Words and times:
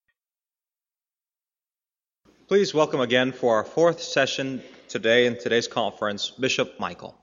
Please 2.48 2.74
welcome 2.74 3.02
again 3.02 3.34
for 3.34 3.58
our 3.58 3.66
fourth 3.66 4.02
session 4.02 4.64
today 4.88 5.26
in 5.26 5.38
today's 5.38 5.68
conference, 5.68 6.30
Bishop 6.30 6.80
Michael. 6.80 7.18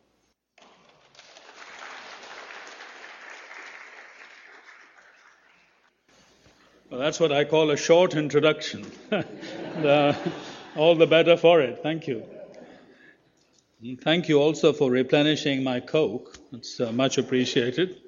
Well, 6.88 7.00
that's 7.00 7.18
what 7.18 7.32
I 7.32 7.42
call 7.42 7.72
a 7.72 7.76
short 7.76 8.14
introduction. 8.14 8.86
the, 9.10 10.16
all 10.76 10.94
the 10.94 11.06
better 11.08 11.36
for 11.36 11.60
it. 11.60 11.80
Thank 11.82 12.06
you. 12.06 12.22
Thank 14.02 14.28
you 14.28 14.40
also 14.40 14.72
for 14.72 14.88
replenishing 14.88 15.64
my 15.64 15.80
Coke. 15.80 16.38
It's 16.52 16.78
uh, 16.78 16.92
much 16.92 17.18
appreciated. 17.18 18.00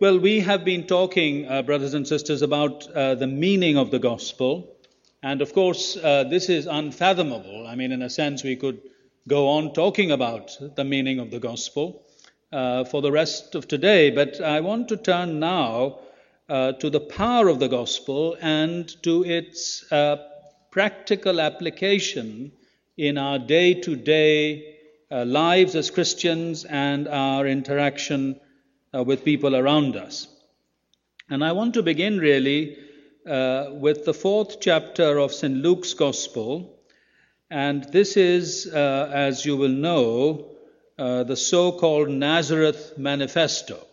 Well, 0.00 0.18
we 0.18 0.40
have 0.40 0.64
been 0.64 0.88
talking, 0.88 1.46
uh, 1.46 1.62
brothers 1.62 1.94
and 1.94 2.08
sisters, 2.08 2.42
about 2.42 2.90
uh, 2.90 3.14
the 3.14 3.28
meaning 3.28 3.78
of 3.78 3.92
the 3.92 4.00
gospel. 4.00 4.76
And 5.22 5.40
of 5.40 5.52
course, 5.52 5.96
uh, 5.96 6.24
this 6.24 6.48
is 6.48 6.66
unfathomable. 6.66 7.68
I 7.68 7.76
mean, 7.76 7.92
in 7.92 8.02
a 8.02 8.10
sense, 8.10 8.42
we 8.42 8.56
could 8.56 8.80
go 9.28 9.48
on 9.50 9.74
talking 9.74 10.10
about 10.10 10.56
the 10.74 10.84
meaning 10.84 11.20
of 11.20 11.30
the 11.30 11.38
gospel 11.38 12.02
uh, 12.52 12.84
for 12.84 13.00
the 13.00 13.12
rest 13.12 13.54
of 13.54 13.68
today, 13.68 14.10
but 14.10 14.40
I 14.40 14.60
want 14.60 14.88
to 14.88 14.96
turn 14.96 15.38
now 15.38 16.00
uh, 16.50 16.72
to 16.72 16.90
the 16.90 17.00
power 17.00 17.48
of 17.48 17.58
the 17.58 17.68
gospel 17.68 18.36
and 18.42 19.02
to 19.02 19.24
its 19.24 19.90
uh, 19.90 20.16
practical 20.70 21.40
application 21.40 22.52
in 22.98 23.16
our 23.16 23.38
day 23.38 23.72
to 23.72 23.96
day 23.96 24.76
lives 25.10 25.74
as 25.74 25.90
Christians 25.90 26.64
and 26.64 27.08
our 27.08 27.46
interaction 27.46 28.38
uh, 28.94 29.02
with 29.02 29.24
people 29.24 29.56
around 29.56 29.96
us. 29.96 30.28
And 31.28 31.44
I 31.44 31.52
want 31.52 31.74
to 31.74 31.82
begin 31.82 32.18
really 32.18 32.76
uh, 33.26 33.68
with 33.72 34.04
the 34.04 34.14
fourth 34.14 34.60
chapter 34.60 35.18
of 35.18 35.32
St. 35.32 35.54
Luke's 35.54 35.94
Gospel. 35.94 36.78
And 37.50 37.84
this 37.84 38.16
is, 38.16 38.66
uh, 38.72 39.10
as 39.12 39.44
you 39.44 39.56
will 39.56 39.68
know, 39.68 40.56
uh, 40.98 41.24
the 41.24 41.36
so 41.36 41.72
called 41.72 42.08
Nazareth 42.08 42.94
Manifesto. 42.96 43.86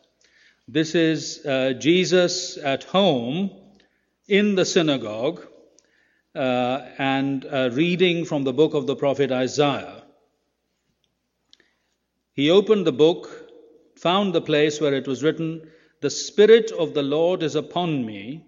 This 0.69 0.95
is 0.95 1.45
uh, 1.45 1.73
Jesus 1.79 2.57
at 2.57 2.83
home 2.83 3.51
in 4.27 4.55
the 4.55 4.65
synagogue 4.65 5.47
uh, 6.35 6.81
and 6.97 7.45
uh, 7.45 7.69
reading 7.71 8.25
from 8.25 8.43
the 8.43 8.51
book 8.51 8.73
of 8.73 8.85
the 8.85 8.97
prophet 8.97 9.31
Isaiah. 9.31 10.03
He 12.33 12.49
opened 12.49 12.85
the 12.85 12.91
book, 12.91 13.49
found 13.95 14.35
the 14.35 14.41
place 14.41 14.81
where 14.81 14.93
it 14.93 15.07
was 15.07 15.23
written, 15.23 15.71
The 16.01 16.09
Spirit 16.09 16.71
of 16.71 16.93
the 16.93 17.01
Lord 17.01 17.43
is 17.43 17.55
upon 17.55 18.05
me, 18.05 18.45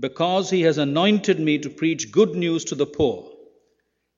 because 0.00 0.48
he 0.48 0.62
has 0.62 0.78
anointed 0.78 1.38
me 1.38 1.58
to 1.58 1.68
preach 1.68 2.10
good 2.10 2.34
news 2.34 2.64
to 2.64 2.74
the 2.74 2.86
poor. 2.86 3.30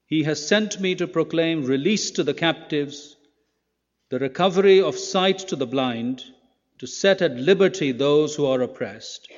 He 0.07 0.23
has 0.23 0.47
sent 0.47 0.81
me 0.81 0.95
to 0.95 1.09
proclaim 1.09 1.65
release 1.65 2.13
to 2.13 2.23
the 2.23 2.35
captives, 2.35 3.17
the 4.11 4.21
recovery 4.21 4.81
of 4.81 4.97
sight 4.97 5.41
to 5.41 5.57
the 5.57 5.67
blind, 5.67 6.23
to 6.79 6.87
set 6.87 7.23
at 7.23 7.37
liberty 7.37 7.93
those 7.93 8.35
who 8.35 8.47
are 8.47 8.61
oppressed, 8.63 9.29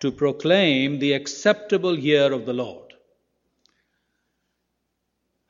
to 0.00 0.12
proclaim 0.12 0.98
the 0.98 1.12
acceptable 1.12 1.98
year 1.98 2.32
of 2.32 2.46
the 2.46 2.52
Lord. 2.52 2.94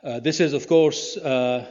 Uh, 0.03 0.21
this 0.21 0.41
is, 0.41 0.55
of 0.55 0.67
course, 0.67 1.17
uh, 1.17 1.67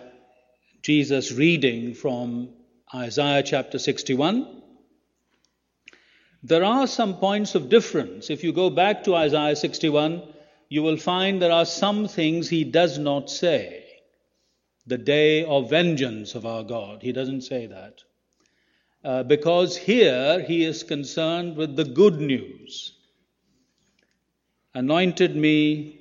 Jesus 0.81 1.31
reading 1.31 1.94
from 1.94 2.50
Isaiah 2.94 3.44
chapter 3.44 3.79
61. 3.79 4.62
There 6.44 6.63
are 6.63 6.88
some 6.88 7.18
points 7.18 7.56
of 7.56 7.69
difference. 7.69 8.29
If 8.29 8.44
you 8.44 8.53
go 8.53 8.69
back 8.69 9.03
to 9.06 9.16
Isaiah 9.16 9.56
61, 9.56 10.24
you 10.69 10.84
will 10.84 10.97
find 10.97 11.41
there 11.41 11.51
are 11.51 11.66
some 11.66 12.07
things 12.07 12.50
he 12.50 12.63
does 12.63 12.97
not 12.97 13.29
say. 13.29 13.84
The 14.85 14.97
day 14.97 15.44
of 15.44 15.69
vengeance 15.69 16.35
of 16.35 16.45
our 16.45 16.63
God, 16.63 17.01
he 17.01 17.12
doesn't 17.12 17.41
say 17.41 17.66
that. 17.66 18.03
Uh, 19.04 19.24
because 19.24 19.78
here 19.78 20.42
he 20.42 20.66
is 20.66 20.84
concerned 20.84 21.56
with 21.56 21.76
the 21.76 21.86
good 21.86 22.20
news. 22.20 22.94
Anointed 24.74 25.36
me 25.36 26.00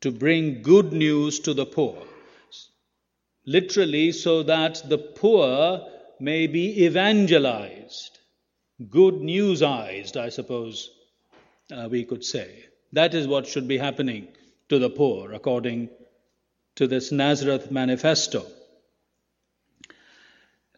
to 0.00 0.12
bring 0.12 0.62
good 0.62 0.92
news 0.92 1.40
to 1.40 1.52
the 1.52 1.66
poor. 1.66 2.00
Literally, 3.44 4.12
so 4.12 4.42
that 4.44 4.82
the 4.88 4.98
poor 4.98 5.86
may 6.20 6.46
be 6.46 6.84
evangelized, 6.84 8.18
good 8.88 9.20
newsized, 9.20 10.16
I 10.16 10.28
suppose 10.28 10.90
uh, 11.72 11.88
we 11.90 12.04
could 12.04 12.24
say. 12.24 12.64
That 12.92 13.14
is 13.14 13.26
what 13.26 13.46
should 13.46 13.66
be 13.66 13.78
happening 13.78 14.28
to 14.68 14.78
the 14.78 14.90
poor, 14.90 15.32
according 15.32 15.90
to 16.76 16.86
this 16.86 17.10
Nazareth 17.10 17.70
manifesto. 17.70 18.46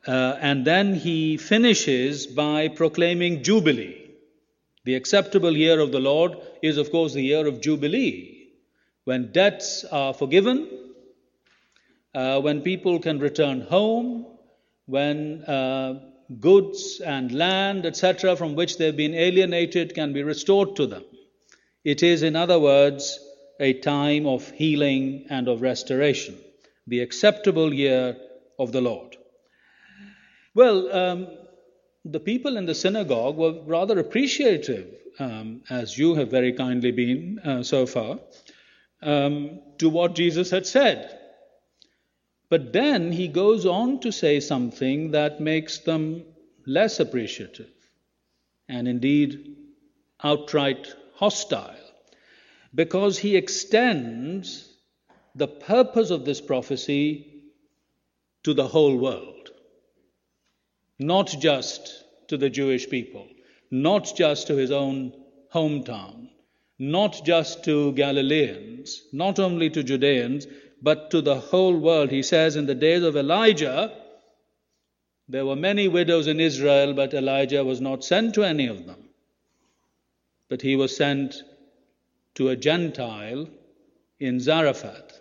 Uh, 0.09 0.39
and 0.41 0.65
then 0.65 0.95
he 0.95 1.37
finishes 1.37 2.27
by 2.27 2.69
proclaiming 2.69 3.43
Jubilee. 3.43 4.11
The 4.85 4.95
acceptable 4.95 5.55
year 5.55 5.81
of 5.81 5.93
the 5.93 6.01
Lord 6.01 6.39
is, 6.63 6.79
of 6.79 6.91
course, 6.91 7.13
the 7.13 7.21
year 7.21 7.47
of 7.47 7.61
Jubilee, 7.61 8.49
when 9.05 9.33
debts 9.33 9.85
are 9.85 10.15
forgiven, 10.15 10.67
uh, 12.15 12.41
when 12.41 12.63
people 12.63 13.01
can 13.01 13.19
return 13.19 13.61
home, 13.61 14.25
when 14.87 15.45
uh, 15.45 16.01
goods 16.41 17.03
and 17.05 17.31
land, 17.33 17.85
etc., 17.85 18.35
from 18.35 18.55
which 18.55 18.79
they've 18.79 18.97
been 18.97 19.15
alienated 19.15 19.95
can 19.95 20.15
be 20.15 20.23
restored 20.23 20.75
to 20.77 20.87
them. 20.87 21.05
It 21.85 22.03
is, 22.03 22.23
in 22.23 22.35
other 22.35 22.59
words, 22.59 23.21
a 23.61 23.75
time 23.75 24.27
of 24.27 24.51
healing 24.53 25.27
and 25.29 25.49
of 25.49 25.61
restoration, 25.61 26.39
the 26.87 27.01
acceptable 27.01 27.75
year 27.75 28.17
of 28.59 28.73
the 28.73 28.81
Lord. 28.81 29.08
Well, 30.55 30.93
um, 30.93 31.29
the 32.05 32.21
people 32.21 32.57
in 32.57 32.67
the 32.67 32.75
synagogue 32.75 33.37
were 33.37 33.61
rather 33.65 33.99
appreciative, 33.99 34.95
um, 35.19 35.63
as 35.69 35.99
you 35.99 36.15
have 36.15 36.31
very 36.31 36.53
kindly 36.53 36.91
been 36.91 37.39
uh, 37.41 37.63
so 37.63 37.87
far, 37.87 38.19
um, 39.03 39.61
to 39.79 39.89
what 39.89 40.15
Jesus 40.15 40.51
had 40.51 40.67
said. 40.67 41.19
But 42.49 42.73
then 42.73 43.13
he 43.13 43.29
goes 43.29 43.67
on 43.67 44.01
to 44.01 44.11
say 44.11 44.41
something 44.41 45.11
that 45.11 45.41
makes 45.41 45.79
them 45.79 46.25
less 46.67 46.99
appreciative 46.99 47.71
and 48.69 48.89
indeed 48.89 49.57
outright 50.23 50.95
hostile, 51.15 51.77
because 52.75 53.19
he 53.19 53.37
extends 53.37 54.69
the 55.35 55.49
purpose 55.49 56.11
of 56.11 56.25
this 56.25 56.41
prophecy 56.41 57.45
to 58.45 58.55
the 58.55 58.67
whole 58.67 58.97
world 58.97 59.38
not 60.99 61.29
just 61.41 62.05
to 62.29 62.37
the 62.37 62.51
Jewish 62.51 62.89
people, 62.89 63.27
not 63.71 64.13
just 64.17 64.47
to 64.49 64.57
his 64.57 64.71
own 64.71 65.13
hometown, 65.53 66.29
not 66.79 67.25
just 67.25 67.65
to 67.65 67.93
Galileans, 67.93 69.03
not 69.13 69.39
only 69.39 69.71
to 69.71 69.83
Judeans, 69.83 70.47
but 70.81 71.11
to 71.11 71.21
the 71.21 71.39
whole 71.39 71.77
world. 71.77 72.11
He 72.11 72.23
says, 72.23 72.57
In 72.57 72.67
the 72.67 72.75
days 72.75 73.03
of 73.03 73.17
Elijah, 73.17 73.93
there 75.29 75.45
were 75.45 75.57
many 75.57 75.89
widows 75.89 76.27
in 76.27 76.41
Israel, 76.41 76.95
but 76.95 77.15
Elijah 77.15 77.65
was 77.65 77.81
not 77.81 78.05
sent 78.05 78.35
to 78.35 78.45
any 78.45 78.67
of 78.67 78.87
them. 78.87 79.09
But 80.49 80.63
he 80.63 80.77
was 80.77 80.97
sent 80.97 81.43
to 82.37 82.49
a 82.49 82.57
Gentile 82.57 83.49
in 84.21 84.41
Zarephath. 84.41 85.21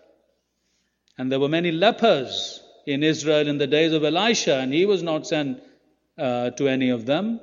And 1.18 1.32
there 1.32 1.40
were 1.40 1.50
many 1.50 1.72
lepers 1.72 2.62
in 2.88 3.04
Israel 3.04 3.50
in 3.50 3.58
the 3.58 3.68
days 3.68 3.92
of 3.92 4.06
Elisha, 4.06 4.60
and 4.60 4.74
he 4.74 4.86
was 4.86 5.04
not 5.04 5.28
sent 5.28 5.62
uh, 6.18 6.52
to 6.52 6.70
any 6.70 6.90
of 6.90 7.06
them, 7.06 7.40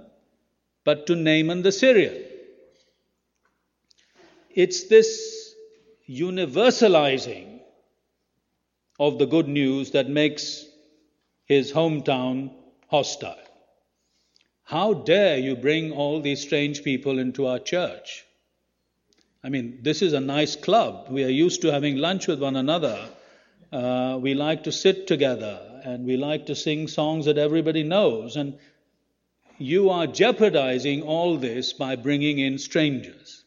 but 0.85 1.07
to 1.07 1.15
Naaman 1.15 1.63
the 1.63 1.71
Syrian. 1.71 2.17
It's 4.51 4.89
this 4.89 5.55
universalizing 6.09 7.61
of 8.99 9.19
the 9.19 9.27
good 9.27 9.47
news 9.47 9.91
that 9.91 10.09
makes 10.09 10.65
his 11.45 11.73
hometown 11.73 12.51
hostile. 12.89 13.37
How 14.63 14.95
dare 14.95 15.37
you 15.37 15.57
bring 15.57 15.93
all 15.93 16.23
these 16.23 16.41
strange 16.41 16.83
people 16.83 17.19
into 17.19 17.47
our 17.47 17.59
church? 17.59 18.25
I 19.43 19.51
mean, 19.51 19.81
this 19.83 20.01
is 20.01 20.15
a 20.15 20.21
nice 20.21 20.57
club. 20.57 21.09
We 21.11 21.23
are 21.25 21.37
used 21.45 21.61
to 21.63 21.73
having 21.73 21.97
lunch 21.97 22.29
with 22.29 22.41
one 22.41 22.57
another. 22.57 23.11
Uh, 23.75 24.19
we 24.21 24.35
like 24.35 24.63
to 24.63 24.71
sit 24.71 25.09
together 25.09 25.59
and 25.83 26.07
we 26.07 26.17
like 26.17 26.47
to 26.47 26.55
sing 26.55 26.87
songs 26.87 27.25
that 27.25 27.39
everybody 27.39 27.83
knows. 27.83 28.37
And 28.37 28.57
you 29.59 29.91
are 29.91 30.07
jeopardizing 30.07 31.03
all 31.03 31.37
this 31.39 31.73
by 31.73 31.97
bringing 31.97 32.39
in 32.39 32.59
strangers. 32.59 33.45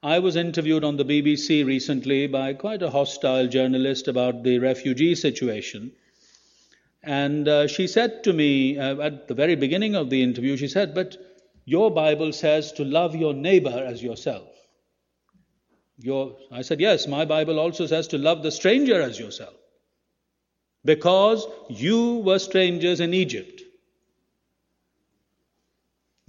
I 0.00 0.20
was 0.20 0.36
interviewed 0.36 0.84
on 0.84 0.96
the 0.96 1.04
BBC 1.04 1.66
recently 1.66 2.28
by 2.28 2.54
quite 2.54 2.82
a 2.82 2.90
hostile 2.90 3.48
journalist 3.48 4.06
about 4.06 4.44
the 4.44 4.60
refugee 4.60 5.16
situation. 5.16 5.90
And 7.02 7.48
uh, 7.48 7.66
she 7.66 7.88
said 7.88 8.22
to 8.24 8.32
me 8.32 8.78
uh, 8.78 9.00
at 9.00 9.26
the 9.26 9.34
very 9.34 9.56
beginning 9.56 9.96
of 9.96 10.08
the 10.08 10.22
interview, 10.22 10.56
she 10.56 10.68
said, 10.68 10.94
But 10.94 11.16
your 11.64 11.90
Bible 11.90 12.32
says 12.32 12.70
to 12.74 12.84
love 12.84 13.16
your 13.16 13.34
neighbor 13.34 13.84
as 13.88 14.04
yourself. 14.04 14.55
Your, 15.98 16.36
I 16.52 16.62
said, 16.62 16.80
Yes, 16.80 17.06
my 17.06 17.24
Bible 17.24 17.58
also 17.58 17.86
says 17.86 18.08
to 18.08 18.18
love 18.18 18.42
the 18.42 18.50
stranger 18.50 19.00
as 19.00 19.18
yourself. 19.18 19.54
Because 20.84 21.46
you 21.68 22.18
were 22.18 22.38
strangers 22.38 23.00
in 23.00 23.12
Egypt. 23.14 23.62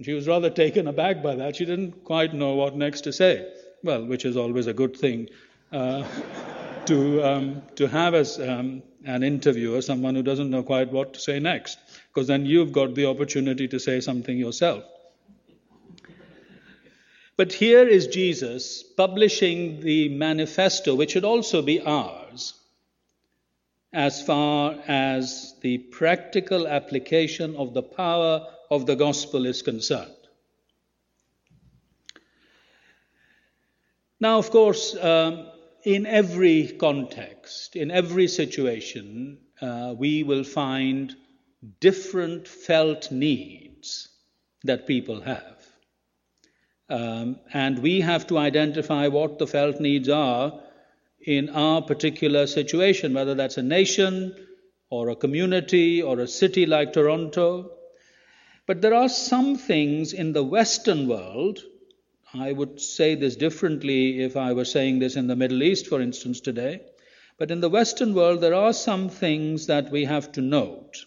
She 0.00 0.12
was 0.12 0.28
rather 0.28 0.50
taken 0.50 0.86
aback 0.86 1.22
by 1.22 1.34
that. 1.36 1.56
She 1.56 1.64
didn't 1.64 2.04
quite 2.04 2.32
know 2.32 2.54
what 2.54 2.76
next 2.76 3.02
to 3.02 3.12
say. 3.12 3.52
Well, 3.82 4.04
which 4.04 4.24
is 4.24 4.36
always 4.36 4.66
a 4.66 4.72
good 4.72 4.96
thing 4.96 5.28
uh, 5.72 6.04
to, 6.86 7.22
um, 7.22 7.62
to 7.76 7.86
have 7.88 8.14
as 8.14 8.40
um, 8.40 8.82
an 9.04 9.22
interviewer 9.22 9.82
someone 9.82 10.14
who 10.14 10.22
doesn't 10.22 10.50
know 10.50 10.62
quite 10.62 10.90
what 10.92 11.14
to 11.14 11.20
say 11.20 11.38
next, 11.38 11.78
because 12.08 12.26
then 12.26 12.46
you've 12.46 12.72
got 12.72 12.94
the 12.94 13.06
opportunity 13.06 13.68
to 13.68 13.78
say 13.78 14.00
something 14.00 14.36
yourself. 14.36 14.84
But 17.38 17.52
here 17.52 17.86
is 17.86 18.08
Jesus 18.08 18.82
publishing 18.82 19.78
the 19.78 20.08
manifesto, 20.08 20.96
which 20.96 21.12
should 21.12 21.24
also 21.24 21.62
be 21.62 21.80
ours, 21.80 22.54
as 23.92 24.20
far 24.20 24.74
as 24.88 25.54
the 25.60 25.78
practical 25.78 26.66
application 26.66 27.54
of 27.54 27.74
the 27.74 27.82
power 27.82 28.44
of 28.72 28.86
the 28.86 28.96
gospel 28.96 29.46
is 29.46 29.62
concerned. 29.62 30.10
Now, 34.18 34.38
of 34.38 34.50
course, 34.50 34.96
um, 34.96 35.46
in 35.84 36.06
every 36.06 36.66
context, 36.66 37.76
in 37.76 37.92
every 37.92 38.26
situation, 38.26 39.38
uh, 39.60 39.94
we 39.96 40.24
will 40.24 40.42
find 40.42 41.14
different 41.78 42.48
felt 42.48 43.12
needs 43.12 44.08
that 44.64 44.88
people 44.88 45.20
have. 45.20 45.57
Um, 46.90 47.38
and 47.52 47.78
we 47.80 48.00
have 48.00 48.26
to 48.28 48.38
identify 48.38 49.08
what 49.08 49.38
the 49.38 49.46
felt 49.46 49.80
needs 49.80 50.08
are 50.08 50.60
in 51.20 51.50
our 51.50 51.82
particular 51.82 52.46
situation, 52.46 53.14
whether 53.14 53.34
that's 53.34 53.58
a 53.58 53.62
nation 53.62 54.34
or 54.90 55.10
a 55.10 55.16
community 55.16 56.00
or 56.02 56.20
a 56.20 56.28
city 56.28 56.64
like 56.64 56.92
Toronto 56.92 57.70
but 58.68 58.82
there 58.82 58.92
are 58.92 59.08
some 59.08 59.56
things 59.56 60.12
in 60.12 60.34
the 60.34 60.44
Western 60.44 61.08
world, 61.08 61.60
I 62.34 62.52
would 62.52 62.78
say 62.82 63.14
this 63.14 63.34
differently 63.34 64.20
if 64.20 64.36
I 64.36 64.52
were 64.52 64.66
saying 64.66 64.98
this 64.98 65.16
in 65.16 65.26
the 65.26 65.36
Middle 65.36 65.62
East, 65.62 65.86
for 65.86 66.02
instance, 66.02 66.40
today. 66.40 66.82
But 67.38 67.50
in 67.50 67.60
the 67.62 67.70
Western 67.70 68.12
world, 68.12 68.42
there 68.42 68.52
are 68.52 68.74
some 68.74 69.08
things 69.08 69.68
that 69.68 69.90
we 69.90 70.04
have 70.04 70.32
to 70.32 70.42
note 70.42 71.06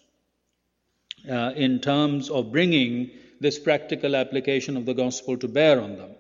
uh, 1.30 1.54
in 1.56 1.82
terms 1.82 2.32
of 2.32 2.52
bringing 2.52 3.12
this 3.42 3.60
practical 3.60 4.16
application 4.16 4.78
of 4.78 4.86
the 4.86 4.94
gospel 4.94 5.38
to 5.38 5.48
bear 5.48 5.82
on 5.82 5.98
them. 5.98 6.12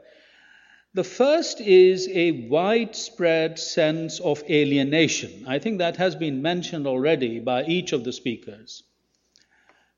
The 0.93 1.05
first 1.05 1.61
is 1.61 2.09
a 2.09 2.47
widespread 2.49 3.57
sense 3.57 4.19
of 4.19 4.43
alienation. 4.49 5.45
I 5.47 5.59
think 5.59 5.77
that 5.77 5.95
has 5.95 6.15
been 6.15 6.41
mentioned 6.41 6.85
already 6.85 7.39
by 7.39 7.63
each 7.63 7.93
of 7.93 8.03
the 8.03 8.11
speakers 8.11 8.83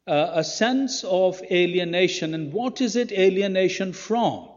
uh, 0.07 0.31
a 0.33 0.43
sense 0.43 1.03
of 1.03 1.41
alienation. 1.49 2.33
And 2.33 2.51
what 2.51 2.81
is 2.81 2.95
it 2.95 3.11
alienation 3.11 3.93
from? 3.93 4.49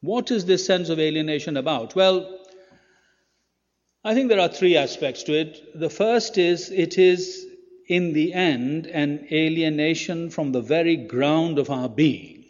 What 0.00 0.30
is 0.30 0.44
this 0.44 0.64
sense 0.66 0.88
of 0.88 0.98
alienation 0.98 1.56
about? 1.56 1.94
Well, 1.94 2.38
I 4.04 4.14
think 4.14 4.28
there 4.28 4.40
are 4.40 4.48
three 4.48 4.76
aspects 4.76 5.24
to 5.24 5.38
it. 5.38 5.78
The 5.78 5.90
first 5.90 6.38
is 6.38 6.70
it 6.70 6.98
is, 6.98 7.46
in 7.88 8.12
the 8.12 8.34
end, 8.34 8.86
an 8.86 9.26
alienation 9.32 10.30
from 10.30 10.52
the 10.52 10.60
very 10.60 10.96
ground 10.96 11.58
of 11.58 11.70
our 11.70 11.88
being. 11.88 12.44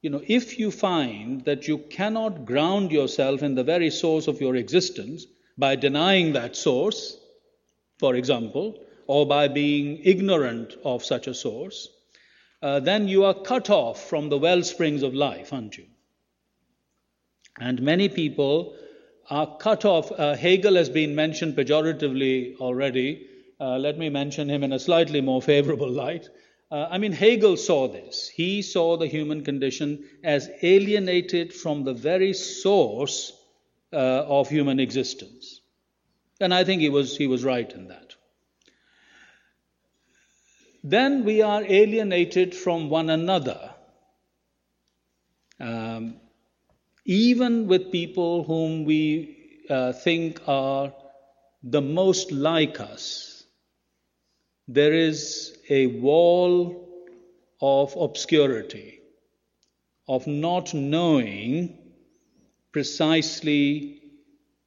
You 0.00 0.10
know, 0.10 0.22
if 0.26 0.58
you 0.58 0.70
find 0.70 1.44
that 1.44 1.68
you 1.68 1.78
cannot 1.78 2.46
ground 2.46 2.92
yourself 2.92 3.42
in 3.42 3.54
the 3.54 3.64
very 3.64 3.90
source 3.90 4.26
of 4.26 4.40
your 4.40 4.56
existence 4.56 5.26
by 5.58 5.76
denying 5.76 6.32
that 6.32 6.56
source, 6.56 7.18
for 7.98 8.14
example, 8.14 8.80
or 9.06 9.26
by 9.26 9.48
being 9.48 10.00
ignorant 10.02 10.74
of 10.84 11.04
such 11.04 11.26
a 11.26 11.34
source, 11.34 11.88
uh, 12.62 12.80
then 12.80 13.08
you 13.08 13.24
are 13.24 13.34
cut 13.34 13.68
off 13.68 14.08
from 14.08 14.28
the 14.28 14.38
well 14.38 14.62
springs 14.62 15.02
of 15.02 15.14
life, 15.14 15.52
aren't 15.52 15.76
you? 15.76 15.86
And 17.58 17.82
many 17.82 18.08
people 18.08 18.76
are 19.28 19.56
cut 19.58 19.84
off. 19.84 20.10
Uh, 20.12 20.34
Hegel 20.36 20.74
has 20.76 20.88
been 20.88 21.14
mentioned 21.14 21.56
pejoratively 21.56 22.56
already. 22.56 23.26
Uh, 23.60 23.78
let 23.78 23.98
me 23.98 24.08
mention 24.08 24.48
him 24.48 24.62
in 24.62 24.72
a 24.72 24.78
slightly 24.78 25.20
more 25.20 25.40
favorable 25.40 25.90
light. 25.90 26.28
Uh, 26.70 26.88
I 26.90 26.98
mean, 26.98 27.12
Hegel 27.12 27.56
saw 27.56 27.88
this. 27.88 28.28
He 28.28 28.62
saw 28.62 28.96
the 28.96 29.06
human 29.06 29.44
condition 29.44 30.04
as 30.22 30.50
alienated 30.62 31.54
from 31.54 31.84
the 31.84 31.94
very 31.94 32.32
source 32.32 33.32
uh, 33.92 33.96
of 33.96 34.48
human 34.48 34.80
existence. 34.80 35.60
And 36.40 36.52
I 36.52 36.64
think 36.64 36.82
he 36.82 36.90
was, 36.90 37.16
he 37.16 37.28
was 37.28 37.44
right 37.44 37.70
in 37.72 37.88
that 37.88 38.16
then 40.88 41.24
we 41.24 41.42
are 41.42 41.64
alienated 41.64 42.54
from 42.54 42.88
one 42.88 43.10
another. 43.10 43.74
Um, 45.58 46.20
even 47.04 47.66
with 47.66 47.90
people 47.90 48.44
whom 48.44 48.84
we 48.84 49.64
uh, 49.68 49.92
think 49.92 50.40
are 50.46 50.92
the 51.64 51.80
most 51.80 52.30
like 52.30 52.78
us, 52.78 53.35
there 54.68 54.92
is 54.92 55.56
a 55.70 55.86
wall 55.86 56.88
of 57.60 57.94
obscurity, 57.96 59.00
of 60.08 60.26
not 60.26 60.74
knowing 60.74 61.78
precisely 62.72 64.02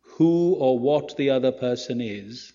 who 0.01 0.53
or 0.55 0.79
what 0.79 1.15
the 1.17 1.29
other 1.29 1.51
person 1.51 2.01
is, 2.01 2.53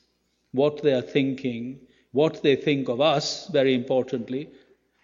what 0.52 0.82
they 0.82 0.92
are 0.92 1.02
thinking, 1.02 1.80
what 2.12 2.42
they 2.42 2.56
think 2.56 2.88
of 2.88 3.00
us, 3.00 3.48
very 3.48 3.74
importantly, 3.74 4.48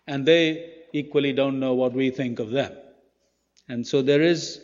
and 0.07 0.27
they 0.27 0.73
equally 0.93 1.33
don't 1.33 1.61
know 1.61 1.75
what 1.75 1.93
we 1.93 2.11
think 2.11 2.39
of 2.39 2.51
them. 2.51 2.73
And 3.69 3.87
so 3.87 4.03
there 4.03 4.23
is 4.23 4.61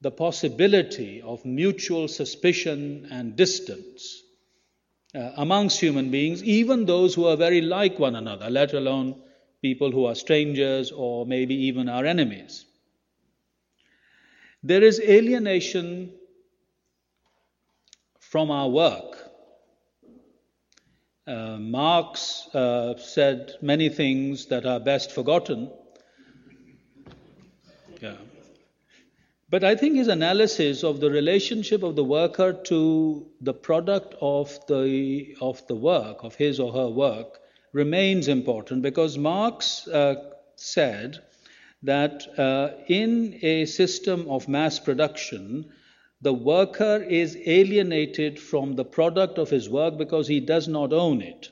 the 0.00 0.10
possibility 0.10 1.22
of 1.22 1.44
mutual 1.44 2.08
suspicion 2.08 3.08
and 3.10 3.36
distance 3.36 4.22
uh, 5.14 5.32
amongst 5.36 5.80
human 5.80 6.10
beings, 6.10 6.42
even 6.44 6.86
those 6.86 7.14
who 7.14 7.26
are 7.26 7.36
very 7.36 7.60
like 7.60 7.98
one 7.98 8.16
another, 8.16 8.48
let 8.50 8.72
alone 8.74 9.20
people 9.62 9.90
who 9.90 10.06
are 10.06 10.14
strangers 10.14 10.92
or 10.92 11.26
maybe 11.26 11.54
even 11.54 11.88
our 11.88 12.04
enemies. 12.06 12.64
There 14.62 14.82
is 14.82 15.00
alienation 15.00 16.12
from 18.20 18.50
our 18.50 18.68
work. 18.68 19.16
Uh, 21.26 21.58
Marx 21.58 22.48
uh, 22.54 22.96
said 22.98 23.54
many 23.62 23.88
things 23.88 24.46
that 24.46 24.66
are 24.66 24.80
best 24.80 25.12
forgotten. 25.12 25.70
Yeah. 28.00 28.16
But 29.50 29.64
I 29.64 29.74
think 29.74 29.96
his 29.96 30.06
analysis 30.06 30.84
of 30.84 31.00
the 31.00 31.10
relationship 31.10 31.82
of 31.82 31.96
the 31.96 32.04
worker 32.04 32.52
to 32.52 33.26
the 33.40 33.52
product 33.52 34.14
of 34.20 34.56
the, 34.68 35.34
of 35.40 35.66
the 35.66 35.74
work, 35.74 36.22
of 36.22 36.36
his 36.36 36.60
or 36.60 36.72
her 36.72 36.88
work, 36.88 37.40
remains 37.72 38.28
important 38.28 38.82
because 38.82 39.18
Marx 39.18 39.88
uh, 39.88 40.14
said 40.54 41.18
that 41.82 42.26
uh, 42.38 42.70
in 42.86 43.40
a 43.42 43.64
system 43.64 44.28
of 44.28 44.46
mass 44.48 44.78
production, 44.78 45.72
the 46.20 46.32
worker 46.32 47.04
is 47.08 47.36
alienated 47.44 48.38
from 48.38 48.76
the 48.76 48.84
product 48.84 49.38
of 49.38 49.50
his 49.50 49.68
work 49.68 49.98
because 49.98 50.28
he 50.28 50.38
does 50.38 50.68
not 50.68 50.92
own 50.92 51.22
it. 51.22 51.48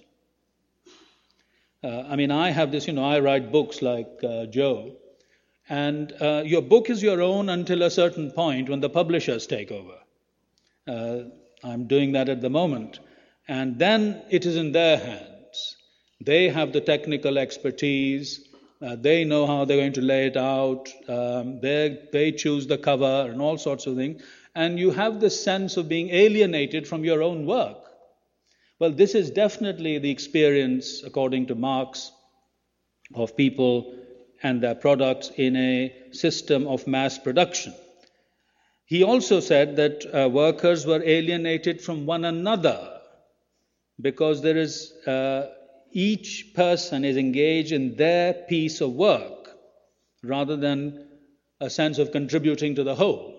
Uh, 1.82 2.04
I 2.08 2.14
mean, 2.16 2.30
I 2.30 2.50
have 2.50 2.70
this, 2.70 2.86
you 2.86 2.92
know, 2.92 3.04
I 3.04 3.18
write 3.20 3.50
books 3.50 3.82
like 3.82 4.08
uh, 4.22 4.46
Joe, 4.46 4.96
and 5.68 6.12
uh, 6.20 6.42
your 6.44 6.62
book 6.62 6.90
is 6.90 7.02
your 7.02 7.20
own 7.22 7.48
until 7.48 7.82
a 7.82 7.90
certain 7.90 8.30
point 8.30 8.68
when 8.68 8.80
the 8.80 8.90
publishers 8.90 9.46
take 9.46 9.70
over. 9.70 9.94
Uh, 10.86 11.24
I'm 11.62 11.86
doing 11.86 12.12
that 12.12 12.28
at 12.28 12.40
the 12.40 12.50
moment. 12.50 13.00
And 13.46 13.78
then 13.78 14.22
it 14.30 14.46
is 14.46 14.56
in 14.56 14.72
their 14.72 14.98
hands. 14.98 15.76
They 16.20 16.48
have 16.48 16.72
the 16.72 16.80
technical 16.80 17.38
expertise. 17.38 18.48
Uh, 18.80 18.96
they 18.96 19.24
know 19.24 19.46
how 19.46 19.64
they're 19.64 19.76
going 19.76 19.92
to 19.94 20.00
lay 20.00 20.26
it 20.26 20.36
out. 20.36 20.88
Um, 21.08 21.60
they 21.60 22.34
choose 22.36 22.66
the 22.66 22.78
cover 22.78 23.28
and 23.30 23.40
all 23.40 23.58
sorts 23.58 23.86
of 23.86 23.96
things 23.96 24.22
and 24.58 24.76
you 24.76 24.90
have 24.90 25.20
this 25.20 25.40
sense 25.40 25.76
of 25.76 25.88
being 25.88 26.10
alienated 26.10 26.88
from 26.88 27.04
your 27.04 27.22
own 27.22 27.46
work. 27.46 27.78
Well, 28.80 28.90
this 28.90 29.14
is 29.14 29.30
definitely 29.30 29.98
the 29.98 30.10
experience, 30.10 31.04
according 31.04 31.46
to 31.46 31.54
Marx, 31.54 32.10
of 33.14 33.36
people 33.36 33.94
and 34.42 34.62
their 34.62 34.74
products 34.74 35.30
in 35.36 35.56
a 35.56 35.94
system 36.12 36.66
of 36.66 36.86
mass 36.86 37.18
production. 37.18 37.74
He 38.84 39.02
also 39.02 39.40
said 39.40 39.76
that 39.76 40.06
uh, 40.06 40.28
workers 40.28 40.86
were 40.86 41.02
alienated 41.02 41.80
from 41.80 42.06
one 42.06 42.24
another 42.24 43.00
because 44.00 44.40
there 44.40 44.56
is 44.56 44.92
uh, 45.06 45.48
each 45.92 46.52
person 46.54 47.04
is 47.04 47.16
engaged 47.16 47.72
in 47.72 47.96
their 47.96 48.32
piece 48.32 48.80
of 48.80 48.92
work 48.92 49.50
rather 50.22 50.56
than 50.56 51.06
a 51.60 51.68
sense 51.68 51.98
of 51.98 52.12
contributing 52.12 52.76
to 52.76 52.84
the 52.84 52.94
whole. 52.94 53.34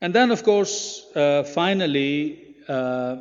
And 0.00 0.12
then, 0.12 0.32
of 0.32 0.42
course, 0.42 1.06
uh, 1.14 1.44
finally, 1.44 2.56
uh, 2.66 3.16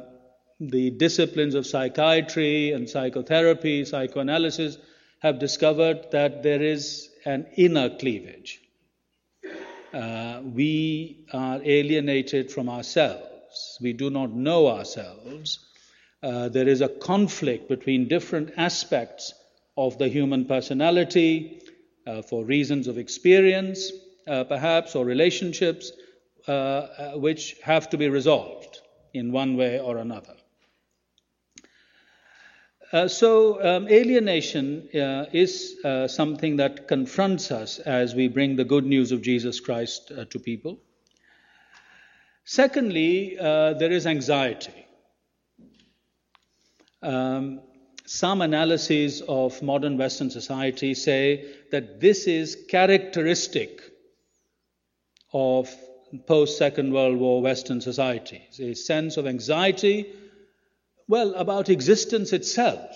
the 0.62 0.91
disciplines 0.91 1.56
of 1.56 1.65
psychiatry 1.65 2.72
and 2.72 2.88
psychotherapy, 2.88 3.84
psychoanalysis, 3.84 4.77
have 5.20 5.39
discovered 5.39 6.12
that 6.12 6.44
there 6.44 6.62
is 6.62 7.10
an 7.25 7.48
inner 7.58 7.89
cleavage. 7.89 8.62
Uh, 9.91 10.41
we 10.44 11.25
are 11.34 11.60
alienated 11.63 12.51
from 12.51 12.70
ourselves. 12.70 13.77
We 13.82 13.94
do 13.94 14.12
not 14.12 14.32
know 14.32 14.68
ourselves. 14.68 15.60
Uh, 16.22 16.50
there 16.50 16.68
is 16.68 16.82
a 16.82 16.88
conflict 16.88 17.68
between 17.68 18.08
different 18.08 18.53
aspects 18.56 19.34
of 19.75 19.98
the 19.98 20.08
human 20.08 20.46
personality 20.46 21.62
uh, 22.06 22.22
for 22.22 22.46
reasons 22.46 22.88
of 22.88 23.00
experience, 23.00 23.91
uh, 24.27 24.44
perhaps, 24.44 24.96
or 24.96 25.06
relationships, 25.06 25.91
uh, 26.48 26.51
uh, 26.51 27.12
which 27.15 27.56
have 27.63 27.89
to 27.89 27.98
be 27.98 28.10
resolved 28.10 28.80
in 29.13 29.32
one 29.32 29.58
way 29.58 29.80
or 29.80 29.98
another. 29.98 30.36
Uh, 32.93 33.07
so, 33.07 33.63
um, 33.63 33.88
alienation 33.88 34.89
uh, 34.93 35.25
is 35.31 35.77
uh, 35.86 36.05
something 36.10 36.57
that 36.57 36.89
confronts 36.89 37.50
us 37.50 37.79
as 37.79 38.13
we 38.13 38.27
bring 38.27 38.57
the 38.57 38.65
good 38.65 38.86
news 38.86 39.13
of 39.13 39.21
Jesus 39.21 39.62
Christ 39.62 40.12
uh, 40.12 40.25
to 40.25 40.39
people. 40.39 40.77
Secondly, 42.43 43.38
uh, 43.39 43.75
there 43.75 43.91
is 43.91 44.05
anxiety. 44.05 44.86
Um, 47.01 47.62
some 48.05 48.41
analyses 48.41 49.21
of 49.21 49.62
modern 49.62 49.98
Western 49.98 50.29
society 50.29 50.93
say 50.93 51.45
that 51.71 52.01
this 52.01 52.27
is 52.27 52.57
characteristic 52.67 53.79
of 55.31 55.74
post 56.27 56.57
Second 56.57 56.91
World 56.91 57.17
War 57.17 57.41
Western 57.41 57.79
societies 57.79 58.60
a 58.60 58.74
sense 58.74 59.15
of 59.15 59.27
anxiety 59.27 60.13
well, 61.12 61.34
about 61.34 61.68
existence 61.68 62.32
itself, 62.32 62.96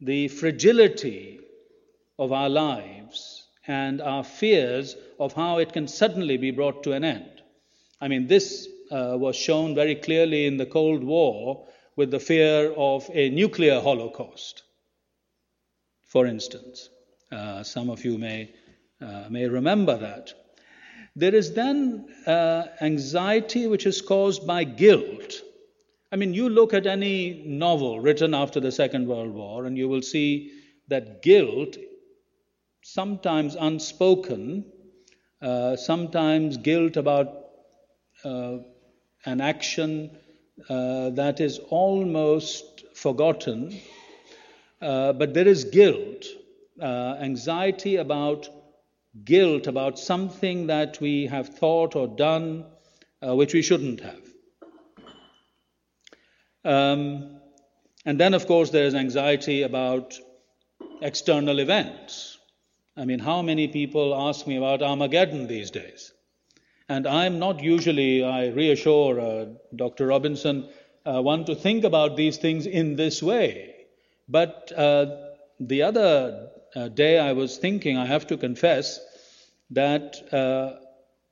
the 0.00 0.28
fragility 0.28 1.38
of 2.18 2.32
our 2.32 2.48
lives 2.48 3.46
and 3.66 4.00
our 4.00 4.24
fears 4.24 4.96
of 5.20 5.34
how 5.34 5.58
it 5.58 5.74
can 5.74 5.86
suddenly 5.86 6.38
be 6.38 6.50
brought 6.50 6.82
to 6.82 6.92
an 6.92 7.04
end. 7.04 7.42
I 8.00 8.08
mean, 8.08 8.26
this 8.26 8.66
uh, 8.90 9.18
was 9.18 9.36
shown 9.36 9.74
very 9.74 9.96
clearly 9.96 10.46
in 10.46 10.56
the 10.56 10.64
Cold 10.64 11.04
War 11.04 11.68
with 11.94 12.10
the 12.10 12.18
fear 12.18 12.72
of 12.72 13.06
a 13.12 13.28
nuclear 13.28 13.78
holocaust, 13.78 14.62
for 16.06 16.24
instance. 16.24 16.88
Uh, 17.30 17.62
some 17.62 17.90
of 17.90 18.02
you 18.02 18.16
may, 18.16 18.50
uh, 18.98 19.26
may 19.28 19.46
remember 19.46 19.98
that. 19.98 20.32
There 21.16 21.34
is 21.34 21.52
then 21.52 22.06
uh, 22.26 22.64
anxiety 22.80 23.66
which 23.66 23.84
is 23.84 24.00
caused 24.00 24.46
by 24.46 24.64
guilt 24.64 25.42
I 26.12 26.16
mean, 26.16 26.34
you 26.34 26.50
look 26.50 26.74
at 26.74 26.86
any 26.86 27.42
novel 27.46 27.98
written 27.98 28.34
after 28.34 28.60
the 28.60 28.70
Second 28.70 29.08
World 29.08 29.32
War, 29.32 29.64
and 29.64 29.78
you 29.78 29.88
will 29.88 30.02
see 30.02 30.52
that 30.88 31.22
guilt, 31.22 31.78
sometimes 32.82 33.54
unspoken, 33.54 34.70
uh, 35.40 35.74
sometimes 35.76 36.58
guilt 36.58 36.98
about 36.98 37.46
uh, 38.24 38.58
an 39.24 39.40
action 39.40 40.10
uh, 40.68 41.10
that 41.10 41.40
is 41.40 41.58
almost 41.70 42.84
forgotten, 42.94 43.74
uh, 44.82 45.14
but 45.14 45.32
there 45.32 45.48
is 45.48 45.64
guilt, 45.64 46.26
uh, 46.78 47.16
anxiety 47.20 47.96
about 47.96 48.50
guilt, 49.24 49.66
about 49.66 49.98
something 49.98 50.66
that 50.66 51.00
we 51.00 51.26
have 51.26 51.48
thought 51.48 51.96
or 51.96 52.06
done 52.06 52.66
uh, 53.26 53.34
which 53.34 53.54
we 53.54 53.62
shouldn't 53.62 54.00
have. 54.00 54.31
Um, 56.64 57.40
and 58.04 58.18
then, 58.18 58.34
of 58.34 58.46
course, 58.46 58.70
there 58.70 58.84
is 58.84 58.94
anxiety 58.94 59.62
about 59.62 60.18
external 61.00 61.58
events. 61.58 62.38
I 62.96 63.04
mean, 63.04 63.18
how 63.18 63.42
many 63.42 63.68
people 63.68 64.14
ask 64.14 64.46
me 64.46 64.56
about 64.56 64.82
Armageddon 64.82 65.46
these 65.46 65.70
days? 65.70 66.12
And 66.88 67.06
I'm 67.06 67.38
not 67.38 67.62
usually, 67.62 68.24
I 68.24 68.48
reassure 68.48 69.20
uh, 69.20 69.46
Dr. 69.74 70.06
Robinson, 70.08 70.68
uh, 71.06 71.22
one 71.22 71.44
to 71.46 71.54
think 71.54 71.84
about 71.84 72.16
these 72.16 72.36
things 72.36 72.66
in 72.66 72.96
this 72.96 73.22
way. 73.22 73.74
But 74.28 74.72
uh, 74.76 75.06
the 75.58 75.82
other 75.82 76.50
uh, 76.74 76.88
day 76.88 77.18
I 77.18 77.32
was 77.32 77.56
thinking, 77.58 77.96
I 77.96 78.06
have 78.06 78.26
to 78.28 78.36
confess, 78.36 79.00
that 79.70 80.16
uh, 80.32 80.78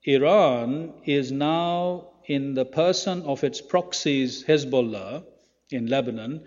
Iran 0.05 0.95
is 1.05 1.31
now 1.31 2.10
in 2.27 2.55
the 2.55 2.65
person 2.65 3.23
of 3.23 3.45
its 3.45 3.61
proxies, 3.61 4.45
Hezbollah, 4.45 5.25
in 5.71 5.87
Lebanon, 5.87 6.45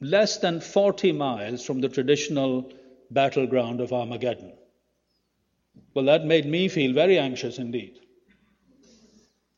less 0.00 0.38
than 0.38 0.60
40 0.60 1.12
miles 1.12 1.64
from 1.64 1.80
the 1.80 1.88
traditional 1.88 2.72
battleground 3.10 3.80
of 3.80 3.92
Armageddon. 3.92 4.52
Well, 5.94 6.06
that 6.06 6.24
made 6.24 6.46
me 6.46 6.68
feel 6.68 6.92
very 6.92 7.18
anxious 7.18 7.58
indeed. 7.58 7.98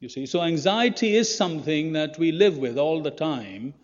You 0.00 0.08
see, 0.08 0.26
so 0.26 0.42
anxiety 0.42 1.16
is 1.16 1.34
something 1.34 1.92
that 1.92 2.18
we 2.18 2.32
live 2.32 2.58
with 2.58 2.76
all 2.76 3.00
the 3.00 3.11
time 3.11 3.75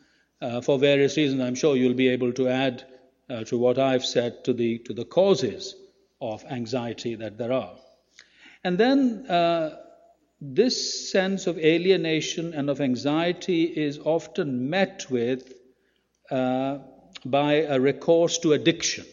uh, 0.42 0.60
for 0.60 0.78
various 0.78 1.16
reasons. 1.16 1.40
I'm 1.40 1.54
sure 1.54 1.76
you'll 1.76 1.94
be 1.94 2.08
able 2.08 2.32
to 2.34 2.48
add 2.48 2.84
uh, 3.30 3.44
to 3.44 3.56
what 3.56 3.78
I've 3.78 4.04
said 4.04 4.44
to 4.44 4.52
the, 4.52 4.78
to 4.80 4.92
the 4.92 5.04
causes 5.04 5.74
of 6.20 6.44
anxiety 6.50 7.14
that 7.14 7.38
there 7.38 7.52
are. 7.52 7.74
And 8.64 8.76
then 8.76 9.26
uh, 9.30 9.76
this 10.40 11.10
sense 11.10 11.46
of 11.46 11.58
alienation 11.58 12.54
and 12.54 12.70
of 12.70 12.80
anxiety 12.80 13.64
is 13.64 13.98
often 13.98 14.70
met 14.70 15.06
with 15.10 15.52
uh, 16.30 16.78
by 17.24 17.54
a 17.54 17.78
recourse 17.78 18.38
to 18.38 18.52
addiction. 18.54 19.04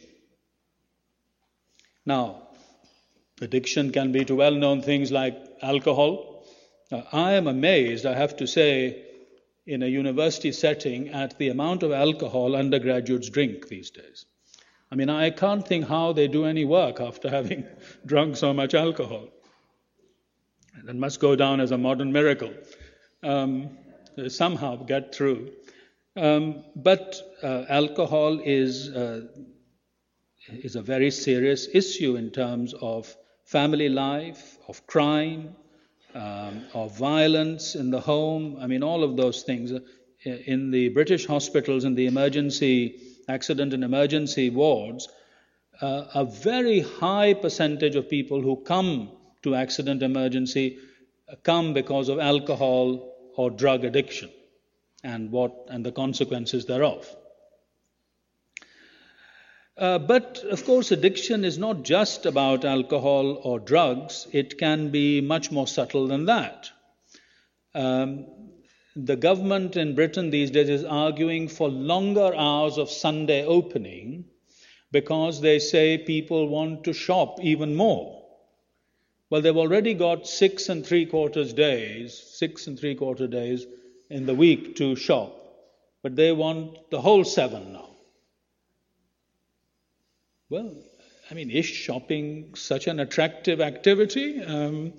Now, 2.05 2.47
addiction 3.41 3.91
can 3.91 4.13
be 4.13 4.23
to 4.25 4.35
well 4.35 4.53
known 4.53 4.81
things 4.81 5.11
like 5.11 5.37
alcohol. 5.61 6.45
Uh, 6.89 7.01
I 7.11 7.33
am 7.33 7.47
amazed, 7.47 8.05
I 8.05 8.13
have 8.13 8.37
to 8.37 8.47
say, 8.47 9.03
in 9.65 9.83
a 9.83 9.87
university 9.87 10.53
setting 10.53 11.09
at 11.09 11.37
the 11.37 11.49
amount 11.49 11.83
of 11.83 11.91
alcohol 11.91 12.55
undergraduates 12.55 13.29
drink 13.29 13.67
these 13.67 13.89
days. 13.89 14.25
I 14.89 14.95
mean, 14.95 15.09
I 15.09 15.31
can't 15.31 15.67
think 15.67 15.87
how 15.89 16.13
they 16.13 16.29
do 16.29 16.45
any 16.45 16.63
work 16.63 17.01
after 17.01 17.29
having 17.37 17.65
drunk 18.05 18.37
so 18.37 18.53
much 18.53 18.73
alcohol. 18.73 19.27
That 20.85 20.95
must 20.95 21.19
go 21.19 21.35
down 21.35 21.59
as 21.59 21.71
a 21.71 21.77
modern 21.77 22.11
miracle. 22.11 22.53
Um, 23.23 23.77
somehow 24.27 24.75
get 24.75 25.13
through. 25.13 25.51
Um, 26.15 26.63
but 26.75 27.21
uh, 27.43 27.65
alcohol 27.69 28.39
is, 28.43 28.89
uh, 28.89 29.27
is 30.49 30.75
a 30.75 30.81
very 30.81 31.11
serious 31.11 31.67
issue 31.73 32.15
in 32.15 32.31
terms 32.31 32.73
of 32.73 33.15
family 33.45 33.89
life, 33.89 34.57
of 34.67 34.85
crime, 34.87 35.55
um, 36.15 36.65
of 36.73 36.97
violence 36.97 37.75
in 37.75 37.91
the 37.91 37.99
home. 37.99 38.57
I 38.59 38.67
mean, 38.67 38.83
all 38.83 39.03
of 39.03 39.15
those 39.15 39.43
things. 39.43 39.71
Uh, 39.71 39.79
in 40.25 40.71
the 40.71 40.89
British 40.89 41.27
hospitals, 41.27 41.83
in 41.83 41.93
the 41.93 42.07
emergency, 42.07 42.99
accident 43.29 43.73
and 43.73 43.83
emergency 43.83 44.49
wards, 44.49 45.07
uh, 45.81 46.05
a 46.15 46.25
very 46.25 46.79
high 46.79 47.33
percentage 47.35 47.95
of 47.95 48.09
people 48.09 48.41
who 48.41 48.55
come 48.57 49.11
to 49.43 49.55
accident 49.55 50.03
emergency 50.03 50.77
come 51.43 51.73
because 51.73 52.09
of 52.09 52.19
alcohol 52.19 53.13
or 53.35 53.49
drug 53.49 53.83
addiction 53.83 54.29
and 55.03 55.31
what 55.31 55.53
and 55.69 55.85
the 55.85 55.91
consequences 55.91 56.65
thereof. 56.65 57.07
Uh, 59.77 59.99
but 59.99 60.39
of 60.49 60.65
course, 60.65 60.91
addiction 60.91 61.45
is 61.45 61.57
not 61.57 61.83
just 61.83 62.25
about 62.25 62.65
alcohol 62.65 63.39
or 63.43 63.59
drugs, 63.59 64.27
it 64.31 64.57
can 64.57 64.89
be 64.89 65.21
much 65.21 65.51
more 65.51 65.67
subtle 65.67 66.07
than 66.07 66.25
that. 66.25 66.71
Um, 67.75 68.25
the 68.95 69.15
government 69.15 69.77
in 69.77 69.93
Britain 69.93 70.31
these 70.31 70.49
days 70.49 70.69
is 70.69 70.83
arguing 70.83 71.47
for 71.47 71.69
longer 71.69 72.33
hours 72.35 72.79
of 72.79 72.89
Sunday 72.89 73.45
opening 73.45 74.25
because 74.91 75.41
they 75.41 75.59
say 75.59 75.99
people 75.99 76.47
want 76.47 76.85
to 76.85 76.93
shop 76.93 77.39
even 77.43 77.75
more. 77.75 78.16
Well, 79.29 79.41
they've 79.41 79.57
already 79.57 79.93
got 79.93 80.27
six 80.27 80.69
and 80.69 80.85
three 80.85 81.05
quarters 81.05 81.53
days, 81.53 82.17
six 82.17 82.67
and 82.67 82.79
three 82.79 82.95
quarter 82.95 83.27
days 83.27 83.65
in 84.09 84.25
the 84.25 84.35
week 84.35 84.75
to 84.77 84.95
shop. 84.95 85.33
but 86.03 86.15
they 86.15 86.31
want 86.31 86.89
the 86.89 87.01
whole 87.01 87.23
seven 87.25 87.73
now. 87.73 87.89
Well, 90.49 90.73
I 91.29 91.33
mean, 91.33 91.49
is 91.49 91.65
shopping 91.65 92.53
such 92.55 92.87
an 92.87 93.01
attractive 93.01 93.59
activity? 93.59 94.41
Um, 94.41 94.93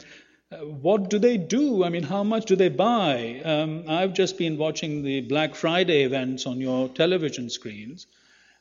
uh, 0.52 0.58
what 0.58 1.08
do 1.08 1.18
they 1.18 1.38
do? 1.38 1.84
I 1.84 1.88
mean, 1.88 2.02
how 2.02 2.24
much 2.24 2.44
do 2.46 2.56
they 2.56 2.68
buy? 2.68 3.40
Um, 3.44 3.84
I've 3.88 4.12
just 4.12 4.36
been 4.36 4.58
watching 4.58 5.02
the 5.02 5.22
Black 5.22 5.54
Friday 5.54 6.02
events 6.02 6.46
on 6.46 6.60
your 6.60 6.88
television 6.88 7.48
screens. 7.48 8.06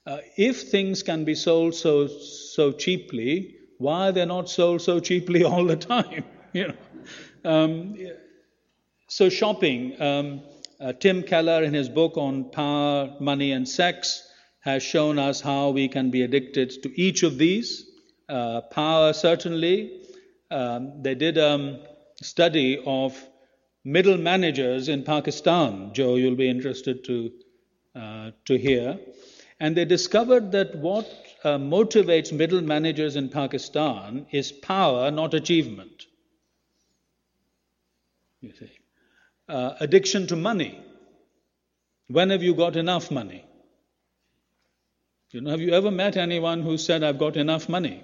Uh, 0.05 0.19
if 0.37 0.61
things 0.71 1.03
can 1.03 1.25
be 1.25 1.35
sold 1.35 1.75
so 1.75 2.07
so 2.07 2.71
cheaply, 2.71 3.55
why 3.77 4.11
they're 4.11 4.25
they 4.25 4.29
not 4.29 4.49
sold 4.49 4.81
so 4.81 4.99
cheaply 4.99 5.43
all 5.51 5.65
the 5.65 5.75
time? 5.75 6.23
you 6.53 6.67
know. 6.67 6.75
Um, 7.43 7.97
so 9.07 9.29
shopping. 9.29 10.01
Um, 10.01 10.41
uh, 10.79 10.93
Tim 10.93 11.23
Keller, 11.23 11.63
in 11.63 11.73
his 11.73 11.89
book 11.89 12.17
on 12.17 12.51
power, 12.51 13.15
money, 13.19 13.51
and 13.51 13.67
sex, 13.67 14.29
has 14.59 14.83
shown 14.83 15.17
us 15.17 15.41
how 15.41 15.69
we 15.69 15.87
can 15.87 16.11
be 16.11 16.23
addicted 16.23 16.83
to 16.83 17.01
each 17.01 17.23
of 17.23 17.37
these. 17.37 17.89
Uh, 18.29 18.61
power, 18.61 19.13
certainly. 19.13 20.01
Um, 20.51 21.01
they 21.01 21.15
did 21.15 21.37
a 21.37 21.79
study 22.21 22.81
of 22.85 23.17
middle 23.83 24.17
managers 24.17 24.89
in 24.89 25.03
Pakistan. 25.03 25.93
Joe, 25.93 26.15
you'll 26.15 26.35
be 26.35 26.49
interested 26.49 27.03
to 27.05 27.31
uh, 27.95 28.31
to 28.45 28.57
hear. 28.57 28.99
And 29.59 29.75
they 29.75 29.85
discovered 29.85 30.51
that 30.51 30.75
what 30.75 31.09
uh, 31.43 31.57
motivates 31.57 32.31
middle 32.31 32.61
managers 32.61 33.15
in 33.15 33.29
Pakistan 33.29 34.25
is 34.31 34.51
power, 34.51 35.11
not 35.11 35.33
achievement. 35.33 36.05
You 38.41 38.53
see. 38.53 38.71
Uh, 39.47 39.73
addiction 39.79 40.27
to 40.27 40.35
money. 40.35 40.83
When 42.07 42.29
have 42.29 42.43
you 42.43 42.53
got 42.55 42.75
enough 42.75 43.11
money? 43.11 43.45
You 45.31 45.41
know, 45.41 45.51
have 45.51 45.61
you 45.61 45.73
ever 45.73 45.91
met 45.91 46.17
anyone 46.17 46.61
who 46.61 46.77
said, 46.77 47.03
I've 47.03 47.19
got 47.19 47.35
enough 47.37 47.67
money? 47.67 48.03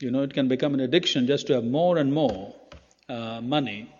You 0.00 0.10
know, 0.10 0.22
it 0.22 0.32
can 0.32 0.48
become 0.48 0.74
an 0.74 0.80
addiction 0.80 1.26
just 1.26 1.46
to 1.48 1.54
have 1.54 1.64
more 1.64 1.98
and 1.98 2.12
more 2.12 2.54
uh, 3.08 3.40
money, 3.42 3.94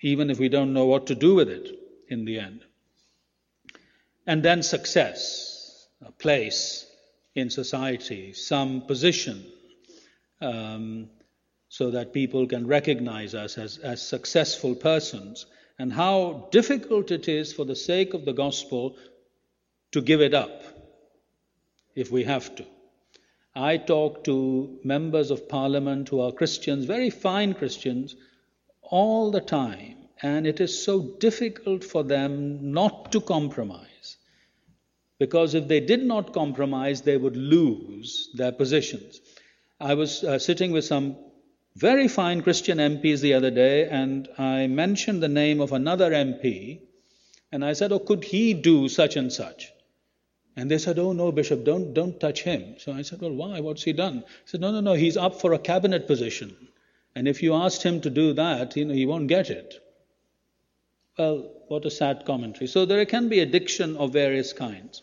even 0.00 0.30
if 0.30 0.38
we 0.38 0.48
don't 0.48 0.72
know 0.72 0.86
what 0.86 1.08
to 1.08 1.14
do 1.14 1.34
with 1.34 1.50
it 1.50 1.68
in 2.08 2.24
the 2.24 2.38
end. 2.38 2.64
And 4.26 4.42
then 4.42 4.62
success, 4.62 5.86
a 6.00 6.12
place 6.12 6.86
in 7.34 7.50
society, 7.50 8.32
some 8.32 8.82
position, 8.82 9.44
um, 10.40 11.08
so 11.68 11.90
that 11.90 12.12
people 12.12 12.46
can 12.46 12.66
recognize 12.66 13.34
us 13.34 13.58
as, 13.58 13.78
as 13.78 14.00
successful 14.00 14.74
persons, 14.74 15.46
and 15.78 15.92
how 15.92 16.48
difficult 16.52 17.10
it 17.10 17.28
is 17.28 17.52
for 17.52 17.64
the 17.64 17.74
sake 17.74 18.14
of 18.14 18.24
the 18.24 18.32
gospel 18.32 18.96
to 19.90 20.00
give 20.00 20.20
it 20.20 20.34
up 20.34 20.62
if 21.94 22.10
we 22.10 22.24
have 22.24 22.54
to. 22.56 22.64
I 23.56 23.76
talk 23.76 24.24
to 24.24 24.78
members 24.82 25.30
of 25.30 25.48
parliament 25.48 26.08
who 26.08 26.20
are 26.20 26.32
Christians, 26.32 26.84
very 26.84 27.10
fine 27.10 27.54
Christians, 27.54 28.16
all 28.82 29.30
the 29.30 29.40
time, 29.40 29.96
and 30.22 30.46
it 30.46 30.60
is 30.60 30.84
so 30.84 31.00
difficult 31.18 31.84
for 31.84 32.02
them 32.02 32.72
not 32.72 33.12
to 33.12 33.20
compromise. 33.20 33.93
Because 35.18 35.54
if 35.54 35.68
they 35.68 35.80
did 35.80 36.04
not 36.04 36.32
compromise, 36.32 37.02
they 37.02 37.16
would 37.16 37.36
lose 37.36 38.30
their 38.34 38.52
positions. 38.52 39.20
I 39.80 39.94
was 39.94 40.24
uh, 40.24 40.38
sitting 40.38 40.72
with 40.72 40.84
some 40.84 41.16
very 41.76 42.08
fine 42.08 42.42
Christian 42.42 42.78
MPs 42.78 43.20
the 43.20 43.34
other 43.34 43.50
day, 43.50 43.88
and 43.88 44.28
I 44.38 44.66
mentioned 44.66 45.22
the 45.22 45.28
name 45.28 45.60
of 45.60 45.72
another 45.72 46.10
MP, 46.10 46.80
and 47.52 47.64
I 47.64 47.72
said, 47.72 47.92
Oh, 47.92 47.98
could 47.98 48.24
he 48.24 48.54
do 48.54 48.88
such 48.88 49.16
and 49.16 49.32
such? 49.32 49.72
And 50.56 50.70
they 50.70 50.78
said, 50.78 50.98
Oh, 50.98 51.12
no, 51.12 51.32
Bishop, 51.32 51.64
don't, 51.64 51.92
don't 51.94 52.18
touch 52.18 52.42
him. 52.42 52.76
So 52.78 52.92
I 52.92 53.02
said, 53.02 53.20
Well, 53.20 53.32
why? 53.32 53.60
What's 53.60 53.82
he 53.82 53.92
done? 53.92 54.18
He 54.18 54.46
said, 54.46 54.60
No, 54.60 54.72
no, 54.72 54.80
no, 54.80 54.94
he's 54.94 55.16
up 55.16 55.40
for 55.40 55.52
a 55.52 55.58
cabinet 55.58 56.06
position. 56.06 56.56
And 57.14 57.28
if 57.28 57.42
you 57.42 57.54
asked 57.54 57.82
him 57.82 58.00
to 58.00 58.10
do 58.10 58.32
that, 58.34 58.76
you 58.76 58.84
know, 58.84 58.94
he 58.94 59.06
won't 59.06 59.28
get 59.28 59.50
it. 59.50 59.83
Well, 61.18 61.50
what 61.68 61.86
a 61.86 61.90
sad 61.90 62.24
commentary. 62.26 62.66
So 62.66 62.84
there 62.84 63.04
can 63.04 63.28
be 63.28 63.40
addiction 63.40 63.96
of 63.96 64.12
various 64.12 64.52
kinds. 64.52 65.02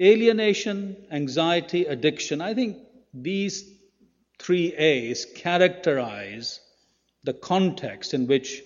Alienation, 0.00 0.96
anxiety, 1.10 1.84
addiction. 1.84 2.40
I 2.40 2.54
think 2.54 2.78
these 3.14 3.70
three 4.38 4.74
A's 4.74 5.26
characterize 5.36 6.60
the 7.22 7.34
context 7.34 8.14
in 8.14 8.26
which 8.26 8.62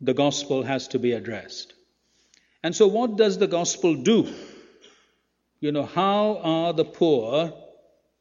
the 0.00 0.14
gospel 0.14 0.62
has 0.62 0.88
to 0.88 0.98
be 0.98 1.12
addressed. 1.12 1.72
And 2.62 2.76
so, 2.76 2.86
what 2.86 3.16
does 3.16 3.38
the 3.38 3.46
gospel 3.46 3.94
do? 3.94 4.32
You 5.60 5.72
know, 5.72 5.84
how 5.84 6.38
are 6.42 6.72
the 6.72 6.84
poor 6.84 7.52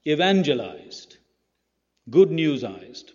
evangelized, 0.08 1.18
good 2.10 2.32
newsized? 2.32 3.12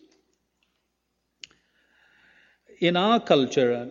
In 2.80 2.96
our 2.96 3.18
culture 3.18 3.90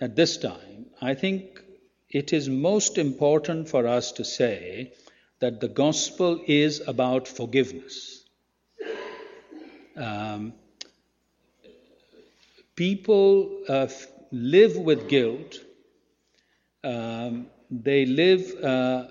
at 0.00 0.16
this 0.16 0.36
time, 0.36 0.86
I 1.00 1.14
think 1.14 1.62
it 2.10 2.32
is 2.32 2.48
most 2.48 2.98
important 2.98 3.68
for 3.68 3.86
us 3.86 4.12
to 4.12 4.24
say 4.24 4.92
that 5.40 5.60
the 5.60 5.68
gospel 5.68 6.40
is 6.46 6.80
about 6.86 7.28
forgiveness. 7.28 8.24
Um, 9.96 10.52
people 12.76 13.62
uh, 13.68 13.88
live 14.30 14.76
with 14.76 15.08
guilt. 15.08 15.58
Um, 16.84 17.46
they 17.70 18.06
live 18.06 18.54
uh, 18.62 19.08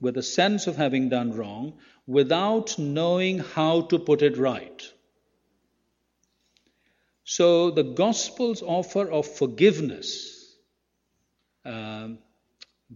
with 0.00 0.16
a 0.16 0.22
sense 0.22 0.66
of 0.66 0.76
having 0.76 1.08
done 1.08 1.32
wrong 1.32 1.74
without 2.06 2.78
knowing 2.78 3.38
how 3.38 3.82
to 3.82 3.98
put 3.98 4.22
it 4.22 4.36
right. 4.36 4.92
So 7.30 7.70
the 7.70 7.82
Gospel's 7.82 8.62
offer 8.62 9.06
of 9.06 9.26
forgiveness 9.26 10.56
um, 11.62 12.20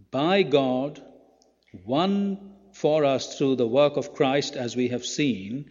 by 0.09 0.41
God, 0.41 0.99
won 1.85 2.55
for 2.71 3.05
us 3.05 3.37
through 3.37 3.57
the 3.57 3.67
work 3.67 3.95
of 3.95 4.15
Christ, 4.15 4.55
as 4.55 4.75
we 4.75 4.87
have 4.87 5.05
seen, 5.05 5.69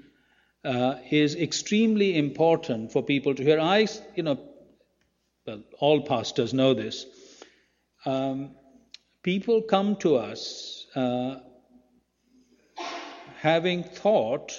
uh, 0.65 0.95
is 1.11 1.35
extremely 1.35 2.17
important 2.17 2.93
for 2.93 3.03
people 3.03 3.35
to 3.35 3.43
hear. 3.43 3.59
I, 3.59 3.89
you 4.15 4.23
know, 4.23 4.39
well, 5.45 5.65
all 5.81 6.03
pastors 6.03 6.55
know 6.55 6.73
this. 6.73 7.05
Um, 8.07 8.55
people 9.25 9.63
come 9.63 9.97
to 9.97 10.19
us 10.19 10.87
uh, 10.95 11.41
having 13.41 13.83
thought 13.83 14.53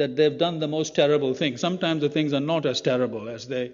that 0.00 0.16
they've 0.16 0.38
done 0.38 0.58
the 0.58 0.68
most 0.68 0.94
terrible 0.94 1.34
thing. 1.34 1.58
Sometimes 1.58 2.00
the 2.00 2.08
things 2.08 2.32
are 2.32 2.40
not 2.40 2.64
as 2.64 2.80
terrible 2.80 3.28
as 3.28 3.46
they 3.46 3.72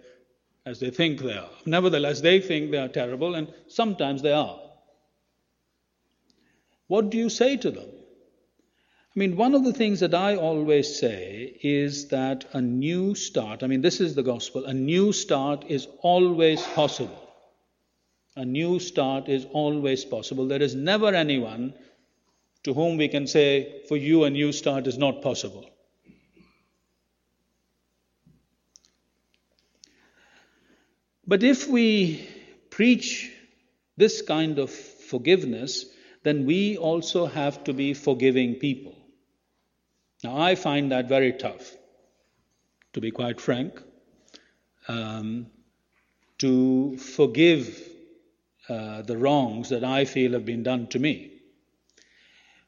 as 0.67 0.81
they 0.81 0.91
think 0.91 1.21
they 1.21 1.37
are. 1.39 1.51
Nevertheless, 1.65 2.21
they 2.21 2.41
think 2.41 2.73
they 2.73 2.79
are 2.79 2.89
terrible, 2.89 3.37
and 3.37 3.53
sometimes 3.69 4.23
they 4.23 4.33
are. 4.33 4.59
What 6.89 7.11
do 7.11 7.19
you 7.19 7.29
say 7.29 7.57
to 7.57 7.71
them? 7.71 7.89
I 9.15 9.19
mean, 9.21 9.37
one 9.37 9.55
of 9.55 9.65
the 9.65 9.73
things 9.73 10.01
that 10.01 10.15
I 10.15 10.35
always 10.35 10.99
say 10.99 11.59
is 11.63 12.09
that 12.09 12.45
a 12.53 12.61
new 12.61 13.15
start, 13.15 13.63
I 13.63 13.69
mean, 13.69 13.81
this 13.81 14.01
is 14.01 14.17
the 14.17 14.25
gospel, 14.25 14.65
a 14.65 14.75
new 14.75 15.13
start 15.13 15.65
is 15.69 15.87
always 16.03 16.61
possible. 16.63 17.23
A 18.35 18.45
new 18.45 18.81
start 18.81 19.29
is 19.29 19.47
always 19.53 20.05
possible. 20.05 20.49
There 20.49 20.61
is 20.61 20.75
never 20.75 21.15
anyone 21.15 21.73
to 22.65 22.75
whom 22.75 22.97
we 22.97 23.09
can 23.09 23.27
say, 23.29 23.83
for 23.89 23.97
you, 23.97 24.25
a 24.25 24.31
new 24.31 24.53
start 24.53 24.89
is 24.89 24.99
not 24.99 25.23
possible. 25.23 25.65
But 31.27 31.43
if 31.43 31.69
we 31.69 32.29
preach 32.71 33.33
this 33.97 34.23
kind 34.23 34.59
of 34.59 34.71
forgiveness, 34.71 35.87
then 36.23 36.47
we 36.47 36.77
also 36.77 37.27
have 37.27 37.65
to 37.65 37.73
be 37.73 37.95
forgiving 37.95 38.55
people. 38.55 38.95
Now, 40.23 40.39
I 40.39 40.55
find 40.55 40.93
that 40.93 41.09
very 41.09 41.33
tough, 41.33 41.75
to 42.93 43.01
be 43.01 43.11
quite 43.11 43.41
frank, 43.41 43.83
um, 44.89 45.47
to 46.39 46.97
forgive 46.99 47.81
uh, 48.69 49.03
the 49.03 49.17
wrongs 49.17 49.69
that 49.71 49.85
I 49.85 50.05
feel 50.05 50.33
have 50.33 50.45
been 50.45 50.63
done 50.63 50.87
to 50.89 50.99
me. 50.99 51.33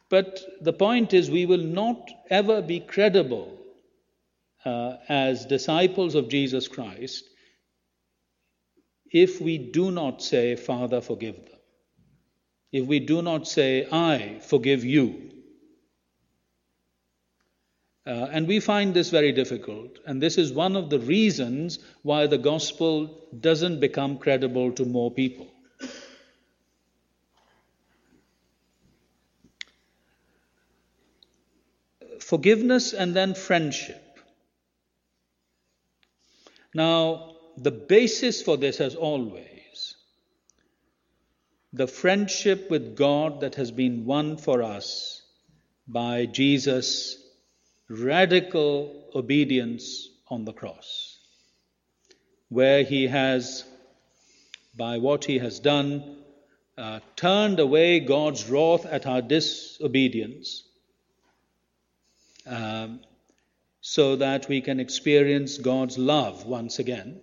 But 0.08 0.40
the 0.60 0.72
point 0.72 1.12
is, 1.12 1.30
we 1.30 1.46
will 1.46 1.58
not 1.58 2.10
ever 2.30 2.62
be 2.62 2.80
credible 2.80 3.56
uh, 4.64 4.96
as 5.08 5.46
disciples 5.46 6.14
of 6.14 6.28
Jesus 6.28 6.66
Christ 6.66 7.24
if 9.10 9.40
we 9.40 9.58
do 9.58 9.90
not 9.90 10.22
say, 10.22 10.56
Father, 10.56 11.00
forgive 11.00 11.36
them, 11.36 11.60
if 12.72 12.86
we 12.86 13.00
do 13.00 13.22
not 13.22 13.48
say, 13.48 13.86
I 13.90 14.40
forgive 14.40 14.84
you. 14.84 15.28
Uh, 18.06 18.26
and 18.32 18.48
we 18.48 18.58
find 18.58 18.94
this 18.94 19.10
very 19.10 19.32
difficult. 19.32 19.98
And 20.06 20.22
this 20.22 20.38
is 20.38 20.50
one 20.50 20.76
of 20.76 20.88
the 20.88 20.98
reasons 20.98 21.78
why 22.00 22.26
the 22.26 22.38
gospel 22.38 23.28
doesn't 23.38 23.80
become 23.80 24.16
credible 24.16 24.72
to 24.72 24.86
more 24.86 25.10
people. 25.10 25.46
Forgiveness 32.18 32.94
and 32.94 33.14
then 33.14 33.34
friendship. 33.34 34.02
Now, 36.74 37.37
the 37.62 37.70
basis 37.70 38.40
for 38.42 38.56
this, 38.56 38.80
as 38.80 38.94
always, 38.94 39.96
the 41.72 41.86
friendship 41.86 42.70
with 42.70 42.96
God 42.96 43.40
that 43.40 43.56
has 43.56 43.70
been 43.70 44.04
won 44.04 44.36
for 44.36 44.62
us 44.62 45.22
by 45.86 46.26
Jesus' 46.26 47.16
radical 47.88 49.10
obedience 49.14 50.08
on 50.28 50.44
the 50.44 50.52
cross, 50.52 51.18
where 52.48 52.84
he 52.84 53.06
has, 53.08 53.64
by 54.76 54.98
what 54.98 55.24
he 55.24 55.38
has 55.38 55.58
done, 55.58 56.18
uh, 56.76 57.00
turned 57.16 57.58
away 57.58 57.98
God's 58.00 58.48
wrath 58.48 58.86
at 58.86 59.04
our 59.04 59.20
disobedience 59.20 60.62
um, 62.46 63.00
so 63.80 64.16
that 64.16 64.48
we 64.48 64.60
can 64.60 64.78
experience 64.78 65.58
God's 65.58 65.98
love 65.98 66.46
once 66.46 66.78
again. 66.78 67.20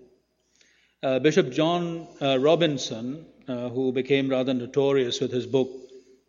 Uh, 1.06 1.20
Bishop 1.20 1.52
John 1.52 2.08
uh, 2.20 2.40
Robinson, 2.40 3.28
uh, 3.48 3.70
who 3.70 3.92
became 3.92 4.28
rather 4.28 4.56
notorious 4.56 5.22
with 5.22 5.32
his 5.32 5.46
book 5.46 5.70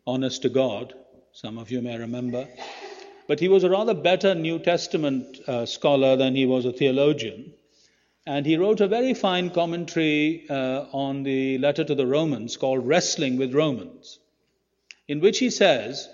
Honest 0.06 0.42
to 0.42 0.50
God, 0.50 0.92
some 1.32 1.56
of 1.56 1.70
you 1.70 1.80
may 1.80 1.96
remember, 1.96 2.46
but 3.26 3.40
he 3.40 3.48
was 3.48 3.64
a 3.64 3.70
rather 3.70 3.94
better 3.94 4.34
New 4.34 4.58
Testament 4.58 5.38
uh, 5.48 5.64
scholar 5.64 6.16
than 6.16 6.36
he 6.36 6.44
was 6.44 6.66
a 6.66 6.74
theologian. 6.74 7.54
And 8.26 8.44
he 8.44 8.58
wrote 8.58 8.82
a 8.82 8.86
very 8.86 9.14
fine 9.14 9.48
commentary 9.48 10.44
uh, 10.50 10.84
on 10.92 11.22
the 11.22 11.56
letter 11.56 11.82
to 11.82 11.94
the 11.94 12.06
Romans 12.06 12.58
called 12.58 12.86
Wrestling 12.86 13.38
with 13.38 13.54
Romans, 13.54 14.18
in 15.08 15.20
which 15.20 15.38
he 15.38 15.48
says, 15.48 16.06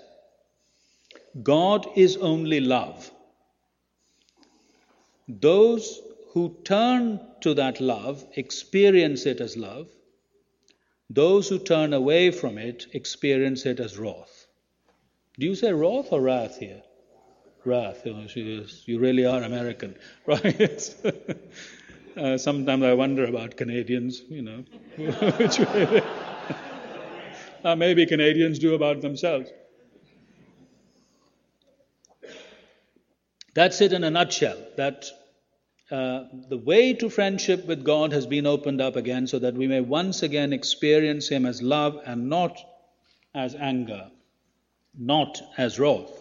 God 1.43 1.85
is 1.97 2.15
only 2.15 2.61
love. 2.61 3.11
Those 5.27 5.99
who 6.33 6.57
turn 6.63 7.19
to 7.41 7.53
that 7.53 7.79
love 7.79 8.25
experience 8.35 9.27
it 9.27 9.39
as 9.39 9.55
love. 9.55 9.87
Those 11.09 11.47
who 11.47 11.59
turn 11.59 11.93
away 11.93 12.31
from 12.31 12.57
it 12.57 12.87
experience 12.93 13.67
it 13.67 13.79
as 13.79 13.99
wrath. 13.99 14.47
Do 15.37 15.45
you 15.45 15.53
say 15.53 15.71
wrath 15.71 16.07
or 16.11 16.21
wrath 16.21 16.57
here? 16.57 16.81
Wrath. 17.65 18.01
You, 18.05 18.99
really 18.99 19.25
are 19.25 19.43
American, 19.43 19.95
right? 20.25 20.95
uh, 22.17 22.37
sometimes 22.37 22.83
I 22.83 22.93
wonder 22.93 23.25
about 23.25 23.55
Canadians, 23.55 24.23
you 24.27 24.41
know, 24.41 24.63
which 25.37 25.59
uh, 27.63 27.75
maybe 27.75 28.07
Canadians 28.07 28.57
do 28.57 28.73
about 28.73 29.01
themselves. 29.01 29.51
That's 33.53 33.81
it 33.81 33.93
in 33.93 34.03
a 34.03 34.09
nutshell. 34.09 34.57
That 34.77 35.05
uh, 35.93 36.25
the 36.49 36.57
way 36.57 36.93
to 36.95 37.07
friendship 37.07 37.67
with 37.67 37.83
God 37.83 38.13
has 38.13 38.25
been 38.25 38.47
opened 38.47 38.81
up 38.81 38.95
again 38.95 39.27
so 39.27 39.37
that 39.37 39.53
we 39.53 39.67
may 39.67 39.79
once 39.79 40.23
again 40.23 40.51
experience 40.51 41.27
Him 41.27 41.45
as 41.45 41.61
love 41.61 42.01
and 42.03 42.29
not 42.29 42.59
as 43.35 43.53
anger, 43.53 44.09
not 44.97 45.39
as 45.55 45.79
wrath. 45.79 46.19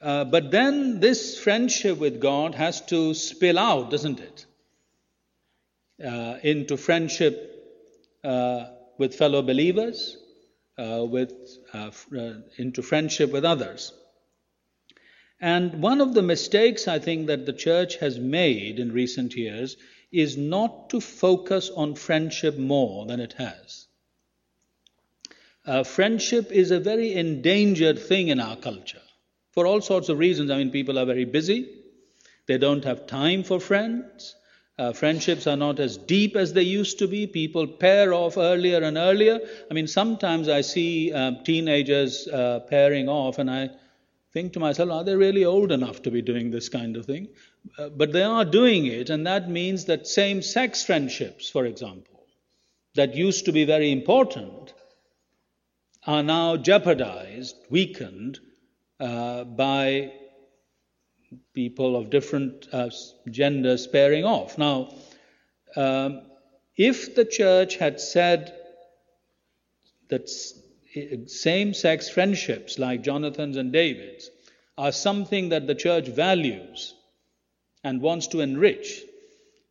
Uh, 0.00 0.24
but 0.24 0.50
then 0.50 1.00
this 1.00 1.38
friendship 1.38 1.98
with 1.98 2.22
God 2.22 2.54
has 2.54 2.80
to 2.86 3.12
spill 3.12 3.58
out, 3.58 3.90
doesn't 3.90 4.20
it? 4.20 4.46
Uh, 6.02 6.38
into 6.42 6.78
friendship 6.78 7.36
uh, 8.24 8.64
with 8.96 9.14
fellow 9.14 9.42
believers, 9.42 10.16
uh, 10.78 11.04
with, 11.06 11.34
into 12.56 12.80
friendship 12.80 13.30
with 13.30 13.44
others. 13.44 13.92
And 15.40 15.82
one 15.82 16.00
of 16.00 16.14
the 16.14 16.22
mistakes 16.22 16.86
I 16.86 16.98
think 16.98 17.28
that 17.28 17.46
the 17.46 17.52
church 17.52 17.96
has 17.96 18.18
made 18.18 18.78
in 18.78 18.92
recent 18.92 19.34
years 19.34 19.76
is 20.12 20.36
not 20.36 20.90
to 20.90 21.00
focus 21.00 21.70
on 21.74 21.94
friendship 21.94 22.58
more 22.58 23.06
than 23.06 23.20
it 23.20 23.34
has. 23.34 23.86
Uh, 25.64 25.84
friendship 25.84 26.50
is 26.52 26.70
a 26.70 26.80
very 26.80 27.14
endangered 27.14 27.98
thing 27.98 28.28
in 28.28 28.40
our 28.40 28.56
culture 28.56 29.02
for 29.52 29.66
all 29.66 29.80
sorts 29.80 30.08
of 30.08 30.18
reasons. 30.18 30.50
I 30.50 30.58
mean, 30.58 30.70
people 30.70 30.98
are 30.98 31.06
very 31.06 31.24
busy, 31.24 31.68
they 32.46 32.58
don't 32.58 32.84
have 32.84 33.06
time 33.06 33.44
for 33.44 33.60
friends. 33.60 34.34
Uh, 34.78 34.92
friendships 34.92 35.46
are 35.46 35.58
not 35.58 35.78
as 35.78 35.98
deep 35.98 36.36
as 36.36 36.54
they 36.54 36.62
used 36.62 36.98
to 36.98 37.06
be. 37.06 37.26
People 37.26 37.66
pair 37.66 38.14
off 38.14 38.38
earlier 38.38 38.78
and 38.78 38.96
earlier. 38.96 39.38
I 39.70 39.74
mean, 39.74 39.86
sometimes 39.86 40.48
I 40.48 40.62
see 40.62 41.12
uh, 41.12 41.32
teenagers 41.44 42.26
uh, 42.26 42.60
pairing 42.60 43.08
off, 43.08 43.38
and 43.38 43.50
I 43.50 43.70
think 44.32 44.52
to 44.52 44.60
myself, 44.60 44.90
are 44.90 45.04
they 45.04 45.16
really 45.16 45.44
old 45.44 45.72
enough 45.72 46.02
to 46.02 46.10
be 46.10 46.22
doing 46.22 46.50
this 46.50 46.68
kind 46.68 46.96
of 46.96 47.06
thing? 47.06 47.28
Uh, 47.78 47.88
but 47.88 48.12
they 48.12 48.22
are 48.22 48.44
doing 48.44 48.86
it, 48.86 49.10
and 49.10 49.26
that 49.26 49.50
means 49.50 49.86
that 49.86 50.06
same 50.06 50.42
sex 50.42 50.84
friendships, 50.84 51.50
for 51.50 51.66
example, 51.66 52.26
that 52.94 53.14
used 53.14 53.44
to 53.46 53.52
be 53.52 53.64
very 53.64 53.90
important, 53.90 54.72
are 56.06 56.22
now 56.22 56.56
jeopardized, 56.56 57.56
weakened 57.70 58.38
uh, 59.00 59.44
by 59.44 60.12
people 61.54 61.96
of 61.96 62.10
different 62.10 62.68
uh, 62.72 62.90
genders 63.30 63.86
pairing 63.86 64.24
off. 64.24 64.58
Now, 64.58 64.94
um, 65.76 66.22
if 66.76 67.14
the 67.14 67.24
church 67.24 67.76
had 67.76 68.00
said 68.00 68.54
that 70.08 70.28
same 71.26 71.74
sex 71.74 72.08
friendships 72.08 72.78
like 72.78 73.02
Jonathan's 73.02 73.56
and 73.56 73.72
David's 73.72 74.30
are 74.76 74.92
something 74.92 75.50
that 75.50 75.66
the 75.66 75.74
church 75.74 76.08
values 76.08 76.94
and 77.84 78.00
wants 78.00 78.28
to 78.28 78.40
enrich, 78.40 79.02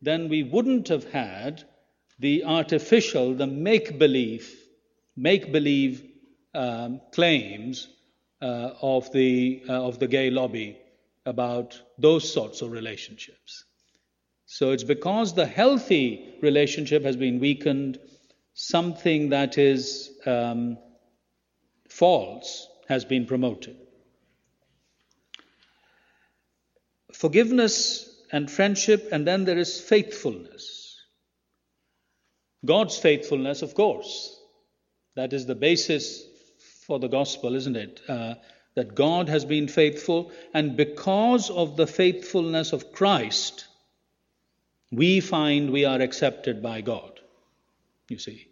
then 0.02 0.28
we 0.28 0.42
wouldn't 0.42 0.88
have 0.88 1.04
had 1.10 1.64
the 2.18 2.44
artificial, 2.44 3.34
the 3.34 3.46
make 3.46 3.98
believe, 3.98 4.54
make 5.16 5.52
believe 5.52 6.04
um, 6.54 7.00
claims 7.12 7.88
uh, 8.42 8.70
of, 8.80 9.12
the, 9.12 9.62
uh, 9.68 9.72
of 9.72 9.98
the 9.98 10.06
gay 10.06 10.30
lobby 10.30 10.78
about 11.26 11.80
those 11.98 12.32
sorts 12.32 12.62
of 12.62 12.70
relationships. 12.70 13.64
So 14.46 14.72
it's 14.72 14.84
because 14.84 15.34
the 15.34 15.46
healthy 15.46 16.34
relationship 16.42 17.04
has 17.04 17.16
been 17.16 17.38
weakened, 17.38 17.98
something 18.54 19.30
that 19.30 19.58
is 19.58 20.10
um, 20.26 20.78
false 21.90 22.68
has 22.88 23.04
been 23.04 23.26
promoted. 23.26 23.76
Forgiveness 27.12 28.08
and 28.32 28.50
friendship, 28.50 29.08
and 29.12 29.26
then 29.26 29.44
there 29.44 29.58
is 29.58 29.80
faithfulness. 29.80 31.00
God's 32.64 32.96
faithfulness, 32.96 33.62
of 33.62 33.74
course. 33.74 34.40
That 35.16 35.32
is 35.32 35.46
the 35.46 35.54
basis 35.54 36.22
for 36.86 36.98
the 36.98 37.08
gospel, 37.08 37.54
isn't 37.54 37.76
it? 37.76 38.00
Uh, 38.08 38.34
that 38.76 38.94
God 38.94 39.28
has 39.28 39.44
been 39.44 39.66
faithful, 39.66 40.30
and 40.54 40.76
because 40.76 41.50
of 41.50 41.76
the 41.76 41.86
faithfulness 41.86 42.72
of 42.72 42.92
Christ, 42.92 43.66
we 44.92 45.20
find 45.20 45.70
we 45.70 45.84
are 45.84 46.00
accepted 46.00 46.62
by 46.62 46.80
God. 46.80 47.18
You 48.08 48.18
see. 48.18 48.46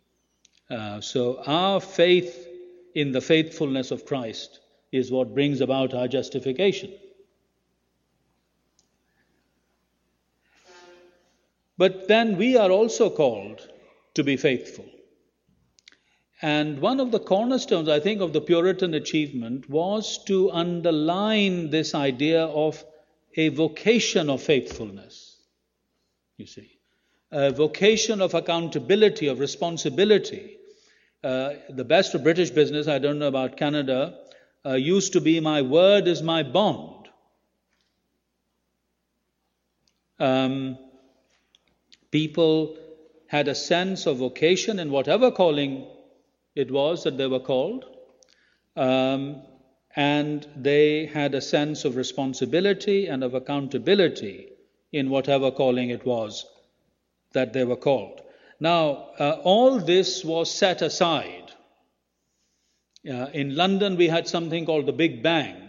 Uh, 0.69 1.01
so 1.01 1.43
our 1.47 1.81
faith 1.81 2.48
in 2.95 3.13
the 3.13 3.21
faithfulness 3.21 3.91
of 3.91 4.05
Christ 4.05 4.61
is 4.93 5.11
what 5.11 5.35
brings 5.35 5.61
about 5.61 5.95
our 5.95 6.09
justification. 6.09 6.93
But 11.77 12.09
then 12.09 12.37
we 12.37 12.57
are 12.57 12.71
also 12.71 13.09
called 13.09 13.61
to 14.15 14.25
be 14.25 14.37
faithful. 14.37 14.87
And 16.43 16.81
one 16.81 17.01
of 17.01 17.11
the 17.11 17.21
cornerstones, 17.21 17.89
I 17.89 18.01
think, 18.01 18.21
of 18.21 18.33
the 18.33 18.41
Puritan 18.41 18.95
achievement 18.95 19.69
was 19.69 20.23
to 20.25 20.51
underline 20.51 21.71
this 21.71 21.95
idea 21.95 22.45
of 22.45 22.85
a 23.37 23.49
vocation 23.49 24.31
of 24.31 24.43
faithfulness. 24.43 25.37
You 26.37 26.47
see, 26.47 26.79
a 27.33 27.51
vocation 27.51 28.21
of 28.21 28.35
accountability, 28.35 29.27
of 29.27 29.41
responsibility, 29.41 30.58
uh, 31.25 31.55
the 31.69 31.85
best 31.85 32.15
of 32.15 32.23
British 32.23 32.51
business, 32.51 32.87
I 32.87 32.99
don't 32.99 33.19
know 33.19 33.29
about 33.29 33.57
Canada, 33.57 34.19
uh, 34.65 34.75
used 34.75 35.15
to 35.15 35.21
be 35.21 35.41
my 35.41 35.63
word 35.63 36.07
is 36.07 36.23
my 36.23 36.43
bond. 36.43 37.09
Um, 40.21 40.79
people 42.11 42.77
had 43.29 43.49
a 43.49 43.55
sense 43.55 44.07
of 44.07 44.19
vocation 44.19 44.79
in 44.79 44.91
whatever 44.91 45.31
calling 45.31 45.87
it 46.55 46.71
was 46.71 47.05
that 47.05 47.19
they 47.19 47.27
were 47.27 47.41
called, 47.41 47.85
um, 48.77 49.43
and 49.95 50.47
they 50.57 51.07
had 51.07 51.35
a 51.35 51.41
sense 51.41 51.85
of 51.85 51.97
responsibility 51.97 53.07
and 53.07 53.23
of 53.23 53.35
accountability 53.35 54.53
in 54.93 55.11
whatever 55.11 55.51
calling 55.51 55.91
it 55.91 56.05
was 56.05 56.47
that 57.33 57.53
they 57.53 57.65
were 57.65 57.77
called. 57.77 58.23
Now, 58.61 59.11
uh, 59.19 59.41
all 59.45 59.79
this 59.79 60.25
was 60.25 60.53
set 60.53 60.83
aside. 60.83 61.53
Uh, 63.09 63.27
in 63.33 63.55
London, 63.55 63.97
we 63.97 64.09
had 64.09 64.27
something 64.27 64.67
called 64.67 64.87
the 64.87 64.93
Big 64.93 65.23
Bang, 65.23 65.69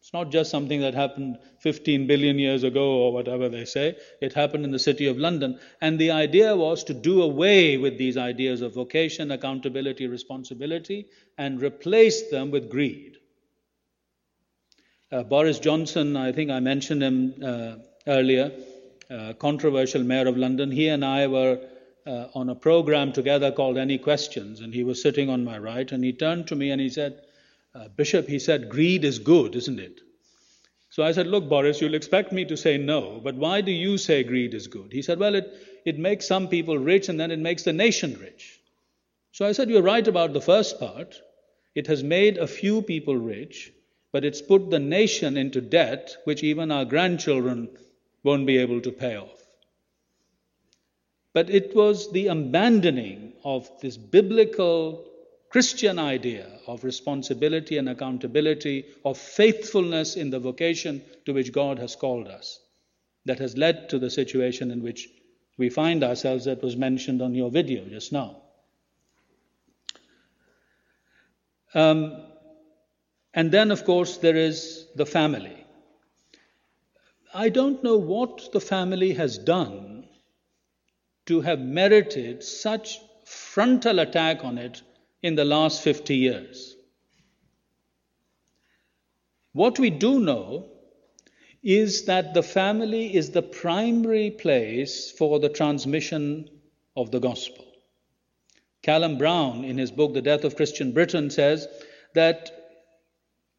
It's 0.00 0.14
not 0.14 0.30
just 0.30 0.50
something 0.50 0.80
that 0.80 0.94
happened 0.94 1.38
15 1.58 2.06
billion 2.06 2.38
years 2.38 2.64
ago 2.64 2.90
or 3.02 3.12
whatever 3.12 3.50
they 3.50 3.66
say. 3.66 3.96
It 4.22 4.32
happened 4.32 4.64
in 4.64 4.70
the 4.70 4.78
city 4.78 5.06
of 5.06 5.18
London. 5.18 5.60
And 5.82 5.98
the 5.98 6.10
idea 6.10 6.56
was 6.56 6.82
to 6.84 6.94
do 6.94 7.20
away 7.20 7.76
with 7.76 7.98
these 7.98 8.16
ideas 8.16 8.62
of 8.62 8.74
vocation, 8.74 9.30
accountability, 9.30 10.06
responsibility, 10.06 11.08
and 11.36 11.60
replace 11.60 12.30
them 12.30 12.50
with 12.50 12.70
greed. 12.70 13.18
Uh, 15.12 15.22
Boris 15.22 15.58
Johnson, 15.58 16.16
I 16.16 16.32
think 16.32 16.50
I 16.50 16.60
mentioned 16.60 17.02
him 17.02 17.34
uh, 17.44 17.74
earlier, 18.06 18.52
uh, 19.10 19.34
controversial 19.34 20.02
mayor 20.02 20.28
of 20.28 20.38
London, 20.38 20.70
he 20.70 20.88
and 20.88 21.04
I 21.04 21.26
were 21.26 21.60
uh, 22.06 22.28
on 22.34 22.48
a 22.48 22.54
program 22.54 23.12
together 23.12 23.52
called 23.52 23.78
Any 23.78 23.98
Questions, 23.98 24.60
and 24.60 24.74
he 24.74 24.84
was 24.84 25.02
sitting 25.02 25.28
on 25.30 25.44
my 25.44 25.58
right, 25.58 25.90
and 25.90 26.04
he 26.04 26.12
turned 26.12 26.48
to 26.48 26.56
me 26.56 26.70
and 26.70 26.80
he 26.80 26.88
said, 26.88 27.20
uh, 27.74 27.88
Bishop, 27.88 28.28
he 28.28 28.38
said, 28.38 28.68
greed 28.68 29.04
is 29.04 29.18
good, 29.18 29.54
isn't 29.54 29.78
it? 29.78 30.00
So 30.90 31.04
I 31.04 31.12
said, 31.12 31.28
Look, 31.28 31.48
Boris, 31.48 31.80
you'll 31.80 31.94
expect 31.94 32.32
me 32.32 32.44
to 32.46 32.56
say 32.56 32.76
no, 32.76 33.20
but 33.22 33.36
why 33.36 33.60
do 33.60 33.70
you 33.70 33.96
say 33.96 34.24
greed 34.24 34.54
is 34.54 34.66
good? 34.66 34.92
He 34.92 35.02
said, 35.02 35.20
Well, 35.20 35.36
it, 35.36 35.48
it 35.84 35.98
makes 35.98 36.26
some 36.26 36.48
people 36.48 36.78
rich 36.78 37.08
and 37.08 37.18
then 37.18 37.30
it 37.30 37.38
makes 37.38 37.62
the 37.62 37.72
nation 37.72 38.18
rich. 38.20 38.60
So 39.30 39.46
I 39.46 39.52
said, 39.52 39.70
You're 39.70 39.82
right 39.82 40.06
about 40.06 40.32
the 40.32 40.40
first 40.40 40.80
part. 40.80 41.20
It 41.76 41.86
has 41.86 42.02
made 42.02 42.38
a 42.38 42.48
few 42.48 42.82
people 42.82 43.16
rich, 43.16 43.72
but 44.10 44.24
it's 44.24 44.42
put 44.42 44.68
the 44.68 44.80
nation 44.80 45.36
into 45.36 45.60
debt, 45.60 46.16
which 46.24 46.42
even 46.42 46.72
our 46.72 46.84
grandchildren 46.84 47.68
won't 48.24 48.46
be 48.46 48.58
able 48.58 48.80
to 48.80 48.90
pay 48.90 49.16
off. 49.16 49.39
But 51.32 51.50
it 51.50 51.74
was 51.76 52.10
the 52.10 52.26
abandoning 52.26 53.34
of 53.44 53.70
this 53.80 53.96
biblical 53.96 55.06
Christian 55.48 55.98
idea 55.98 56.46
of 56.66 56.84
responsibility 56.84 57.76
and 57.76 57.88
accountability, 57.88 58.86
of 59.04 59.18
faithfulness 59.18 60.16
in 60.16 60.30
the 60.30 60.38
vocation 60.38 61.02
to 61.26 61.32
which 61.32 61.52
God 61.52 61.78
has 61.78 61.96
called 61.96 62.28
us, 62.28 62.60
that 63.24 63.38
has 63.38 63.56
led 63.56 63.88
to 63.90 63.98
the 63.98 64.10
situation 64.10 64.70
in 64.70 64.82
which 64.82 65.08
we 65.58 65.68
find 65.68 66.02
ourselves 66.02 66.44
that 66.46 66.62
was 66.62 66.76
mentioned 66.76 67.20
on 67.20 67.34
your 67.34 67.50
video 67.50 67.84
just 67.84 68.12
now. 68.12 68.42
Um, 71.74 72.22
and 73.34 73.52
then, 73.52 73.70
of 73.70 73.84
course, 73.84 74.16
there 74.16 74.36
is 74.36 74.86
the 74.96 75.06
family. 75.06 75.64
I 77.32 77.48
don't 77.48 77.84
know 77.84 77.96
what 77.96 78.52
the 78.52 78.60
family 78.60 79.12
has 79.14 79.38
done 79.38 79.99
to 81.26 81.40
have 81.40 81.60
merited 81.60 82.42
such 82.42 82.98
frontal 83.24 83.98
attack 84.00 84.44
on 84.44 84.58
it 84.58 84.82
in 85.22 85.34
the 85.34 85.44
last 85.44 85.82
50 85.82 86.16
years. 86.16 86.76
What 89.52 89.78
we 89.78 89.90
do 89.90 90.20
know 90.20 90.68
is 91.62 92.04
that 92.04 92.34
the 92.34 92.42
family 92.42 93.14
is 93.14 93.30
the 93.30 93.42
primary 93.42 94.30
place 94.30 95.10
for 95.10 95.38
the 95.38 95.48
transmission 95.48 96.48
of 96.96 97.10
the 97.10 97.20
gospel. 97.20 97.66
Callum 98.82 99.18
Brown, 99.18 99.64
in 99.64 99.76
his 99.76 99.90
book 99.90 100.14
The 100.14 100.22
Death 100.22 100.44
of 100.44 100.56
Christian 100.56 100.92
Britain, 100.92 101.30
says 101.30 101.68
that 102.14 102.50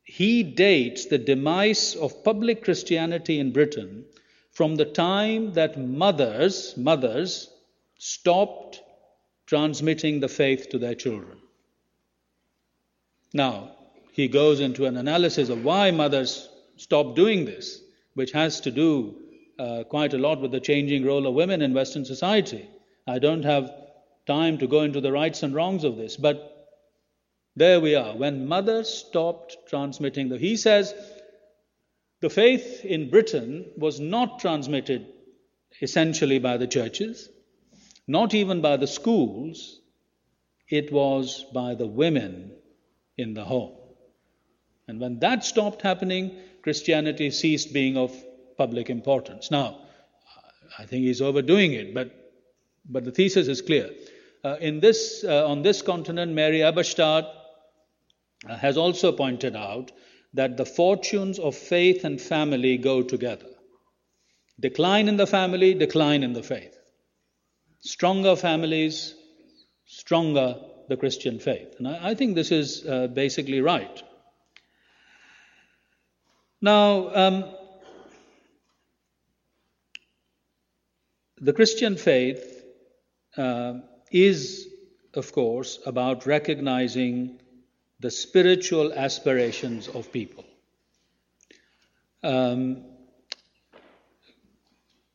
he 0.03 0.41
dates 0.41 1.05
the 1.05 1.19
demise 1.19 1.95
of 1.95 2.23
public 2.23 2.63
Christianity 2.63 3.39
in 3.39 3.51
Britain 3.51 4.05
from 4.51 4.75
the 4.75 4.85
time 4.85 5.53
that 5.53 5.79
mothers, 5.79 6.75
mothers 6.75 7.50
stopped 8.03 8.81
transmitting 9.45 10.19
the 10.19 10.27
faith 10.27 10.69
to 10.69 10.79
their 10.79 10.95
children. 10.95 11.37
Now, 13.31 13.75
he 14.11 14.27
goes 14.27 14.59
into 14.59 14.87
an 14.87 14.97
analysis 14.97 15.49
of 15.49 15.63
why 15.63 15.91
mothers 15.91 16.49
stop 16.77 17.15
doing 17.15 17.45
this, 17.45 17.79
which 18.15 18.31
has 18.31 18.59
to 18.61 18.71
do 18.71 19.17
uh, 19.59 19.83
quite 19.83 20.15
a 20.15 20.17
lot 20.17 20.41
with 20.41 20.51
the 20.51 20.59
changing 20.59 21.05
role 21.05 21.27
of 21.27 21.35
women 21.35 21.61
in 21.61 21.75
Western 21.75 22.03
society. 22.03 22.67
I 23.05 23.19
don't 23.19 23.43
have 23.43 23.71
time 24.25 24.57
to 24.57 24.67
go 24.67 24.81
into 24.81 24.99
the 24.99 25.11
rights 25.11 25.43
and 25.43 25.53
wrongs 25.53 25.83
of 25.83 25.95
this, 25.95 26.17
but 26.17 26.69
there 27.55 27.79
we 27.79 27.93
are. 27.93 28.15
When 28.17 28.47
mothers 28.47 28.89
stopped 28.89 29.57
transmitting 29.67 30.29
the, 30.29 30.39
he 30.39 30.57
says, 30.57 30.95
the 32.19 32.31
faith 32.31 32.83
in 32.83 33.11
Britain 33.11 33.69
was 33.77 33.99
not 33.99 34.39
transmitted 34.39 35.05
essentially 35.83 36.39
by 36.39 36.57
the 36.57 36.67
churches, 36.67 37.29
not 38.11 38.33
even 38.33 38.61
by 38.61 38.77
the 38.77 38.87
schools, 38.87 39.79
it 40.69 40.91
was 40.91 41.45
by 41.53 41.75
the 41.75 41.87
women 41.87 42.51
in 43.17 43.33
the 43.33 43.43
home. 43.43 43.75
And 44.87 44.99
when 44.99 45.19
that 45.19 45.45
stopped 45.45 45.81
happening, 45.81 46.37
Christianity 46.61 47.31
ceased 47.31 47.73
being 47.73 47.97
of 47.97 48.11
public 48.57 48.89
importance. 48.89 49.49
Now, 49.49 49.79
I 50.77 50.85
think 50.85 51.05
he's 51.05 51.21
overdoing 51.21 51.73
it, 51.73 51.93
but, 51.93 52.11
but 52.89 53.05
the 53.05 53.11
thesis 53.11 53.47
is 53.47 53.61
clear. 53.61 53.89
Uh, 54.43 54.57
in 54.59 54.79
this, 54.79 55.23
uh, 55.23 55.47
on 55.47 55.61
this 55.61 55.81
continent, 55.81 56.33
Mary 56.33 56.59
Eberstadt 56.59 57.27
uh, 58.49 58.57
has 58.57 58.77
also 58.77 59.11
pointed 59.11 59.55
out 59.55 59.91
that 60.33 60.57
the 60.57 60.65
fortunes 60.65 61.39
of 61.39 61.55
faith 61.55 62.03
and 62.03 62.19
family 62.19 62.77
go 62.77 63.01
together. 63.03 63.47
Decline 64.59 65.07
in 65.07 65.17
the 65.17 65.27
family, 65.27 65.73
decline 65.73 66.23
in 66.23 66.33
the 66.33 66.43
faith. 66.43 66.80
Stronger 67.81 68.35
families, 68.35 69.15
stronger 69.85 70.55
the 70.87 70.97
Christian 70.97 71.39
faith. 71.39 71.75
And 71.77 71.87
I, 71.87 72.09
I 72.11 72.15
think 72.15 72.35
this 72.35 72.51
is 72.51 72.85
uh, 72.85 73.07
basically 73.07 73.61
right. 73.61 74.03
Now, 76.61 77.15
um, 77.15 77.45
the 81.39 81.53
Christian 81.53 81.97
faith 81.97 82.63
uh, 83.35 83.73
is, 84.11 84.67
of 85.15 85.31
course, 85.31 85.79
about 85.85 86.27
recognizing 86.27 87.39
the 87.99 88.11
spiritual 88.11 88.93
aspirations 88.93 89.87
of 89.87 90.11
people. 90.11 90.45
Um, 92.23 92.85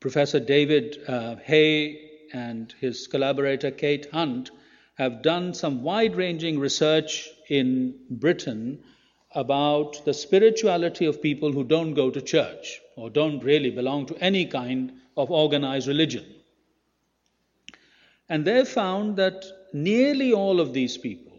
Professor 0.00 0.40
David 0.40 0.98
uh, 1.06 1.36
Hay 1.44 2.05
and 2.36 2.74
his 2.80 3.06
collaborator 3.06 3.70
Kate 3.70 4.10
Hunt 4.12 4.50
have 4.96 5.22
done 5.22 5.54
some 5.54 5.82
wide 5.82 6.16
ranging 6.16 6.58
research 6.58 7.30
in 7.48 7.94
Britain 8.10 8.82
about 9.34 10.04
the 10.04 10.14
spirituality 10.14 11.06
of 11.06 11.22
people 11.22 11.52
who 11.52 11.64
don't 11.64 11.94
go 11.94 12.10
to 12.10 12.20
church 12.20 12.80
or 12.96 13.08
don't 13.10 13.42
really 13.42 13.70
belong 13.70 14.06
to 14.06 14.16
any 14.18 14.44
kind 14.46 14.92
of 15.16 15.30
organized 15.30 15.88
religion. 15.88 16.24
And 18.28 18.44
they 18.44 18.64
found 18.64 19.16
that 19.16 19.44
nearly 19.72 20.32
all 20.32 20.60
of 20.60 20.72
these 20.72 20.98
people 20.98 21.38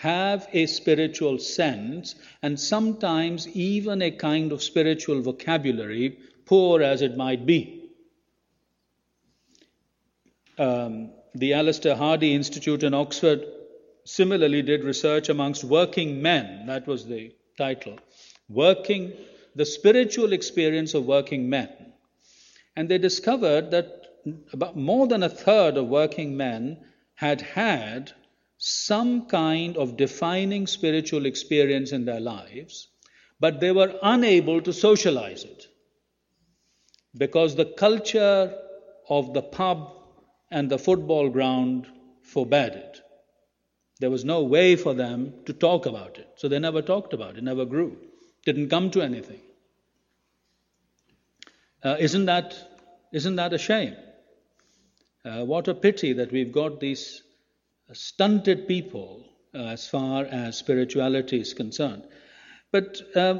have 0.00 0.48
a 0.52 0.66
spiritual 0.66 1.38
sense 1.38 2.14
and 2.42 2.60
sometimes 2.60 3.48
even 3.48 4.02
a 4.02 4.10
kind 4.10 4.52
of 4.52 4.62
spiritual 4.62 5.20
vocabulary, 5.22 6.18
poor 6.44 6.82
as 6.82 7.02
it 7.02 7.16
might 7.16 7.46
be. 7.46 7.77
Um, 10.58 11.10
the 11.34 11.54
Alister 11.54 11.94
Hardy 11.94 12.34
Institute 12.34 12.82
in 12.82 12.94
Oxford 12.94 13.46
similarly 14.04 14.62
did 14.62 14.84
research 14.84 15.28
amongst 15.28 15.62
working 15.62 16.20
men. 16.20 16.66
That 16.66 16.86
was 16.86 17.06
the 17.06 17.34
title. 17.56 17.98
Working, 18.48 19.12
the 19.54 19.66
spiritual 19.66 20.32
experience 20.32 20.94
of 20.94 21.04
working 21.04 21.48
men. 21.48 21.68
And 22.74 22.88
they 22.88 22.98
discovered 22.98 23.70
that 23.70 24.06
about 24.52 24.76
more 24.76 25.06
than 25.06 25.22
a 25.22 25.28
third 25.28 25.76
of 25.76 25.88
working 25.88 26.36
men 26.36 26.78
had 27.14 27.40
had 27.40 28.12
some 28.58 29.26
kind 29.26 29.76
of 29.76 29.96
defining 29.96 30.66
spiritual 30.66 31.26
experience 31.26 31.92
in 31.92 32.04
their 32.04 32.20
lives, 32.20 32.88
but 33.38 33.60
they 33.60 33.70
were 33.70 33.94
unable 34.02 34.60
to 34.60 34.72
socialize 34.72 35.44
it 35.44 35.68
because 37.16 37.54
the 37.54 37.64
culture 37.64 38.54
of 39.08 39.32
the 39.32 39.42
pub 39.42 39.97
and 40.50 40.70
the 40.70 40.78
football 40.78 41.28
ground 41.28 41.86
forbade 42.22 42.72
it. 42.72 43.00
There 44.00 44.10
was 44.10 44.24
no 44.24 44.44
way 44.44 44.76
for 44.76 44.94
them 44.94 45.34
to 45.46 45.52
talk 45.52 45.86
about 45.86 46.18
it. 46.18 46.28
So 46.36 46.48
they 46.48 46.58
never 46.58 46.82
talked 46.82 47.12
about 47.12 47.36
it, 47.36 47.42
never 47.42 47.64
grew, 47.64 47.96
didn't 48.44 48.68
come 48.68 48.90
to 48.92 49.02
anything. 49.02 49.40
Uh, 51.82 51.96
isn't, 51.98 52.26
that, 52.26 52.56
isn't 53.12 53.36
that 53.36 53.52
a 53.52 53.58
shame? 53.58 53.96
Uh, 55.24 55.44
what 55.44 55.68
a 55.68 55.74
pity 55.74 56.14
that 56.14 56.32
we've 56.32 56.52
got 56.52 56.80
these 56.80 57.22
stunted 57.92 58.68
people 58.68 59.24
uh, 59.54 59.58
as 59.58 59.86
far 59.86 60.24
as 60.24 60.56
spirituality 60.56 61.40
is 61.40 61.54
concerned. 61.54 62.02
But 62.70 63.00
uh, 63.16 63.38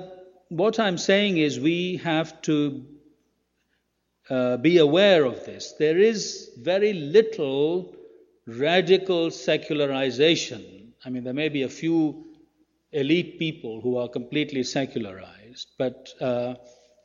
what 0.48 0.80
I'm 0.80 0.98
saying 0.98 1.38
is 1.38 1.60
we 1.60 1.98
have 1.98 2.40
to 2.42 2.86
uh, 4.30 4.56
be 4.56 4.78
aware 4.78 5.24
of 5.24 5.44
this. 5.44 5.74
There 5.78 5.98
is 5.98 6.50
very 6.58 6.92
little 6.92 7.94
radical 8.46 9.30
secularization. 9.30 10.92
I 11.04 11.10
mean, 11.10 11.24
there 11.24 11.34
may 11.34 11.48
be 11.48 11.62
a 11.62 11.68
few 11.68 12.24
elite 12.92 13.38
people 13.38 13.80
who 13.80 13.98
are 13.98 14.08
completely 14.08 14.62
secularized. 14.62 15.68
But 15.78 16.08
uh, 16.20 16.54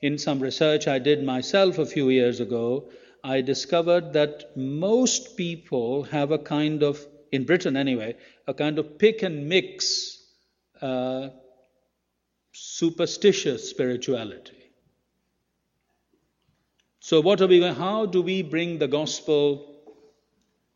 in 0.01 0.17
some 0.17 0.39
research 0.39 0.87
I 0.87 0.99
did 0.99 1.23
myself 1.23 1.77
a 1.77 1.85
few 1.85 2.09
years 2.09 2.39
ago, 2.39 2.89
I 3.23 3.41
discovered 3.41 4.13
that 4.13 4.57
most 4.57 5.37
people 5.37 6.03
have 6.03 6.31
a 6.31 6.37
kind 6.37 6.83
of, 6.83 7.05
in 7.31 7.45
Britain 7.45 7.77
anyway, 7.77 8.15
a 8.47 8.53
kind 8.53 8.79
of 8.79 8.97
pick 8.97 9.23
and 9.23 9.47
mix 9.47 10.21
uh, 10.81 11.29
superstitious 12.51 13.69
spirituality. 13.69 14.62
So, 17.05 17.19
what 17.19 17.41
are 17.41 17.47
we 17.47 17.59
going? 17.59 17.75
How 17.75 18.05
do 18.05 18.21
we 18.21 18.43
bring 18.43 18.77
the 18.79 18.87
gospel 18.87 19.67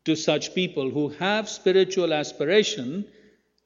to 0.04 0.14
such 0.14 0.54
people 0.54 0.90
who 0.90 1.08
have 1.20 1.48
spiritual 1.48 2.12
aspiration 2.12 3.06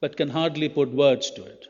but 0.01 0.16
can 0.16 0.29
hardly 0.29 0.68
put 0.68 0.92
words 0.92 1.33
to 1.33 1.44
it? 1.44 1.66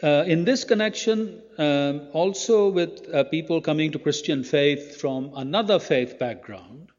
Uh, 0.00 0.22
in 0.28 0.44
this 0.44 0.62
connection, 0.62 1.42
um, 1.58 2.06
also 2.12 2.68
with 2.68 3.12
uh, 3.12 3.24
people 3.24 3.60
coming 3.60 3.90
to 3.90 3.98
Christian 3.98 4.44
faith 4.44 5.00
from 5.00 5.32
another 5.34 5.80
faith 5.80 6.20
background, 6.20 6.90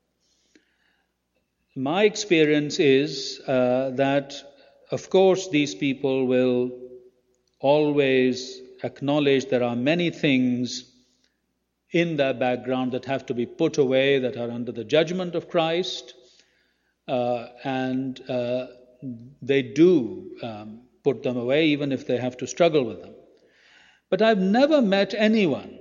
my 1.78 2.04
experience 2.04 2.78
is 2.80 3.40
uh, 3.48 3.92
that, 3.92 4.36
of 4.92 5.10
course, 5.10 5.48
these 5.48 5.74
people 5.74 6.28
will 6.28 6.72
always 7.62 8.65
acknowledge 8.84 9.46
there 9.46 9.64
are 9.64 9.76
many 9.76 10.10
things 10.10 10.92
in 11.92 12.18
their 12.18 12.34
background 12.34 12.92
that 12.92 13.06
have 13.06 13.26
to 13.28 13.34
be 13.34 13.46
put 13.46 13.78
away, 13.78 14.20
that 14.20 14.38
are 14.38 14.52
under 14.52 14.72
the 14.72 14.84
judgment 14.84 15.36
of 15.36 15.50
Christ, 15.50 16.14
uh, 17.08 17.48
and 17.64 18.20
uh, 18.30 18.68
they 19.42 19.62
do 19.62 20.36
um, 20.42 20.82
put 21.04 21.24
them 21.24 21.38
away, 21.38 21.68
even 21.68 21.92
if 21.92 22.08
they 22.08 22.18
have 22.18 22.38
to 22.38 22.48
struggle 22.48 22.84
with 22.84 23.02
them. 23.02 23.14
But 24.10 24.22
I've 24.22 24.40
never 24.40 24.82
met 24.82 25.14
anyone 25.16 25.80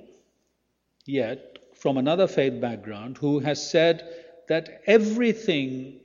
yet 1.06 1.58
from 1.74 1.96
another 1.96 2.26
faith 2.26 2.60
background 2.60 3.18
who 3.18 3.40
has 3.40 3.70
said, 3.70 4.08
that 4.48 4.82
everything 4.86 6.00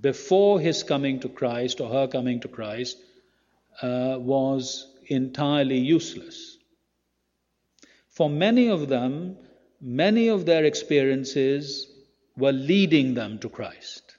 before 0.00 0.60
his 0.60 0.82
coming 0.82 1.20
to 1.20 1.28
Christ 1.28 1.80
or 1.80 1.90
her 1.90 2.06
coming 2.06 2.40
to 2.40 2.48
Christ 2.48 2.96
uh, 3.82 4.16
was 4.18 4.93
entirely 5.06 5.78
useless. 5.78 6.58
For 8.10 8.30
many 8.30 8.68
of 8.68 8.88
them, 8.88 9.36
many 9.80 10.28
of 10.28 10.46
their 10.46 10.64
experiences 10.64 11.86
were 12.36 12.52
leading 12.52 13.14
them 13.14 13.38
to 13.40 13.48
Christ. 13.48 14.14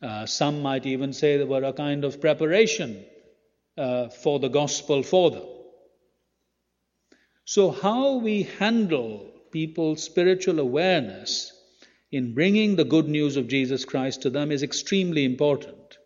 Uh, 0.00 0.26
some 0.26 0.60
might 0.60 0.86
even 0.86 1.12
say 1.12 1.36
they 1.36 1.44
were 1.44 1.64
a 1.64 1.72
kind 1.72 2.04
of 2.04 2.20
preparation 2.20 3.04
uh, 3.76 4.08
for 4.08 4.38
the 4.38 4.48
gospel 4.48 5.02
for 5.02 5.30
them. 5.30 5.44
So, 7.44 7.70
how 7.70 8.16
we 8.16 8.44
handle 8.44 9.30
people's 9.50 10.02
spiritual 10.02 10.60
awareness 10.60 11.52
in 12.10 12.34
bringing 12.34 12.76
the 12.76 12.84
good 12.84 13.08
news 13.08 13.36
of 13.36 13.48
Jesus 13.48 13.84
Christ 13.84 14.22
to 14.22 14.30
them 14.30 14.52
is 14.52 14.62
extremely 14.62 15.24
important. 15.24 15.98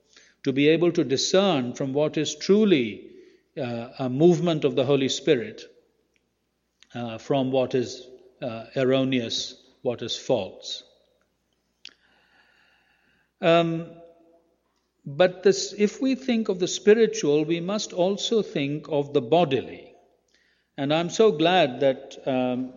To 0.44 0.52
be 0.52 0.68
able 0.68 0.92
to 0.92 1.04
discern 1.04 1.74
from 1.74 1.92
what 1.92 2.16
is 2.16 2.34
truly 2.34 3.08
a 3.58 4.08
movement 4.08 4.64
of 4.64 4.74
the 4.76 4.84
Holy 4.84 5.08
Spirit 5.08 5.62
uh, 6.94 7.18
from 7.18 7.50
what 7.50 7.74
is 7.74 8.06
uh, 8.42 8.66
erroneous, 8.76 9.62
what 9.82 10.02
is 10.02 10.16
false. 10.16 10.82
Um, 13.40 13.86
but 15.04 15.42
this, 15.42 15.74
if 15.76 16.00
we 16.00 16.14
think 16.14 16.48
of 16.48 16.58
the 16.58 16.68
spiritual, 16.68 17.44
we 17.44 17.60
must 17.60 17.92
also 17.92 18.42
think 18.42 18.86
of 18.88 19.12
the 19.12 19.22
bodily. 19.22 19.94
And 20.76 20.92
I'm 20.92 21.10
so 21.10 21.32
glad 21.32 21.80
that 21.80 22.16
um, 22.26 22.74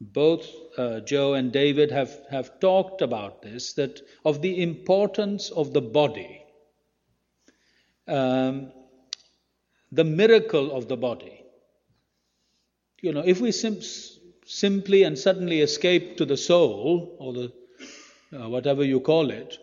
both 0.00 0.48
uh, 0.78 1.00
Joe 1.00 1.34
and 1.34 1.52
David 1.52 1.90
have, 1.90 2.18
have 2.30 2.60
talked 2.60 3.02
about 3.02 3.42
this, 3.42 3.74
that 3.74 4.00
of 4.24 4.42
the 4.42 4.62
importance 4.62 5.50
of 5.50 5.72
the 5.72 5.82
body, 5.82 6.42
um, 8.08 8.72
the 9.92 10.04
miracle 10.04 10.72
of 10.76 10.88
the 10.88 10.96
body. 10.96 11.44
You 13.00 13.12
know, 13.12 13.22
if 13.24 13.40
we 13.40 13.52
sim- 13.52 13.82
simply 14.46 15.02
and 15.04 15.18
suddenly 15.18 15.60
escape 15.60 16.16
to 16.16 16.24
the 16.24 16.36
soul, 16.36 17.16
or 17.18 17.32
the 17.32 17.52
uh, 18.32 18.48
whatever 18.48 18.82
you 18.82 19.00
call 19.00 19.30
it, 19.30 19.58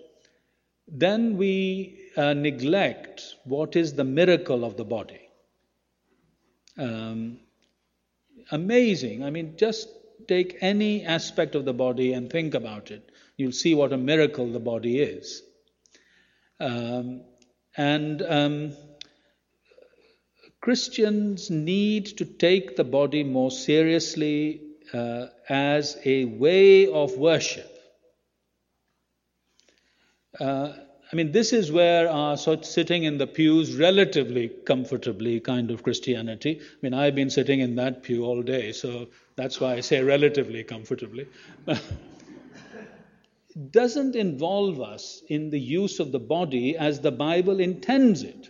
then 0.88 1.38
we 1.38 2.12
uh, 2.16 2.34
neglect 2.34 3.36
what 3.44 3.76
is 3.76 3.94
the 3.94 4.04
miracle 4.04 4.64
of 4.64 4.78
the 4.78 4.86
body. 4.86 5.22
Um, 6.78 7.40
amazing. 8.52 9.24
I 9.24 9.32
mean, 9.32 9.58
just 9.58 9.90
take 10.28 10.58
any 10.62 11.06
aspect 11.06 11.56
of 11.56 11.66
the 11.66 11.74
body 11.74 12.14
and 12.14 12.30
think 12.30 12.54
about 12.54 12.92
it, 12.92 13.12
you'll 13.38 13.52
see 13.52 13.74
what 13.74 13.94
a 13.94 13.98
miracle 13.98 14.52
the 14.52 14.60
body 14.60 15.00
is. 15.00 15.42
Um, 16.60 17.22
and 17.76 18.22
um, 18.22 18.74
Christians 20.62 21.50
need 21.50 22.06
to 22.18 22.26
take 22.26 22.76
the 22.76 22.84
body 22.84 23.24
more 23.24 23.52
seriously 23.52 24.62
uh, 24.94 25.28
as 25.48 25.98
a 26.06 26.26
way 26.26 26.88
of 26.88 27.18
worship. 27.18 27.70
Uh, 30.40 30.74
I 31.12 31.16
mean, 31.16 31.32
this 31.32 31.54
is 31.54 31.72
where 31.72 32.08
our 32.10 32.38
sort 32.38 32.66
sitting 32.66 33.04
in 33.04 33.18
the 33.18 33.26
pews 33.26 33.76
relatively 33.76 34.50
comfortably 34.50 35.40
kind 35.40 35.72
of 35.72 35.82
Christianity. 35.82 36.60
I 36.62 36.78
mean, 36.82 36.94
I've 36.94 37.16
been 37.16 37.32
sitting 37.32 37.62
in 37.62 37.76
that 37.76 38.04
pew 38.04 38.26
all 38.26 38.44
day, 38.44 38.72
so 38.74 39.08
that's 39.36 39.60
why 39.60 39.74
I 39.74 39.80
say 39.80 40.04
relatively 40.04 40.64
comfortably. 40.64 41.28
doesn't 43.72 44.16
involve 44.16 44.80
us 44.80 45.24
in 45.28 45.50
the 45.50 45.60
use 45.60 46.00
of 46.00 46.12
the 46.12 46.20
body 46.20 46.78
as 46.78 47.02
the 47.02 47.12
Bible 47.12 47.60
intends 47.60 48.24
it. 48.24 48.50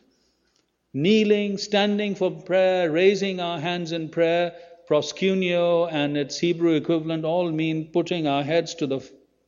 Kneeling, 0.94 1.58
standing 1.58 2.16
for 2.16 2.32
prayer, 2.32 2.92
raising 2.92 3.40
our 3.40 3.60
hands 3.60 3.92
in 3.92 4.10
prayer, 4.10 4.54
proskuneo 4.90 5.88
and 5.92 6.18
its 6.18 6.40
Hebrew 6.40 6.74
equivalent 6.74 7.26
all 7.26 7.52
mean 7.52 7.92
putting 7.92 8.28
our 8.28 8.44
heads 8.44 8.74
to 8.76 8.88
the, 8.88 9.00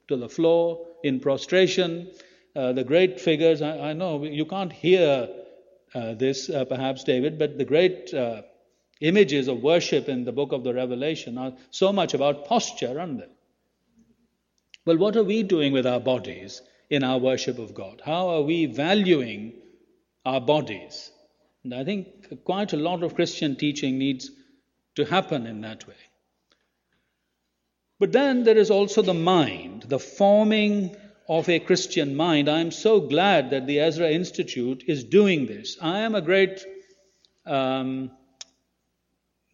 to 0.07 0.15
the 0.17 0.29
floor 0.29 0.85
in 1.03 1.19
prostration 1.19 2.11
uh, 2.55 2.73
the 2.73 2.83
great 2.83 3.19
figures, 3.19 3.61
I, 3.61 3.91
I, 3.91 3.93
know 3.93 4.23
you 4.23 4.45
can't 4.45 4.73
hear 4.73 5.29
uh, 5.95 6.13
this 6.15 6.49
uh, 6.49 6.65
perhaps, 6.65 7.03
David, 7.03 7.39
but 7.39 7.57
the 7.57 7.65
great 7.65 8.13
uh, 8.13 8.41
images 8.99 9.47
of 9.47 9.63
worship 9.63 10.09
in 10.09 10.25
the 10.25 10.31
book 10.31 10.51
of 10.51 10.63
the 10.63 10.73
Revelation 10.73 11.37
are 11.37 11.53
so 11.69 11.93
much 11.93 12.13
about 12.13 12.45
posture, 12.45 12.99
aren't 12.99 13.19
they? 13.19 13.33
Well, 14.85 14.97
what 14.97 15.15
are 15.15 15.23
we 15.23 15.43
doing 15.43 15.71
with 15.71 15.85
our 15.85 15.99
bodies 15.99 16.61
in 16.89 17.03
our 17.03 17.19
worship 17.19 17.57
of 17.57 17.73
God? 17.73 18.01
How 18.03 18.27
are 18.29 18.41
we 18.41 18.65
valuing 18.65 19.53
our 20.25 20.41
bodies? 20.41 21.10
And 21.63 21.73
I 21.73 21.83
think 21.83 22.43
quite 22.43 22.73
a 22.73 22.77
lot 22.77 23.03
of 23.03 23.15
Christian 23.15 23.55
teaching 23.55 23.97
needs 23.97 24.31
to 24.95 25.05
happen 25.05 25.45
in 25.45 25.61
that 25.61 25.87
way. 25.87 25.95
But 27.99 28.11
then 28.11 28.43
there 28.43 28.57
is 28.57 28.71
also 28.71 29.03
the 29.03 29.13
mind, 29.13 29.83
the 29.83 29.99
forming 29.99 30.95
of 31.29 31.47
a 31.47 31.59
Christian 31.59 32.15
mind. 32.15 32.49
I'm 32.49 32.71
so 32.71 32.99
glad 32.99 33.51
that 33.51 33.67
the 33.67 33.79
Ezra 33.79 34.09
Institute 34.09 34.83
is 34.87 35.03
doing 35.03 35.45
this. 35.45 35.77
I 35.81 35.99
am 35.99 36.15
a 36.15 36.21
great 36.21 36.65
um, 37.45 38.11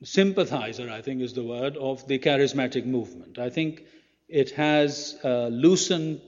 sympathizer, 0.04 0.90
I 0.90 1.02
think 1.02 1.22
is 1.22 1.34
the 1.34 1.44
word, 1.44 1.76
of 1.76 2.08
the 2.08 2.20
charismatic 2.20 2.86
movement. 2.86 3.38
I 3.38 3.50
think 3.50 3.84
it 4.30 4.52
has 4.52 5.18
uh, 5.24 5.48
loosened 5.48 6.22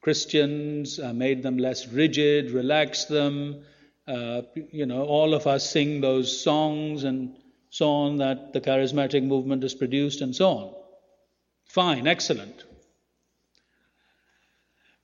Christians, 0.00 0.98
uh, 0.98 1.12
made 1.12 1.42
them 1.42 1.58
less 1.58 1.88
rigid, 1.88 2.52
relaxed 2.52 3.08
them. 3.08 3.64
Uh, 4.10 4.42
you 4.72 4.86
know, 4.86 5.04
all 5.04 5.34
of 5.34 5.46
us 5.46 5.70
sing 5.70 6.00
those 6.00 6.42
songs 6.42 7.04
and 7.04 7.36
so 7.68 7.88
on 7.88 8.16
that 8.16 8.52
the 8.52 8.60
charismatic 8.60 9.22
movement 9.22 9.62
has 9.62 9.72
produced 9.72 10.20
and 10.20 10.34
so 10.34 10.48
on. 10.48 10.74
Fine, 11.66 12.08
excellent. 12.08 12.64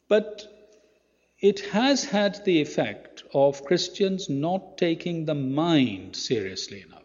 But 0.08 0.42
it 1.40 1.60
has 1.66 2.04
had 2.04 2.44
the 2.44 2.60
effect 2.60 3.22
of 3.32 3.64
Christians 3.64 4.28
not 4.28 4.76
taking 4.76 5.24
the 5.24 5.36
mind 5.36 6.16
seriously 6.16 6.82
enough. 6.82 7.02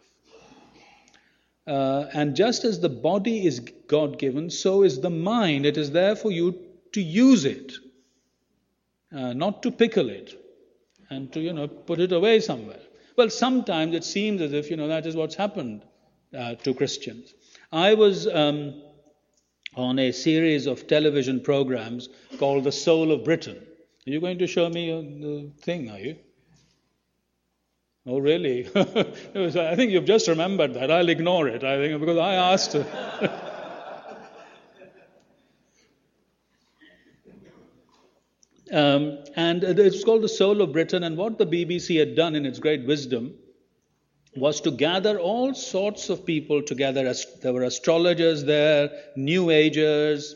Uh, 1.64 2.08
and 2.12 2.34
just 2.34 2.64
as 2.64 2.80
the 2.80 2.88
body 2.88 3.46
is 3.46 3.60
God 3.60 4.18
given, 4.18 4.50
so 4.50 4.82
is 4.82 5.00
the 5.00 5.10
mind. 5.10 5.66
It 5.66 5.76
is 5.76 5.92
there 5.92 6.16
for 6.16 6.32
you 6.32 6.58
to 6.94 7.00
use 7.00 7.44
it, 7.44 7.74
uh, 9.12 9.34
not 9.34 9.62
to 9.62 9.70
pickle 9.70 10.08
it 10.08 10.36
and 11.12 11.32
to, 11.32 11.40
you 11.40 11.52
know, 11.52 11.68
put 11.68 12.00
it 12.00 12.12
away 12.12 12.40
somewhere. 12.40 12.80
Well, 13.16 13.30
sometimes 13.30 13.94
it 13.94 14.04
seems 14.04 14.40
as 14.40 14.52
if, 14.52 14.70
you 14.70 14.76
know, 14.76 14.88
that 14.88 15.06
is 15.06 15.14
what's 15.14 15.34
happened 15.34 15.82
uh, 16.36 16.54
to 16.56 16.74
Christians. 16.74 17.34
I 17.70 17.94
was 17.94 18.26
um, 18.26 18.82
on 19.76 19.98
a 19.98 20.12
series 20.12 20.66
of 20.66 20.86
television 20.86 21.40
programs 21.40 22.08
called 22.38 22.64
The 22.64 22.72
Soul 22.72 23.12
of 23.12 23.24
Britain. 23.24 23.58
Are 24.06 24.10
you 24.10 24.20
going 24.20 24.38
to 24.38 24.46
show 24.46 24.68
me 24.68 24.90
the 24.90 25.50
thing, 25.62 25.90
are 25.90 25.98
you? 25.98 26.16
Oh, 28.06 28.18
really? 28.18 28.68
I 28.74 29.76
think 29.76 29.92
you've 29.92 30.06
just 30.06 30.26
remembered 30.26 30.74
that. 30.74 30.90
I'll 30.90 31.08
ignore 31.08 31.46
it, 31.48 31.62
I 31.62 31.76
think, 31.76 32.00
because 32.00 32.18
I 32.18 32.34
asked. 32.34 32.76
um, 38.72 39.18
and 39.36 39.62
it's 39.62 40.02
called 40.02 40.22
The 40.22 40.28
Soul 40.28 40.62
of 40.62 40.72
Britain. 40.72 41.02
And 41.02 41.16
what 41.16 41.38
the 41.38 41.46
BBC 41.46 41.98
had 41.98 42.14
done 42.16 42.34
in 42.34 42.46
its 42.46 42.58
great 42.58 42.86
wisdom 42.86 43.34
was 44.34 44.60
to 44.62 44.70
gather 44.70 45.18
all 45.18 45.54
sorts 45.54 46.08
of 46.08 46.24
people 46.24 46.62
together. 46.62 47.12
There 47.42 47.52
were 47.52 47.64
astrologers 47.64 48.44
there, 48.44 48.90
New 49.14 49.50
Agers, 49.50 50.34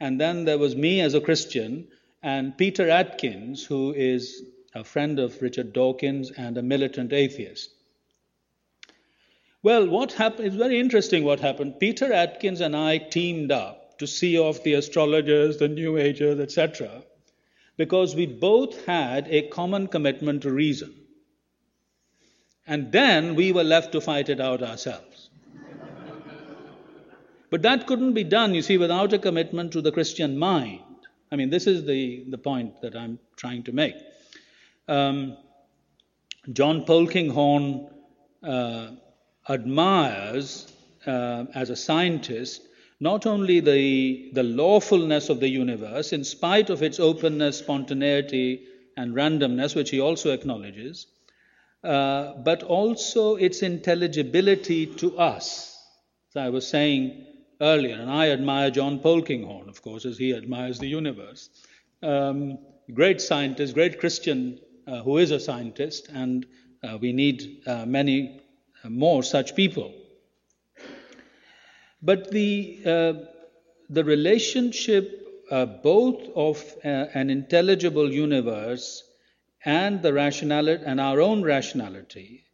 and 0.00 0.20
then 0.20 0.44
there 0.44 0.58
was 0.58 0.76
me 0.76 1.00
as 1.00 1.14
a 1.14 1.20
Christian, 1.20 1.88
and 2.22 2.56
Peter 2.56 2.88
Atkins, 2.88 3.64
who 3.64 3.92
is 3.92 4.42
a 4.74 4.84
friend 4.84 5.18
of 5.18 5.42
Richard 5.42 5.72
Dawkins 5.72 6.30
and 6.30 6.56
a 6.56 6.62
militant 6.62 7.12
atheist. 7.12 7.70
Well, 9.62 9.88
what 9.88 10.12
happened? 10.12 10.46
It's 10.46 10.56
very 10.56 10.78
interesting 10.78 11.24
what 11.24 11.40
happened. 11.40 11.78
Peter 11.78 12.12
Atkins 12.12 12.60
and 12.60 12.76
I 12.76 12.98
teamed 12.98 13.52
up 13.52 13.98
to 13.98 14.06
see 14.06 14.38
off 14.38 14.62
the 14.62 14.74
astrologers, 14.74 15.58
the 15.58 15.68
New 15.68 15.98
Agers, 15.98 16.40
etc., 16.40 17.02
because 17.76 18.14
we 18.14 18.26
both 18.26 18.84
had 18.86 19.26
a 19.28 19.48
common 19.48 19.86
commitment 19.86 20.42
to 20.42 20.50
reason. 20.50 20.94
And 22.66 22.92
then 22.92 23.34
we 23.34 23.52
were 23.52 23.64
left 23.64 23.92
to 23.92 24.00
fight 24.00 24.28
it 24.28 24.40
out 24.40 24.62
ourselves. 24.62 25.30
but 27.50 27.62
that 27.62 27.86
couldn't 27.86 28.12
be 28.12 28.24
done, 28.24 28.54
you 28.54 28.62
see, 28.62 28.78
without 28.78 29.12
a 29.12 29.18
commitment 29.18 29.72
to 29.72 29.80
the 29.80 29.92
Christian 29.92 30.38
mind. 30.38 30.80
I 31.30 31.36
mean, 31.36 31.50
this 31.50 31.66
is 31.66 31.84
the, 31.86 32.24
the 32.28 32.38
point 32.38 32.80
that 32.82 32.94
I'm 32.94 33.18
trying 33.36 33.62
to 33.64 33.72
make. 33.72 33.96
Um, 34.86 35.36
John 36.52 36.84
Polkinghorne 36.84 37.90
uh, 38.42 38.90
admires, 39.48 40.72
uh, 41.06 41.46
as 41.54 41.70
a 41.70 41.76
scientist, 41.76 42.62
not 43.02 43.26
only 43.26 43.58
the, 43.58 44.30
the 44.32 44.44
lawfulness 44.44 45.28
of 45.28 45.40
the 45.40 45.48
universe, 45.48 46.12
in 46.12 46.22
spite 46.22 46.70
of 46.70 46.84
its 46.84 47.00
openness, 47.00 47.58
spontaneity, 47.58 48.62
and 48.96 49.12
randomness, 49.12 49.74
which 49.74 49.90
he 49.90 50.00
also 50.00 50.30
acknowledges, 50.30 51.08
uh, 51.82 52.34
but 52.44 52.62
also 52.62 53.34
its 53.34 53.62
intelligibility 53.62 54.86
to 54.86 55.18
us. 55.18 55.76
As 56.30 56.36
I 56.36 56.50
was 56.50 56.64
saying 56.64 57.26
earlier, 57.60 57.96
and 57.96 58.08
I 58.08 58.30
admire 58.30 58.70
John 58.70 59.00
Polkinghorne, 59.00 59.68
of 59.68 59.82
course, 59.82 60.04
as 60.04 60.16
he 60.16 60.32
admires 60.32 60.78
the 60.78 60.86
universe. 60.86 61.50
Um, 62.04 62.58
great 62.94 63.20
scientist, 63.20 63.74
great 63.74 63.98
Christian 63.98 64.60
uh, 64.86 65.02
who 65.02 65.18
is 65.18 65.32
a 65.32 65.40
scientist, 65.40 66.08
and 66.14 66.46
uh, 66.84 66.98
we 67.00 67.12
need 67.12 67.62
uh, 67.66 67.84
many 67.84 68.42
uh, 68.84 68.90
more 68.90 69.24
such 69.24 69.56
people. 69.56 69.92
But 72.02 72.30
the, 72.30 72.80
uh, 72.84 73.12
the 73.88 74.04
relationship 74.04 75.22
both 75.82 76.30
of 76.34 76.76
an 76.82 77.28
intelligible 77.28 78.10
universe 78.10 79.04
and 79.64 80.00
the 80.02 80.12
rationality 80.12 80.82
and 80.86 80.98
our 81.00 81.20
own 81.20 81.42
rationality. 81.42 82.44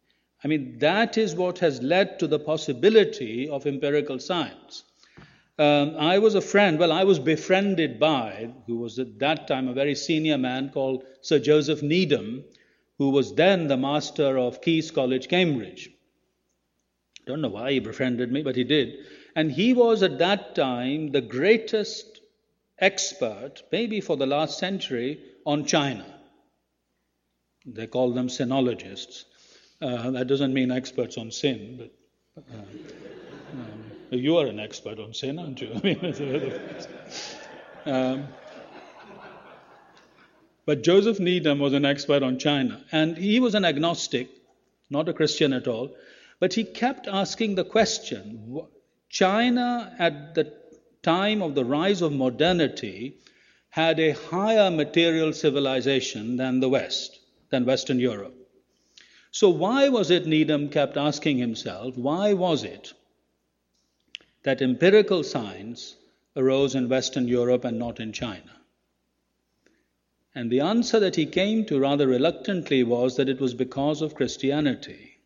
I 0.43 0.47
mean, 0.47 0.79
that 0.79 1.17
is 1.17 1.33
what 1.33 1.59
has 1.59 1.81
led 1.81 2.19
to 2.19 2.27
the 2.27 2.39
possibility 2.39 3.49
of 3.49 3.65
empirical 3.65 4.19
science. 4.19 4.83
Um, 5.57 5.95
I 5.97 6.19
was 6.19 6.35
a 6.35 6.41
friend, 6.41 6.79
well, 6.79 6.91
I 6.91 7.03
was 7.03 7.19
befriended 7.19 7.99
by, 7.99 8.53
who 8.67 8.77
was 8.77 8.99
at 8.99 9.19
that 9.19 9.47
time 9.47 9.67
a 9.67 9.73
very 9.73 9.95
senior 9.95 10.37
man 10.37 10.69
called 10.69 11.03
Sir 11.21 11.39
Joseph 11.39 11.81
Needham, 11.81 12.43
who 12.97 13.09
was 13.09 13.33
then 13.33 13.67
the 13.67 13.77
master 13.77 14.37
of 14.37 14.61
Caius 14.61 14.91
College, 14.91 15.27
Cambridge. 15.27 15.89
Don't 17.25 17.41
know 17.41 17.49
why 17.49 17.71
he 17.73 17.79
befriended 17.79 18.31
me, 18.31 18.41
but 18.41 18.55
he 18.55 18.63
did. 18.63 18.99
And 19.39 19.49
he 19.49 19.71
was 19.71 20.03
at 20.03 20.19
that 20.19 20.53
time 20.53 21.11
the 21.11 21.21
greatest 21.21 22.19
expert, 22.77 23.63
maybe 23.71 24.01
for 24.01 24.17
the 24.17 24.25
last 24.25 24.59
century, 24.59 25.17
on 25.45 25.63
China. 25.63 26.05
They 27.65 27.87
call 27.87 28.11
them 28.11 28.27
sinologists. 28.27 29.23
Uh, 29.81 30.11
that 30.11 30.27
doesn't 30.27 30.53
mean 30.53 30.71
experts 30.71 31.17
on 31.17 31.31
sin, 31.31 31.77
but 31.79 32.43
uh, 32.53 32.57
um, 33.53 33.83
you 34.09 34.35
are 34.35 34.45
an 34.45 34.59
expert 34.59 34.99
on 34.99 35.13
sin, 35.13 35.39
aren't 35.39 35.61
you? 35.61 35.71
I 35.73 35.81
mean, 35.87 36.53
um, 37.85 38.27
but 40.65 40.83
Joseph 40.83 41.21
Needham 41.21 41.59
was 41.59 41.71
an 41.71 41.85
expert 41.85 42.23
on 42.23 42.39
China, 42.39 42.83
and 42.91 43.15
he 43.15 43.39
was 43.39 43.55
an 43.55 43.63
agnostic, 43.63 44.27
not 44.89 45.07
a 45.07 45.13
Christian 45.13 45.53
at 45.53 45.65
all, 45.65 45.95
but 46.41 46.55
he 46.55 46.65
kept 46.65 47.07
asking 47.07 47.55
the 47.55 47.63
question 47.63 48.67
China, 49.09 49.95
at 49.97 50.35
the 50.35 50.53
time 51.01 51.41
of 51.41 51.55
the 51.55 51.65
rise 51.65 52.01
of 52.01 52.13
modernity, 52.13 53.17
had 53.71 53.99
a 53.99 54.11
higher 54.11 54.69
material 54.69 55.33
civilization 55.33 56.37
than 56.37 56.59
the 56.59 56.69
West 56.69 57.19
than 57.49 57.65
Western 57.65 57.99
Europe. 57.99 58.35
So, 59.31 59.49
why 59.49 59.89
was 59.89 60.11
it, 60.11 60.25
Needham 60.25 60.69
kept 60.69 60.97
asking 60.97 61.37
himself, 61.37 61.97
why 61.97 62.33
was 62.33 62.63
it 62.63 62.93
that 64.43 64.61
empirical 64.61 65.23
science 65.23 65.95
arose 66.35 66.75
in 66.75 66.89
Western 66.89 67.27
Europe 67.27 67.65
and 67.65 67.77
not 67.77 67.99
in 67.99 68.11
China? 68.11 68.51
And 70.35 70.51
the 70.51 70.59
answer 70.59 70.99
that 70.99 71.15
he 71.15 71.25
came 71.25 71.65
to 71.65 71.79
rather 71.79 72.07
reluctantly 72.07 72.83
was 72.83 73.17
that 73.17 73.29
it 73.29 73.39
was 73.39 73.53
because 73.53 74.01
of 74.01 74.15
Christianity, 74.15 75.17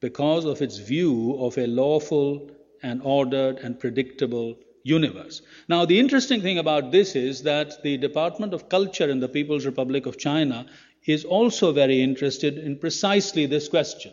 because 0.00 0.44
of 0.44 0.60
its 0.62 0.76
view 0.78 1.36
of 1.38 1.56
a 1.56 1.66
lawful 1.66 2.50
and 2.82 3.00
ordered 3.02 3.58
and 3.58 3.78
predictable 3.78 4.56
universe. 4.82 5.42
Now, 5.68 5.84
the 5.84 5.98
interesting 5.98 6.40
thing 6.40 6.58
about 6.58 6.92
this 6.92 7.14
is 7.14 7.42
that 7.42 7.82
the 7.82 7.96
Department 7.96 8.54
of 8.54 8.68
Culture 8.68 9.08
in 9.08 9.20
the 9.20 9.28
People's 9.28 9.66
Republic 9.66 10.06
of 10.06 10.18
China 10.18 10.66
is 11.06 11.24
also 11.24 11.72
very 11.72 12.02
interested 12.02 12.58
in 12.58 12.78
precisely 12.78 13.46
this 13.46 13.68
question. 13.68 14.12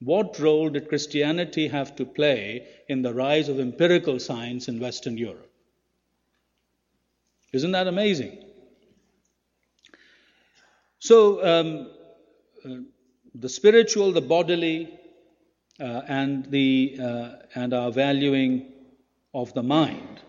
What 0.00 0.38
role 0.38 0.68
did 0.68 0.88
Christianity 0.88 1.68
have 1.68 1.94
to 1.96 2.04
play 2.04 2.66
in 2.88 3.02
the 3.02 3.14
rise 3.14 3.48
of 3.48 3.60
empirical 3.60 4.18
science 4.18 4.68
in 4.68 4.80
Western 4.80 5.16
Europe? 5.16 5.50
Isn't 7.52 7.72
that 7.72 7.86
amazing? 7.86 8.44
So, 10.98 11.44
um, 11.44 11.90
uh, 12.64 12.82
the 13.34 13.48
spiritual, 13.48 14.12
the 14.12 14.20
bodily, 14.20 14.98
uh, 15.80 16.02
and, 16.08 16.46
the, 16.46 16.96
uh, 17.00 17.28
and 17.54 17.72
our 17.72 17.90
valuing 17.90 18.66
of 19.34 19.52
the 19.54 19.62
mind. 19.62 20.20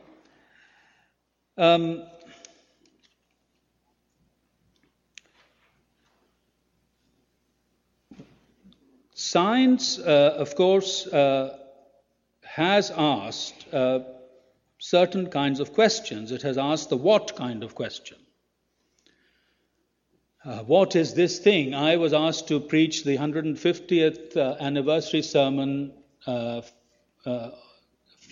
Um, 1.57 2.03
Science, 9.15 9.99
uh, 9.99 10.35
of 10.37 10.55
course, 10.55 11.07
uh, 11.07 11.57
has 12.43 12.91
asked 12.91 13.73
uh, 13.73 13.99
certain 14.79 15.29
kinds 15.29 15.59
of 15.59 15.73
questions. 15.73 16.31
It 16.31 16.41
has 16.41 16.57
asked 16.57 16.89
the 16.89 16.97
what 16.97 17.35
kind 17.35 17.63
of 17.63 17.73
question. 17.73 18.17
Uh, 20.45 20.59
what 20.63 20.95
is 20.95 21.13
this 21.13 21.39
thing? 21.39 21.73
I 21.73 21.95
was 21.97 22.13
asked 22.13 22.47
to 22.49 22.59
preach 22.59 23.03
the 23.03 23.17
150th 23.17 24.35
uh, 24.35 24.57
anniversary 24.59 25.21
sermon 25.21 25.93
uh, 26.27 26.61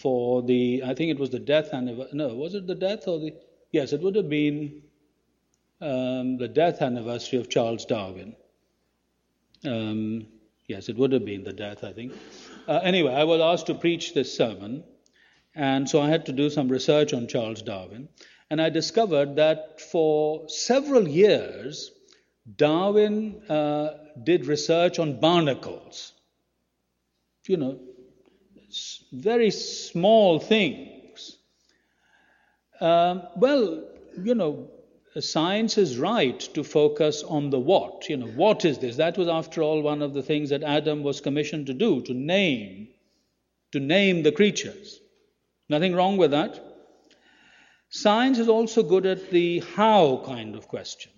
for 0.01 0.41
the, 0.41 0.83
I 0.85 0.93
think 0.93 1.11
it 1.11 1.19
was 1.19 1.29
the 1.29 1.39
death 1.39 1.73
anniversary. 1.73 2.17
No, 2.17 2.35
was 2.35 2.53
it 2.53 2.67
the 2.67 2.75
death 2.75 3.07
or 3.07 3.19
the? 3.19 3.33
Yes, 3.71 3.93
it 3.93 4.01
would 4.01 4.15
have 4.15 4.29
been 4.29 4.81
um, 5.79 6.37
the 6.37 6.49
death 6.49 6.81
anniversary 6.81 7.39
of 7.39 7.49
Charles 7.49 7.85
Darwin. 7.85 8.35
Um, 9.65 10.27
Yes, 10.71 10.87
it 10.87 10.95
would 10.95 11.11
have 11.11 11.25
been 11.25 11.43
the 11.43 11.51
death, 11.51 11.83
I 11.83 11.91
think. 11.91 12.13
Uh, 12.65 12.79
anyway, 12.81 13.13
I 13.13 13.25
was 13.25 13.41
asked 13.41 13.67
to 13.67 13.73
preach 13.73 14.13
this 14.13 14.33
sermon, 14.33 14.85
and 15.53 15.89
so 15.89 15.99
I 15.99 16.07
had 16.07 16.27
to 16.27 16.31
do 16.31 16.49
some 16.49 16.69
research 16.69 17.11
on 17.13 17.27
Charles 17.27 17.61
Darwin. 17.61 18.07
And 18.49 18.61
I 18.61 18.69
discovered 18.69 19.35
that 19.35 19.81
for 19.81 20.47
several 20.47 21.09
years, 21.09 21.91
Darwin 22.55 23.41
uh, 23.49 23.97
did 24.23 24.45
research 24.45 24.99
on 24.99 25.19
barnacles. 25.19 26.13
You 27.47 27.57
know, 27.57 27.79
very 29.11 29.51
small 29.51 30.39
things. 30.39 31.37
Um, 32.79 33.23
well, 33.35 33.83
you 34.17 34.35
know, 34.35 34.69
science 35.19 35.77
is 35.77 35.97
right 35.97 36.39
to 36.53 36.63
focus 36.63 37.23
on 37.23 37.49
the 37.49 37.59
what. 37.59 38.09
You 38.09 38.17
know, 38.17 38.27
what 38.27 38.65
is 38.65 38.79
this? 38.79 38.95
That 38.95 39.17
was, 39.17 39.27
after 39.27 39.61
all, 39.61 39.81
one 39.81 40.01
of 40.01 40.13
the 40.13 40.23
things 40.23 40.49
that 40.49 40.63
Adam 40.63 41.03
was 41.03 41.21
commissioned 41.21 41.67
to 41.67 41.73
do, 41.73 42.01
to 42.01 42.13
name, 42.13 42.87
to 43.71 43.79
name 43.79 44.23
the 44.23 44.31
creatures. 44.31 44.99
Nothing 45.69 45.93
wrong 45.93 46.17
with 46.17 46.31
that. 46.31 46.59
Science 47.89 48.39
is 48.39 48.47
also 48.47 48.83
good 48.83 49.05
at 49.05 49.29
the 49.31 49.59
how 49.75 50.23
kind 50.25 50.55
of 50.55 50.67
question. 50.67 51.11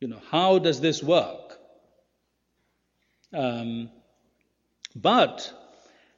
You 0.00 0.08
know, 0.08 0.22
how 0.30 0.58
does 0.58 0.80
this 0.80 1.02
work? 1.02 1.58
Um, 3.34 3.90
but 4.96 5.52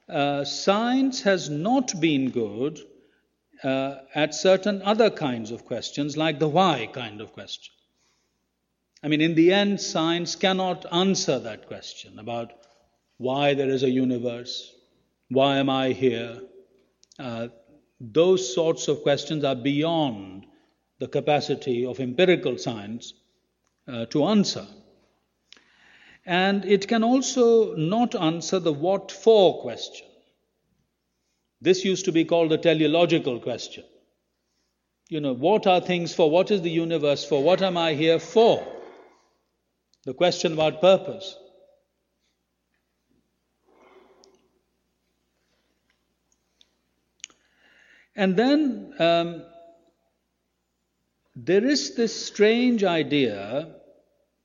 uh, 0.08 0.44
science 0.44 1.22
has 1.22 1.50
not 1.50 2.00
been 2.00 2.30
good 2.30 2.78
uh, 3.64 3.96
at 4.14 4.34
certain 4.34 4.82
other 4.82 5.10
kinds 5.10 5.50
of 5.50 5.64
questions, 5.64 6.16
like 6.16 6.38
the 6.38 6.48
why 6.48 6.88
kind 6.92 7.20
of 7.20 7.32
question. 7.32 7.74
I 9.02 9.08
mean, 9.08 9.20
in 9.20 9.34
the 9.34 9.52
end, 9.52 9.80
science 9.80 10.36
cannot 10.36 10.86
answer 10.92 11.40
that 11.40 11.66
question 11.66 12.20
about 12.20 12.52
why 13.16 13.54
there 13.54 13.68
is 13.68 13.82
a 13.82 13.90
universe, 13.90 14.72
why 15.28 15.56
am 15.56 15.68
I 15.68 15.90
here. 15.90 16.40
Uh, 17.18 17.48
those 18.00 18.54
sorts 18.54 18.86
of 18.86 19.02
questions 19.02 19.42
are 19.42 19.56
beyond 19.56 20.46
the 21.00 21.08
capacity 21.08 21.84
of 21.84 21.98
empirical 21.98 22.58
science 22.58 23.12
uh, 23.88 24.06
to 24.06 24.24
answer. 24.24 24.66
And 26.24 26.64
it 26.64 26.86
can 26.86 27.02
also 27.02 27.74
not 27.74 28.14
answer 28.14 28.60
the 28.60 28.72
what 28.72 29.10
for 29.10 29.60
question. 29.62 30.06
This 31.60 31.84
used 31.84 32.04
to 32.04 32.12
be 32.12 32.24
called 32.24 32.50
the 32.50 32.58
teleological 32.58 33.40
question. 33.40 33.84
You 35.08 35.20
know, 35.20 35.34
what 35.34 35.66
are 35.66 35.80
things 35.80 36.14
for? 36.14 36.30
What 36.30 36.50
is 36.50 36.62
the 36.62 36.70
universe 36.70 37.24
for? 37.24 37.42
What 37.42 37.62
am 37.62 37.76
I 37.76 37.94
here 37.94 38.18
for? 38.18 38.66
The 40.04 40.14
question 40.14 40.52
about 40.52 40.80
purpose. 40.80 41.36
And 48.14 48.36
then 48.36 48.94
um, 48.98 49.42
there 51.34 51.64
is 51.64 51.94
this 51.94 52.26
strange 52.26 52.84
idea. 52.84 53.74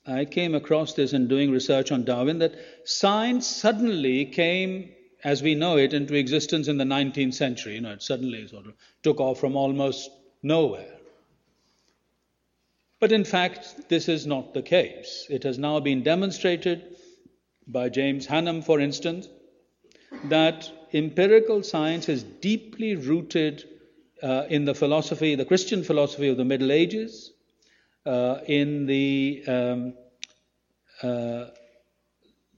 I 0.05 0.25
came 0.25 0.55
across 0.55 0.93
this 0.93 1.13
in 1.13 1.27
doing 1.27 1.51
research 1.51 1.91
on 1.91 2.05
Darwin 2.05 2.39
that 2.39 2.55
science 2.85 3.45
suddenly 3.45 4.25
came, 4.25 4.93
as 5.23 5.43
we 5.43 5.53
know 5.53 5.77
it, 5.77 5.93
into 5.93 6.15
existence 6.15 6.67
in 6.67 6.77
the 6.77 6.85
19th 6.85 7.33
century. 7.33 7.75
You 7.75 7.81
know, 7.81 7.91
it 7.91 8.01
suddenly 8.01 8.47
sort 8.47 8.67
of 8.67 8.73
took 9.03 9.19
off 9.19 9.39
from 9.39 9.57
almost 9.57 10.09
nowhere. 10.41 10.93
But 12.99 13.11
in 13.11 13.25
fact, 13.25 13.89
this 13.89 14.07
is 14.07 14.25
not 14.25 14.53
the 14.53 14.61
case. 14.61 15.27
It 15.29 15.43
has 15.43 15.59
now 15.59 15.79
been 15.79 16.03
demonstrated 16.03 16.95
by 17.67 17.89
James 17.89 18.25
Hannam, 18.25 18.63
for 18.63 18.79
instance, 18.79 19.27
that 20.25 20.71
empirical 20.93 21.63
science 21.63 22.07
is 22.07 22.23
deeply 22.23 22.95
rooted 22.95 23.65
uh, 24.23 24.45
in 24.49 24.65
the 24.65 24.73
philosophy, 24.73 25.35
the 25.35 25.45
Christian 25.45 25.83
philosophy 25.83 26.29
of 26.29 26.37
the 26.37 26.45
Middle 26.45 26.71
Ages, 26.71 27.31
uh, 28.05 28.39
in 28.47 28.85
the 28.85 29.43
um, 29.47 29.93
uh, 31.03 31.45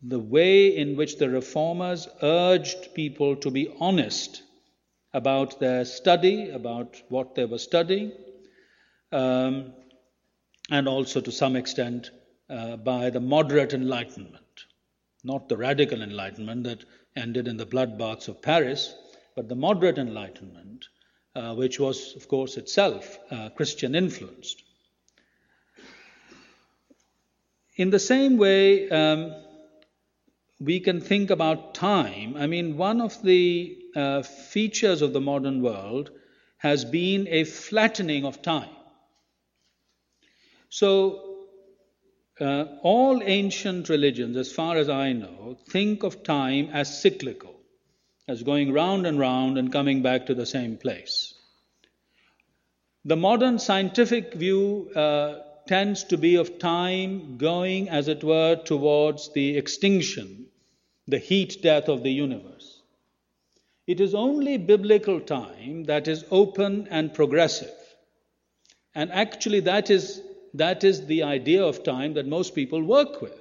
the 0.03 0.19
way 0.19 0.67
in 0.77 0.95
which 0.95 1.17
the 1.17 1.29
reformers 1.29 2.07
urged 2.21 2.93
people 2.93 3.35
to 3.35 3.51
be 3.51 3.73
honest 3.79 4.43
about 5.13 5.59
their 5.59 5.83
study, 5.85 6.49
about 6.51 7.01
what 7.09 7.35
they 7.35 7.45
were 7.45 7.57
studying, 7.57 8.11
um, 9.11 9.73
and 10.69 10.87
also 10.87 11.19
to 11.19 11.31
some 11.31 11.55
extent 11.55 12.11
uh, 12.49 12.77
by 12.77 13.09
the 13.09 13.19
moderate 13.19 13.73
Enlightenment, 13.73 14.65
not 15.23 15.49
the 15.49 15.57
radical 15.57 16.01
Enlightenment 16.01 16.63
that 16.63 16.85
ended 17.15 17.47
in 17.47 17.57
the 17.57 17.65
bloodbaths 17.65 18.27
of 18.27 18.41
Paris, 18.41 18.93
but 19.35 19.49
the 19.49 19.55
moderate 19.55 19.97
Enlightenment, 19.97 20.87
uh, 21.35 21.55
which 21.55 21.79
was, 21.79 22.15
of 22.15 22.27
course, 22.27 22.57
itself 22.57 23.19
uh, 23.31 23.49
Christian 23.49 23.95
influenced. 23.95 24.63
In 27.75 27.91
the 27.91 27.99
same 27.99 28.37
way, 28.37 28.89
um, 28.89 29.33
we 30.59 30.79
can 30.79 30.99
think 30.99 31.29
about 31.29 31.73
time. 31.73 32.35
I 32.35 32.47
mean, 32.47 32.77
one 32.77 32.99
of 32.99 33.21
the 33.23 33.77
uh, 33.95 34.21
features 34.23 35.01
of 35.01 35.13
the 35.13 35.21
modern 35.21 35.61
world 35.61 36.11
has 36.57 36.83
been 36.83 37.27
a 37.29 37.45
flattening 37.45 38.25
of 38.25 38.41
time. 38.41 38.75
So, 40.69 41.47
uh, 42.39 42.65
all 42.83 43.21
ancient 43.23 43.89
religions, 43.89 44.37
as 44.37 44.51
far 44.51 44.77
as 44.77 44.89
I 44.89 45.13
know, 45.13 45.57
think 45.69 46.03
of 46.03 46.23
time 46.23 46.69
as 46.73 47.01
cyclical, 47.01 47.58
as 48.29 48.43
going 48.43 48.71
round 48.71 49.07
and 49.07 49.19
round 49.19 49.57
and 49.57 49.73
coming 49.73 50.03
back 50.03 50.27
to 50.27 50.35
the 50.35 50.45
same 50.45 50.77
place. 50.77 51.33
The 53.03 53.15
modern 53.15 53.57
scientific 53.57 54.35
view 54.35 54.91
uh, 54.95 55.39
tends 55.67 56.03
to 56.05 56.17
be 56.17 56.35
of 56.35 56.59
time 56.59 57.37
going, 57.37 57.89
as 57.89 58.07
it 58.07 58.23
were, 58.23 58.55
towards 58.55 59.33
the 59.33 59.57
extinction, 59.57 60.45
the 61.07 61.17
heat 61.17 61.61
death 61.63 61.89
of 61.89 62.03
the 62.03 62.11
universe. 62.11 62.81
It 63.87 63.99
is 63.99 64.13
only 64.13 64.57
biblical 64.57 65.19
time 65.19 65.85
that 65.85 66.07
is 66.07 66.23
open 66.29 66.87
and 66.91 67.11
progressive. 67.11 67.73
And 68.93 69.11
actually, 69.11 69.61
that 69.61 69.89
is 69.89 70.21
that 70.53 70.83
is 70.83 71.05
the 71.05 71.23
idea 71.23 71.63
of 71.63 71.83
time 71.83 72.13
that 72.15 72.27
most 72.27 72.53
people 72.53 72.83
work 72.83 73.21
with. 73.21 73.38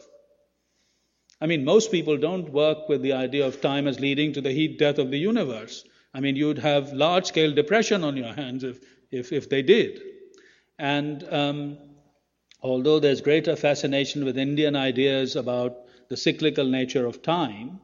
I 1.41 1.47
mean, 1.47 1.65
most 1.65 1.93
people 1.93 2.17
don't 2.17 2.53
work 2.53 2.89
with 2.89 3.03
the 3.03 3.13
idea 3.13 3.47
of 3.47 3.61
time 3.61 3.87
as 3.87 4.01
leading 4.01 4.33
to 4.33 4.41
the 4.41 4.53
heat 4.53 4.79
death 4.79 4.99
of 4.99 5.11
the 5.11 5.19
universe. 5.19 5.85
I 6.13 6.21
mean, 6.21 6.37
you'd 6.37 6.59
have 6.59 6.93
large 6.93 7.27
scale 7.27 7.53
depression 7.53 8.03
on 8.03 8.17
your 8.17 8.33
hands 8.33 8.65
if, 8.65 8.81
if, 9.11 9.33
if 9.33 9.49
they 9.49 9.63
did. 9.63 10.01
And 10.79 11.25
um, 11.31 11.79
although 12.63 12.99
there's 12.99 13.21
greater 13.21 13.55
fascination 13.57 14.25
with 14.25 14.37
Indian 14.37 14.75
ideas 14.75 15.37
about 15.37 15.77
the 16.09 16.17
cyclical 16.17 16.65
nature 16.65 17.07
of 17.07 17.23
time, 17.23 17.81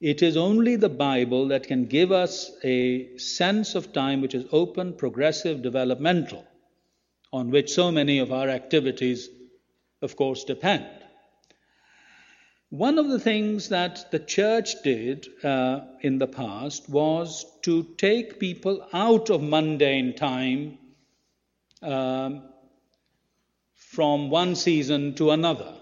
it 0.00 0.22
is 0.22 0.36
only 0.36 0.76
the 0.76 0.88
Bible 0.88 1.48
that 1.48 1.66
can 1.66 1.86
give 1.86 2.12
us 2.12 2.50
a 2.64 3.16
sense 3.18 3.74
of 3.74 3.92
time 3.92 4.20
which 4.20 4.34
is 4.34 4.46
open, 4.52 4.92
progressive, 4.94 5.62
developmental 5.62 6.46
on 7.32 7.50
which 7.50 7.70
so 7.70 7.90
many 7.90 8.18
of 8.18 8.32
our 8.32 8.48
activities, 8.48 9.28
of 10.00 10.16
course, 10.16 10.44
depend. 10.44 10.86
One 12.70 12.98
of 12.98 13.08
the 13.08 13.18
things 13.18 13.70
that 13.70 14.10
the 14.10 14.18
church 14.18 14.82
did 14.82 15.26
uh, 15.42 15.80
in 16.02 16.18
the 16.18 16.26
past 16.26 16.88
was 16.88 17.46
to 17.62 17.82
take 17.96 18.38
people 18.38 18.86
out 18.92 19.30
of 19.30 19.42
mundane 19.42 20.14
time 20.14 20.76
um, 21.80 22.42
from 23.74 24.28
one 24.28 24.54
season 24.54 25.14
to 25.14 25.30
another. 25.30 25.72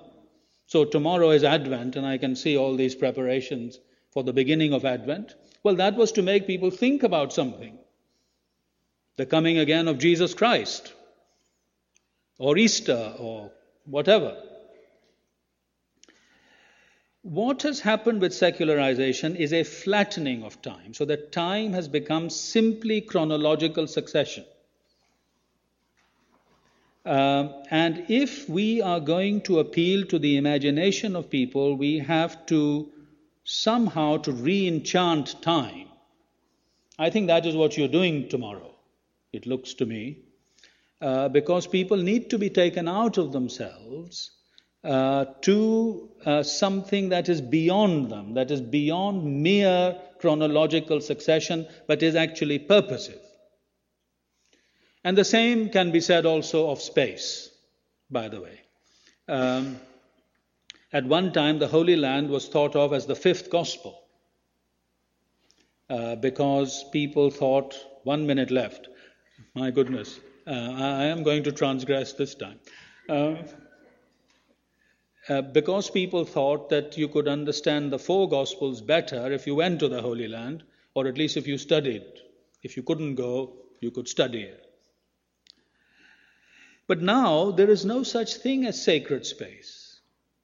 So 0.66 0.84
tomorrow 0.84 1.30
is 1.30 1.42
Advent, 1.42 1.96
and 1.96 2.06
I 2.06 2.18
can 2.18 2.36
see 2.36 2.56
all 2.56 2.76
these 2.76 2.94
preparations 2.94 3.80
for 4.12 4.22
the 4.22 4.32
beginning 4.32 4.72
of 4.72 4.84
Advent. 4.84 5.34
Well, 5.64 5.76
that 5.76 5.96
was 5.96 6.12
to 6.12 6.22
make 6.22 6.46
people 6.46 6.70
think 6.70 7.02
about 7.02 7.32
something 7.32 7.78
the 9.16 9.26
coming 9.26 9.58
again 9.58 9.88
of 9.88 9.98
Jesus 9.98 10.34
Christ 10.34 10.92
or 12.38 12.58
Easter 12.58 13.14
or 13.18 13.50
whatever. 13.86 14.36
What 17.26 17.62
has 17.62 17.80
happened 17.80 18.20
with 18.20 18.32
secularization 18.32 19.34
is 19.34 19.52
a 19.52 19.64
flattening 19.64 20.44
of 20.44 20.62
time, 20.62 20.94
so 20.94 21.04
that 21.06 21.32
time 21.32 21.72
has 21.72 21.88
become 21.88 22.30
simply 22.30 23.00
chronological 23.00 23.88
succession. 23.88 24.44
Um, 27.04 27.52
and 27.68 28.04
if 28.08 28.48
we 28.48 28.80
are 28.80 29.00
going 29.00 29.40
to 29.40 29.58
appeal 29.58 30.06
to 30.06 30.20
the 30.20 30.36
imagination 30.36 31.16
of 31.16 31.28
people, 31.28 31.74
we 31.74 31.98
have 31.98 32.46
to 32.46 32.92
somehow 33.42 34.18
to 34.18 34.30
re-enchant 34.30 35.42
time. 35.42 35.88
I 36.96 37.10
think 37.10 37.26
that 37.26 37.44
is 37.44 37.56
what 37.56 37.76
you're 37.76 37.88
doing 37.88 38.28
tomorrow. 38.28 38.72
It 39.32 39.46
looks 39.46 39.74
to 39.74 39.84
me 39.84 40.18
uh, 41.00 41.28
because 41.28 41.66
people 41.66 41.96
need 41.96 42.30
to 42.30 42.38
be 42.38 42.50
taken 42.50 42.86
out 42.86 43.18
of 43.18 43.32
themselves 43.32 44.30
uh, 44.86 45.24
to 45.42 46.08
uh, 46.24 46.42
something 46.42 47.08
that 47.08 47.28
is 47.28 47.40
beyond 47.40 48.10
them, 48.10 48.34
that 48.34 48.50
is 48.50 48.60
beyond 48.60 49.42
mere 49.42 50.00
chronological 50.20 51.00
succession, 51.00 51.66
but 51.88 52.02
is 52.02 52.14
actually 52.14 52.58
purposive. 52.58 53.20
And 55.02 55.18
the 55.18 55.24
same 55.24 55.70
can 55.70 55.90
be 55.90 56.00
said 56.00 56.24
also 56.24 56.70
of 56.70 56.80
space, 56.80 57.50
by 58.10 58.28
the 58.28 58.40
way. 58.40 58.60
Um, 59.28 59.80
at 60.92 61.04
one 61.04 61.32
time, 61.32 61.58
the 61.58 61.68
Holy 61.68 61.96
Land 61.96 62.30
was 62.30 62.48
thought 62.48 62.76
of 62.76 62.92
as 62.92 63.06
the 63.06 63.16
fifth 63.16 63.50
gospel 63.50 64.02
uh, 65.90 66.14
because 66.16 66.84
people 66.92 67.30
thought, 67.30 67.76
one 68.04 68.26
minute 68.26 68.52
left, 68.52 68.88
my 69.54 69.70
goodness, 69.72 70.20
uh, 70.46 70.50
I 70.50 71.04
am 71.06 71.24
going 71.24 71.42
to 71.44 71.52
transgress 71.52 72.12
this 72.12 72.36
time. 72.36 72.60
Uh, 73.08 73.34
uh, 75.28 75.42
because 75.42 75.90
people 75.90 76.24
thought 76.24 76.68
that 76.70 76.96
you 76.96 77.08
could 77.08 77.26
understand 77.26 77.92
the 77.92 77.98
four 77.98 78.28
Gospels 78.28 78.80
better 78.80 79.32
if 79.32 79.46
you 79.46 79.54
went 79.56 79.80
to 79.80 79.88
the 79.88 80.00
Holy 80.00 80.28
Land, 80.28 80.62
or 80.94 81.06
at 81.06 81.18
least 81.18 81.36
if 81.36 81.48
you 81.48 81.58
studied. 81.58 82.04
If 82.62 82.76
you 82.76 82.82
couldn't 82.82 83.16
go, 83.16 83.56
you 83.80 83.90
could 83.90 84.08
study 84.08 84.42
it. 84.42 84.62
But 86.86 87.02
now 87.02 87.50
there 87.50 87.70
is 87.70 87.84
no 87.84 88.02
such 88.04 88.36
thing 88.36 88.64
as 88.64 88.82
sacred 88.82 89.26
space. 89.26 90.00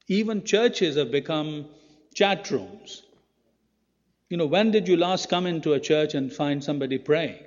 Even 0.09 0.45
churches 0.45 0.97
have 0.97 1.13
become 1.13 1.67
chat 2.15 2.51
rooms. 2.51 3.05
You 4.29 4.37
know, 4.37 4.47
when 4.47 4.71
did 4.73 4.89
you 4.89 4.97
last 4.97 5.29
come 5.29 5.47
into 5.47 5.75
a 5.75 5.81
church 5.81 6.15
and 6.15 6.33
find 6.33 6.63
somebody 6.63 6.99
praying? 6.99 7.45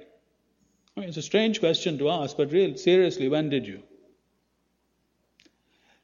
I 0.95 0.99
mean, 1.01 1.09
it's 1.09 1.17
a 1.17 1.21
strange 1.21 1.59
question 1.59 1.97
to 1.97 2.09
ask, 2.09 2.37
but 2.37 2.51
really, 2.51 2.77
seriously, 2.77 3.27
when 3.27 3.49
did 3.49 3.67
you? 3.67 3.83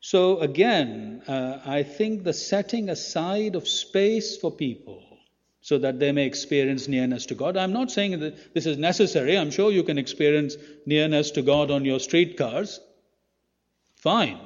So, 0.02 0.40
again, 0.40 1.22
uh, 1.28 1.60
I 1.64 1.84
think 1.84 2.24
the 2.24 2.34
setting 2.34 2.90
aside 2.90 3.56
of 3.56 3.68
space 3.68 4.36
for 4.36 4.52
people 4.52 5.04
so 5.62 5.78
that 5.78 6.00
they 6.00 6.12
may 6.12 6.26
experience 6.26 6.88
nearness 6.88 7.28
to 7.28 7.36
God. 7.36 7.56
I'm 7.56 7.72
not 7.72 7.92
saying 7.92 8.20
that 8.20 8.54
this 8.56 8.66
is 8.66 8.80
necessary. 8.80 9.38
I'm 9.38 9.52
sure 9.52 9.72
you 9.72 9.84
can 9.84 10.00
experience 10.00 10.56
nearness 10.88 11.30
to 11.32 11.44
God 11.44 11.70
on 11.70 11.86
your 11.86 12.00
streetcars. 12.00 12.80
Fine. 13.98 14.40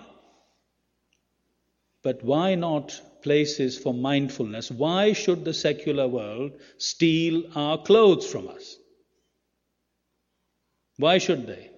But 2.03 2.22
why 2.22 2.56
not 2.56 3.01
places 3.24 3.78
for 3.78 3.93
mindfulness? 3.93 4.70
Why 4.70 5.14
should 5.14 5.45
the 5.45 5.53
secular 5.53 6.08
world 6.08 6.51
steal 6.78 7.43
our 7.56 7.78
clothes 7.78 8.28
from 8.28 8.49
us? 8.49 8.76
Why 10.97 11.18
should 11.18 11.47
they? 11.47 11.72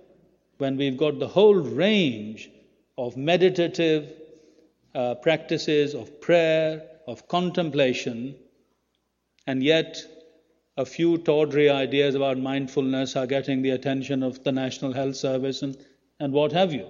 When 0.57 0.77
we've 0.77 0.97
got 0.97 1.19
the 1.19 1.27
whole 1.27 1.55
range 1.55 2.49
of 2.97 3.15
meditative 3.15 4.11
uh, 4.95 5.15
practices, 5.15 5.93
of 5.93 6.19
prayer, 6.21 6.83
of 7.07 7.27
contemplation, 7.27 8.35
and 9.45 9.63
yet 9.63 9.97
a 10.77 10.85
few 10.85 11.17
tawdry 11.17 11.69
ideas 11.69 12.15
about 12.15 12.37
mindfulness 12.37 13.15
are 13.15 13.27
getting 13.27 13.61
the 13.61 13.71
attention 13.71 14.23
of 14.23 14.43
the 14.43 14.51
National 14.51 14.93
Health 14.93 15.15
Service 15.15 15.61
and, 15.61 15.77
and 16.19 16.33
what 16.33 16.51
have 16.51 16.73
you. 16.73 16.87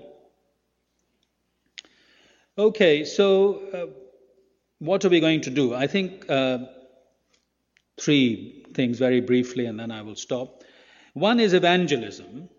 Okay, 2.57 3.05
so 3.05 3.61
uh, 3.73 3.85
what 4.79 5.05
are 5.05 5.09
we 5.09 5.19
going 5.19 5.41
to 5.41 5.49
do? 5.49 5.73
I 5.73 5.87
think 5.87 6.29
uh, 6.29 6.59
three 7.99 8.65
things 8.73 8.97
very 8.97 9.21
briefly, 9.21 9.65
and 9.65 9.79
then 9.79 9.91
I 9.91 10.01
will 10.01 10.15
stop. 10.15 10.63
One 11.13 11.39
is 11.39 11.53
evangelism. 11.53 12.49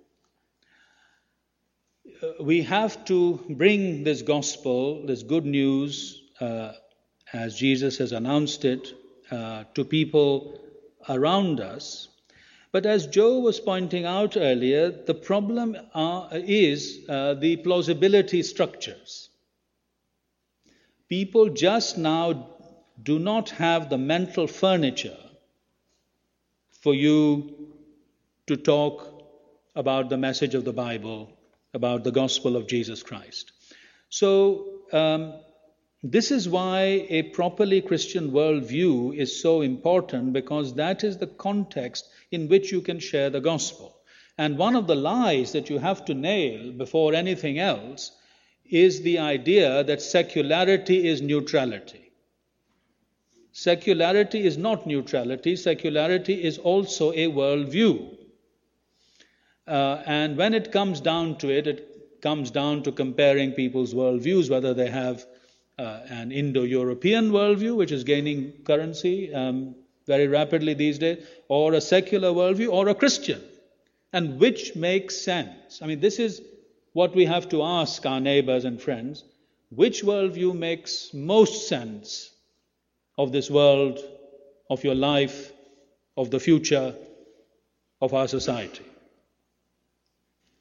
Uh, 2.21 2.43
we 2.43 2.63
have 2.63 3.05
to 3.05 3.39
bring 3.49 4.03
this 4.03 4.23
gospel, 4.23 5.07
this 5.07 5.23
good 5.23 5.47
news, 5.47 6.21
uh, 6.41 6.73
as 7.33 7.57
Jesus 7.57 7.99
has 7.99 8.11
announced 8.11 8.65
it, 8.65 8.93
uh, 9.31 9.65
to 9.75 9.85
people 9.85 10.59
around 11.09 11.61
us. 11.61 12.09
But 12.73 12.87
as 12.87 13.07
Joe 13.07 13.39
was 13.39 13.61
pointing 13.61 14.05
out 14.05 14.37
earlier, 14.37 14.91
the 14.91 15.15
problem 15.15 15.77
are, 15.95 16.29
is 16.33 17.05
uh, 17.09 17.35
the 17.35 17.57
plausibility 17.59 18.43
structures. 18.43 19.31
People 21.09 21.51
just 21.51 21.99
now 21.99 22.49
do 23.01 23.21
not 23.21 23.51
have 23.51 23.91
the 23.91 23.99
mental 23.99 24.49
furniture 24.49 25.17
for 26.81 26.95
you 26.95 27.75
to 28.49 28.57
talk 28.57 29.23
about 29.77 30.09
the 30.11 30.17
message 30.17 30.57
of 30.57 30.65
the 30.65 30.73
Bible, 30.73 31.38
about 31.79 32.05
the 32.05 32.17
gospel 32.23 32.57
of 32.57 32.67
Jesus 32.67 33.03
Christ. 33.03 33.53
So, 34.11 34.33
um, 34.93 35.35
this 36.03 36.31
is 36.31 36.49
why 36.49 37.07
a 37.09 37.23
properly 37.39 37.81
Christian 37.81 38.31
worldview 38.31 39.17
is 39.17 39.41
so 39.43 39.63
important 39.63 40.33
because 40.33 40.75
that 40.75 41.03
is 41.03 41.19
the 41.19 41.27
context 41.27 42.09
in 42.31 42.49
which 42.49 42.71
you 42.71 42.81
can 42.81 43.01
share 43.01 43.31
the 43.31 43.41
gospel. 43.41 43.97
And 44.37 44.59
one 44.59 44.77
of 44.77 44.87
the 44.87 44.95
lies 44.95 45.53
that 45.53 45.71
you 45.71 45.79
have 45.79 46.05
to 46.05 46.15
nail 46.15 46.71
before 46.73 47.15
anything 47.15 47.59
else 47.59 48.13
is 48.71 49.01
the 49.03 49.19
idea 49.19 49.83
that 49.85 50.03
secularity 50.03 51.09
is 51.09 51.21
neutrality. 51.21 52.13
Secularity 53.53 54.45
is 54.45 54.57
not 54.57 54.87
neutrality, 54.87 55.57
secularity 55.57 56.45
is 56.45 56.59
also 56.59 57.11
a 57.13 57.27
worldview. 57.27 58.18
Uh, 59.69 60.03
and 60.07 60.37
when 60.37 60.55
it 60.55 60.73
comes 60.73 61.01
down 61.01 61.37
to 61.39 61.51
it, 61.51 61.67
it 61.67 62.21
comes 62.23 62.51
down 62.51 62.83
to 62.83 62.93
comparing 62.93 63.53
people's 63.53 63.95
worldviews, 63.95 64.51
whether 64.51 64.75
they 64.75 64.91
have 64.91 65.25
uh, 65.79 66.01
an 66.09 66.33
Indo 66.33 66.63
European 66.63 67.31
worldview, 67.31 67.77
which 67.77 67.93
is 67.93 68.03
gaining 68.03 68.53
currency 68.65 69.33
um, 69.35 69.75
very 70.07 70.27
rapidly 70.27 70.75
these 70.75 70.99
days, 70.99 71.25
or 71.49 71.75
a 71.75 71.81
secular 71.81 72.31
worldview, 72.31 72.73
or 72.73 72.89
a 72.89 72.95
Christian, 72.95 73.43
and 74.13 74.41
which 74.41 74.75
makes 74.75 75.21
sense. 75.21 75.81
I 75.83 75.87
mean, 75.87 76.01
this 76.01 76.19
is 76.19 76.41
what 76.95 77.15
we 77.15 77.27
have 77.27 77.49
to 77.51 77.63
ask 77.63 78.05
our 78.07 78.21
neighbors 78.21 78.65
and 78.65 78.81
friends 78.81 79.25
which 79.71 80.03
worldview 80.03 80.57
makes 80.57 81.13
most 81.13 81.69
sense 81.69 82.31
of 83.19 83.33
this 83.33 83.51
world, 83.51 83.99
of 84.71 84.83
your 84.83 84.95
life, 84.95 85.53
of 86.17 86.31
the 86.31 86.41
future, 86.41 86.95
of 88.01 88.15
our 88.15 88.29
society? 88.29 88.85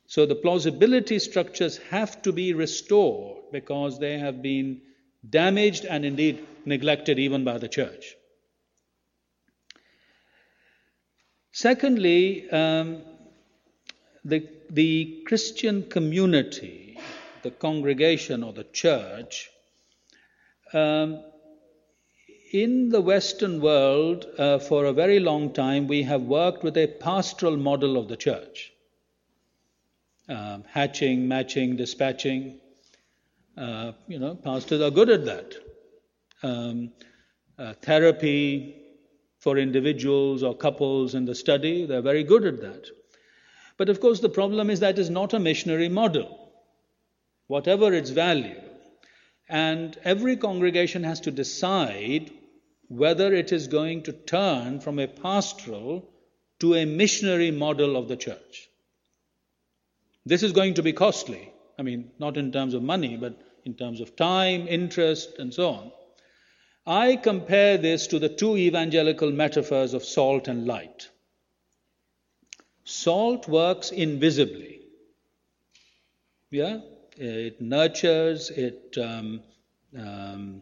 So 0.08 0.26
the 0.26 0.36
plausibility 0.36 1.20
structures 1.20 1.78
have 1.90 2.22
to 2.22 2.32
be 2.32 2.54
restored 2.54 3.44
because 3.52 4.00
they 4.00 4.18
have 4.18 4.42
been 4.42 4.82
damaged 5.30 5.84
and 5.84 6.06
indeed 6.06 6.46
neglected 6.66 7.20
even 7.20 7.44
by 7.44 7.58
the 7.58 7.68
church. 7.68 8.16
Secondly, 11.52 12.50
um, 12.52 13.02
the, 14.24 14.48
the 14.70 15.24
Christian 15.26 15.84
community, 15.84 16.98
the 17.44 17.52
congregation 17.52 18.44
or 18.44 18.54
the 18.54 18.64
church, 18.64 19.50
um, 20.74 21.22
in 22.54 22.88
the 22.90 23.02
Western 23.02 23.60
world, 23.60 24.26
uh, 24.38 24.60
for 24.60 24.86
a 24.86 24.94
very 24.94 25.20
long 25.20 25.52
time, 25.52 25.86
we 25.88 26.04
have 26.04 26.22
worked 26.22 26.64
with 26.64 26.78
a 26.78 26.88
pastoral 26.88 27.58
model 27.58 27.98
of 27.98 28.08
the 28.08 28.16
church 28.16 28.72
um, 30.30 30.64
hatching, 30.70 31.28
matching, 31.28 31.76
dispatching. 31.76 32.60
Uh, 33.58 33.94
you 34.08 34.20
know, 34.20 34.36
pastors 34.36 34.82
are 34.82 34.92
good 34.92 35.10
at 35.10 35.26
that. 35.26 35.56
Um, 36.44 36.92
uh, 37.58 37.74
therapy 37.82 38.76
for 39.40 39.58
individuals 39.58 40.44
or 40.44 40.56
couples 40.56 41.16
in 41.16 41.26
the 41.26 41.36
study, 41.36 41.86
they're 41.86 42.02
very 42.02 42.24
good 42.24 42.46
at 42.46 42.62
that. 42.62 42.88
But 43.78 43.90
of 43.90 44.00
course, 44.00 44.20
the 44.20 44.30
problem 44.30 44.70
is 44.70 44.80
that 44.80 45.00
is 45.00 45.10
not 45.10 45.34
a 45.34 45.40
missionary 45.40 45.90
model, 45.90 46.52
whatever 47.48 47.94
its 47.94 48.10
value. 48.10 48.60
And 49.50 49.98
every 50.04 50.36
congregation 50.36 51.04
has 51.04 51.22
to 51.22 51.32
decide 51.32 52.32
whether 52.90 53.34
it 53.34 53.52
is 53.52 53.68
going 53.68 54.04
to 54.04 54.14
turn 54.14 54.80
from 54.80 55.00
a 55.00 55.08
pastoral 55.08 56.10
to 56.60 56.76
a 56.76 56.86
missionary 56.86 57.52
model 57.52 57.96
of 57.96 58.08
the 58.08 58.18
church. 58.18 58.67
This 60.28 60.44
is 60.44 60.52
going 60.52 60.74
to 60.74 60.84
be 60.84 60.92
costly. 60.92 61.54
I 61.80 61.84
mean, 61.84 62.12
not 62.20 62.36
in 62.36 62.52
terms 62.52 62.74
of 62.74 62.84
money, 62.84 63.16
but 63.16 63.40
in 63.64 63.76
terms 63.76 64.02
of 64.02 64.16
time, 64.18 64.68
interest, 64.68 65.40
and 65.40 65.54
so 65.54 65.70
on. 65.70 65.92
I 66.86 67.16
compare 67.16 67.78
this 67.78 68.08
to 68.08 68.20
the 68.20 68.28
two 68.28 68.58
evangelical 68.58 69.32
metaphors 69.32 69.94
of 69.94 70.04
salt 70.04 70.50
and 70.50 70.66
light. 70.66 71.10
Salt 72.84 73.48
works 73.48 73.92
invisibly. 73.92 74.82
Yeah? 76.52 76.80
It 77.18 77.62
nurtures, 77.62 78.50
it 78.50 78.98
um, 79.02 79.42
um, 79.98 80.62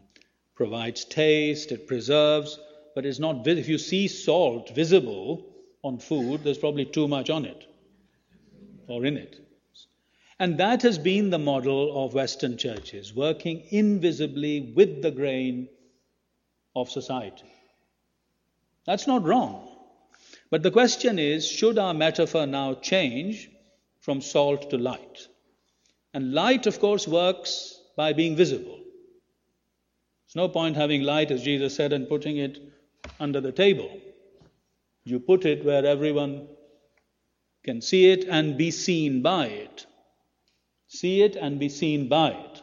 provides 0.54 1.04
taste, 1.04 1.72
it 1.72 1.88
preserves, 1.88 2.58
but 2.94 3.04
it's 3.04 3.18
not, 3.18 3.46
if 3.46 3.68
you 3.68 3.78
see 3.78 4.06
salt 4.06 4.74
visible 4.74 5.44
on 5.82 5.98
food, 5.98 6.44
there's 6.44 6.58
probably 6.58 6.84
too 6.84 7.08
much 7.08 7.30
on 7.30 7.44
it 7.44 7.66
or 8.88 9.04
in 9.04 9.16
it. 9.16 9.45
And 10.38 10.58
that 10.58 10.82
has 10.82 10.98
been 10.98 11.30
the 11.30 11.38
model 11.38 12.04
of 12.04 12.12
Western 12.12 12.58
churches, 12.58 13.14
working 13.14 13.62
invisibly 13.70 14.72
with 14.76 15.00
the 15.00 15.10
grain 15.10 15.68
of 16.74 16.90
society. 16.90 17.50
That's 18.84 19.06
not 19.06 19.24
wrong. 19.24 19.66
But 20.50 20.62
the 20.62 20.70
question 20.70 21.18
is 21.18 21.48
should 21.48 21.78
our 21.78 21.94
metaphor 21.94 22.46
now 22.46 22.74
change 22.74 23.50
from 24.00 24.20
salt 24.20 24.70
to 24.70 24.78
light? 24.78 25.26
And 26.12 26.34
light, 26.34 26.66
of 26.66 26.80
course, 26.80 27.08
works 27.08 27.80
by 27.96 28.12
being 28.12 28.36
visible. 28.36 28.78
There's 30.26 30.36
no 30.36 30.48
point 30.48 30.76
having 30.76 31.02
light, 31.02 31.30
as 31.30 31.42
Jesus 31.42 31.74
said, 31.74 31.94
and 31.94 32.08
putting 32.08 32.36
it 32.36 32.60
under 33.18 33.40
the 33.40 33.52
table. 33.52 33.90
You 35.04 35.18
put 35.18 35.46
it 35.46 35.64
where 35.64 35.86
everyone 35.86 36.48
can 37.64 37.80
see 37.80 38.10
it 38.10 38.24
and 38.28 38.58
be 38.58 38.70
seen 38.70 39.22
by 39.22 39.46
it 39.46 39.86
see 40.88 41.22
it 41.22 41.36
and 41.36 41.58
be 41.58 41.68
seen 41.68 42.08
by 42.08 42.30
it. 42.30 42.62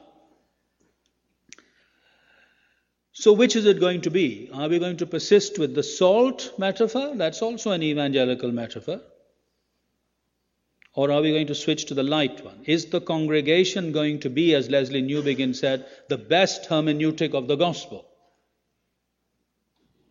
So, 3.11 3.31
which 3.31 3.55
is 3.55 3.65
it 3.65 3.79
going 3.79 4.01
to 4.01 4.09
be? 4.09 4.49
Are 4.53 4.67
we 4.67 4.79
going 4.79 4.97
to 4.97 5.05
persist 5.05 5.59
with 5.59 5.75
the 5.75 5.83
salt 5.83 6.53
metaphor? 6.57 7.15
That's 7.15 7.41
also 7.41 7.71
an 7.71 7.83
evangelical 7.83 8.51
metaphor. 8.51 9.01
Or 10.95 11.11
are 11.11 11.21
we 11.21 11.31
going 11.31 11.47
to 11.47 11.55
switch 11.55 11.85
to 11.85 11.93
the 11.93 12.03
light 12.03 12.43
one? 12.43 12.63
Is 12.65 12.85
the 12.85 13.01
congregation 13.01 13.91
going 13.91 14.19
to 14.21 14.29
be, 14.29 14.53
as 14.53 14.69
Lesslie 14.69 15.07
Newbigin 15.07 15.55
said, 15.55 15.85
the 16.09 16.17
best 16.17 16.69
hermeneutic 16.69 17.33
of 17.33 17.47
the 17.47 17.55
gospel? 17.55 18.05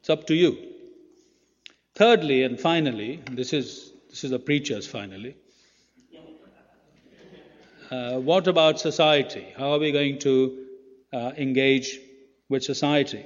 It's 0.00 0.10
up 0.10 0.26
to 0.28 0.34
you. 0.34 0.58
Thirdly 1.94 2.42
and 2.42 2.58
finally, 2.58 3.20
this 3.30 3.52
is, 3.52 3.92
this 4.10 4.24
is 4.24 4.30
the 4.30 4.38
preacher's 4.38 4.86
finally, 4.86 5.36
uh, 7.92 8.18
what 8.18 8.48
about 8.48 8.80
society? 8.80 9.46
How 9.54 9.72
are 9.72 9.78
we 9.78 9.92
going 9.92 10.18
to 10.20 10.64
uh, 11.12 11.32
engage 11.36 11.98
with 12.48 12.64
society? 12.64 13.24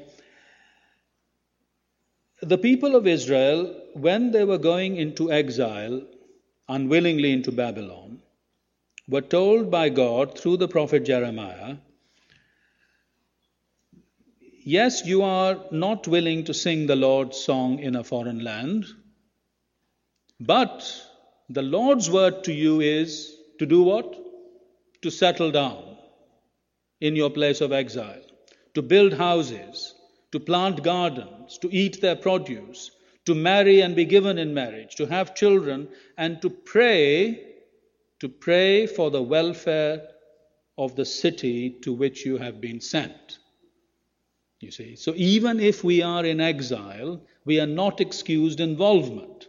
The 2.43 2.59
people 2.59 2.97
of 2.97 3.07
Israel, 3.07 3.81
when 3.95 4.33
they 4.33 4.43
were 4.45 4.59
going 4.59 4.97
into 4.97 5.31
exile, 5.31 6.03
unwillingly 6.69 7.33
into 7.33 7.53
Babylon, 7.53 8.19
were 9.09 9.21
told 9.21 9.71
by 9.71 9.89
God 9.89 10.37
through 10.37 10.57
the 10.57 10.69
prophet 10.69 11.05
Jeremiah 11.05 11.77
Yes, 14.69 15.07
you 15.07 15.23
are 15.23 15.61
not 15.71 16.09
willing 16.09 16.43
to 16.47 16.53
sing 16.53 16.87
the 16.89 16.97
Lord's 16.97 17.37
song 17.37 17.79
in 17.79 17.95
a 17.95 18.03
foreign 18.03 18.43
land, 18.43 18.85
but 20.41 20.93
the 21.49 21.63
Lord's 21.63 22.11
word 22.11 22.43
to 22.45 22.53
you 22.53 22.81
is 22.81 23.33
to 23.61 23.67
do 23.67 23.85
what? 23.85 24.26
To 25.07 25.13
settle 25.13 25.53
down 25.53 25.99
in 27.01 27.15
your 27.15 27.31
place 27.31 27.61
of 27.61 27.71
exile, 27.71 28.25
to 28.75 28.83
build 28.83 29.13
houses, 29.13 29.95
to 30.33 30.41
plant 30.41 30.83
gardens, 30.83 31.59
to 31.59 31.73
eat 31.73 32.01
their 32.01 32.17
produce, 32.17 32.91
to 33.27 33.33
marry 33.37 33.83
and 33.83 33.95
be 33.95 34.05
given 34.05 34.37
in 34.37 34.53
marriage, 34.53 34.97
to 34.97 35.07
have 35.07 35.37
children, 35.37 35.87
and 36.19 36.43
to 36.43 36.51
pray, 36.51 37.41
to 38.19 38.29
pray 38.29 38.89
for 38.89 39.13
the 39.13 39.23
welfare 39.23 40.09
of 40.77 40.97
the 40.97 41.05
city 41.05 41.71
to 41.83 41.93
which 41.93 42.27
you 42.27 42.39
have 42.39 42.61
been 42.61 42.81
sent. 42.81 43.39
You 44.59 44.73
see, 44.73 44.97
so 44.97 45.13
even 45.15 45.61
if 45.61 45.85
we 45.85 46.03
are 46.03 46.25
in 46.25 46.41
exile, 46.41 47.23
we 47.45 47.61
are 47.61 47.73
not 47.83 48.01
excused 48.01 48.59
involvement. 48.59 49.46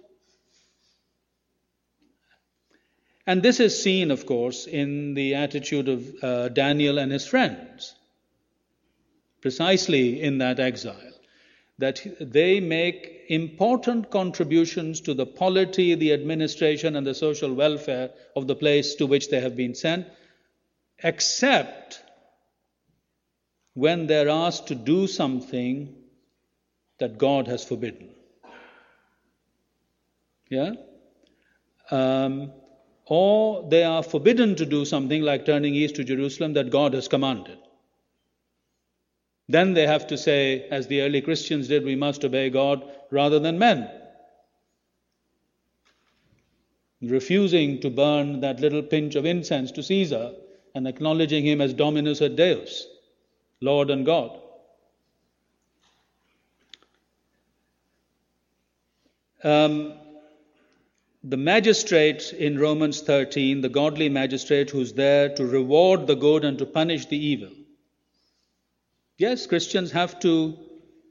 And 3.28 3.44
this 3.44 3.60
is 3.60 3.84
seen, 3.84 4.10
of 4.10 4.26
course, 4.26 4.66
in 4.66 5.14
the 5.14 5.36
attitude 5.36 5.90
of 5.90 6.24
uh, 6.24 6.48
Daniel 6.48 6.98
and 6.98 7.12
his 7.12 7.28
friends, 7.28 7.94
precisely 9.42 10.22
in 10.22 10.38
that 10.38 10.60
exile 10.60 11.12
that 11.80 12.02
they 12.20 12.60
make 12.60 13.26
important 13.28 14.10
contributions 14.10 15.02
to 15.02 15.14
the 15.14 15.26
polity, 15.26 15.94
the 15.94 16.14
administration, 16.14 16.96
and 16.96 17.06
the 17.06 17.14
social 17.14 17.54
welfare 17.54 18.10
of 18.36 18.48
the 18.48 18.56
place 18.56 18.96
to 18.96 19.06
which 19.06 19.30
they 19.30 19.40
have 19.40 19.56
been 19.56 19.76
sent, 19.76 20.08
except 21.04 22.02
when 23.74 24.08
they're 24.08 24.30
asked 24.30 24.68
to 24.68 24.76
do 24.76 25.06
something 25.06 25.94
that 26.98 27.20
God 27.20 27.48
has 27.48 27.64
forbidden. 27.64 28.10
Yeah? 30.50 30.72
Um, 31.92 32.54
or 33.10 33.68
they 33.70 33.84
are 33.84 34.04
forbidden 34.04 34.56
to 34.56 34.66
do 34.66 34.84
something 34.86 35.22
like 35.22 35.46
turning 35.46 35.74
east 35.76 35.96
to 35.96 36.04
Jerusalem 36.04 36.54
that 36.54 36.70
God 36.70 36.94
has 36.94 37.08
commanded. 37.08 37.58
Then 39.50 39.74
they 39.74 39.88
have 39.88 40.08
to 40.08 40.18
say, 40.18 40.68
as 40.70 40.88
the 40.88 41.02
early 41.02 41.22
Christians 41.22 41.70
did, 41.70 41.86
we 41.86 41.96
must 41.96 42.26
obey 42.26 42.50
God 42.50 42.84
rather 43.12 43.40
than 43.40 43.58
men. 43.58 43.90
Refusing 47.02 47.80
to 47.80 47.90
burn 47.90 48.42
that 48.42 48.60
little 48.60 48.84
pinch 48.84 49.16
of 49.16 49.26
incense 49.26 49.72
to 49.74 49.84
Caesar 49.84 50.34
and 50.76 50.88
acknowledging 50.88 51.46
him 51.46 51.62
as 51.62 51.74
Dominus 51.74 52.22
et 52.22 52.36
Deus, 52.36 52.88
Lord 53.62 53.90
and 53.90 54.06
God. 54.06 54.38
Um, 59.44 59.94
the 61.30 61.38
magistrate 61.38 62.34
in 62.34 62.58
Romans 62.60 63.02
13, 63.02 63.62
the 63.62 63.70
godly 63.70 64.10
magistrate 64.10 64.70
who's 64.70 64.94
there 64.94 65.30
to 65.36 65.46
reward 65.46 66.08
the 66.08 66.16
good 66.16 66.46
and 66.46 66.58
to 66.60 66.66
punish 66.66 67.06
the 67.06 67.18
evil, 67.18 67.52
Yes, 69.18 69.48
Christians 69.48 69.92
have 69.92 70.20
to 70.20 70.58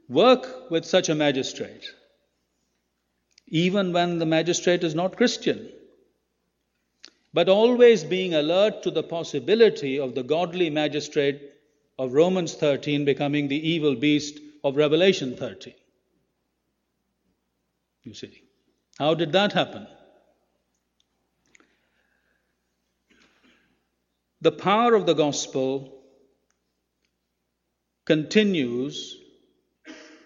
work 0.07 0.71
with 0.71 0.85
such 0.85 1.09
a 1.09 1.15
magistrate, 1.15 1.85
even 3.47 3.91
when 3.91 4.17
the 4.17 4.25
magistrate 4.25 4.83
is 4.83 4.95
not 4.95 5.17
Christian. 5.17 5.69
But 7.33 7.49
always 7.49 8.05
being 8.05 8.33
alert 8.33 8.83
to 8.83 8.91
the 8.91 9.03
possibility 9.03 9.99
of 9.99 10.15
the 10.15 10.23
godly 10.23 10.69
magistrate 10.69 11.41
of 11.99 12.13
Romans 12.13 12.53
13 12.53 13.03
becoming 13.03 13.49
the 13.49 13.69
evil 13.69 13.95
beast 13.95 14.39
of 14.63 14.77
Revelation 14.77 15.35
13. 15.35 15.73
You 18.03 18.13
see. 18.13 18.43
How 18.97 19.13
did 19.13 19.33
that 19.33 19.51
happen? 19.51 19.85
The 24.41 24.51
power 24.51 24.93
of 24.93 25.05
the 25.05 25.15
gospel 25.15 26.03
continues 28.05 29.17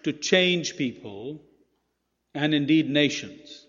to 0.04 0.12
change 0.12 0.76
people 0.76 1.42
and 2.34 2.54
indeed 2.54 2.90
nations. 2.90 3.66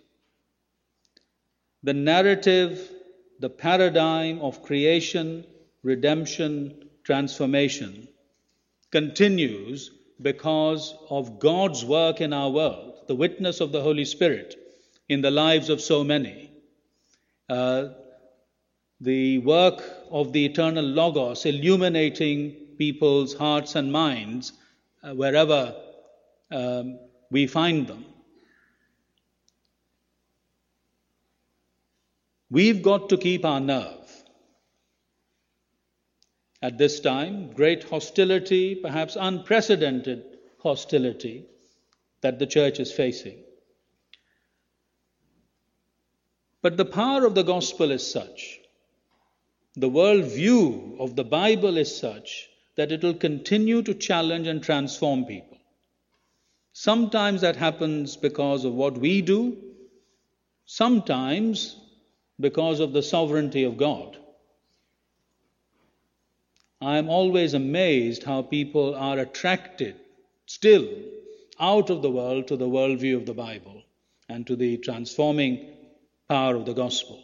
The 1.84 1.94
narrative, 1.94 2.92
the 3.40 3.50
paradigm 3.50 4.40
of 4.40 4.64
creation, 4.64 5.46
redemption, 5.82 6.90
transformation 7.04 8.08
continues 8.92 9.92
because 10.22 10.94
of 11.10 11.40
God's 11.40 11.84
work 11.84 12.22
in 12.22 12.34
our 12.34 12.50
world, 12.50 13.06
the 13.08 13.16
witness 13.16 13.60
of 13.60 13.72
the 13.72 13.82
Holy 13.82 14.06
Spirit 14.06 14.56
in 15.10 15.22
the 15.22 15.32
lives 15.32 15.70
of 15.70 15.82
so 15.82 16.04
many. 16.04 16.52
Uh, 17.50 17.90
the 19.02 19.40
work 19.40 19.84
of 20.12 20.34
the 20.34 20.46
eternal 20.46 20.86
Logos 20.86 21.46
illuminating 21.46 22.52
people's 22.78 23.34
hearts 23.34 23.76
and 23.76 23.92
minds 23.92 24.54
uh, 25.04 25.14
wherever 25.14 25.76
um, 26.52 27.00
we 27.30 27.48
find 27.48 27.88
them. 27.88 28.06
We've 32.50 32.84
got 32.84 33.10
to 33.10 33.18
keep 33.18 33.46
our 33.46 33.60
nerve. 33.60 34.24
At 36.62 36.78
this 36.78 37.00
time, 37.00 37.52
great 37.52 37.84
hostility, 37.84 38.76
perhaps 38.76 39.18
unprecedented 39.20 40.24
hostility, 40.60 41.46
that 42.22 42.40
the 42.40 42.48
church 42.48 42.80
is 42.80 42.92
facing. 42.92 43.40
But 46.62 46.78
the 46.78 46.86
power 46.86 47.26
of 47.26 47.36
the 47.36 47.44
gospel 47.44 47.92
is 47.92 48.10
such, 48.10 48.60
the 49.76 49.90
world 49.90 50.26
view 50.26 50.96
of 51.00 51.16
the 51.16 51.24
Bible 51.24 51.78
is 51.78 51.96
such 51.96 52.48
that 52.76 52.92
it 52.92 53.04
will 53.04 53.14
continue 53.14 53.82
to 53.82 53.94
challenge 53.94 54.48
and 54.48 54.62
transform 54.62 55.26
people. 55.26 55.58
Sometimes 56.74 57.42
that 57.42 57.56
happens 57.56 58.16
because 58.16 58.66
of 58.66 58.74
what 58.74 58.98
we 58.98 59.22
do, 59.22 59.58
sometimes 60.66 61.76
because 62.40 62.80
of 62.80 62.94
the 62.94 63.04
sovereignty 63.04 63.64
of 63.64 63.78
God. 63.78 64.18
I 66.82 66.98
am 66.98 67.10
always 67.10 67.54
amazed 67.54 68.24
how 68.24 68.42
people 68.42 68.96
are 68.96 69.18
attracted 69.20 69.96
still 70.46 70.88
out 71.60 71.90
of 71.90 72.02
the 72.02 72.12
world 72.12 72.48
to 72.48 72.58
the 72.58 72.68
worldview 72.68 73.16
of 73.16 73.26
the 73.26 73.34
Bible 73.34 73.84
and 74.28 74.46
to 74.48 74.56
the 74.56 74.78
transforming 74.78 75.76
power 76.28 76.56
of 76.56 76.66
the 76.66 76.74
gospel. 76.74 77.23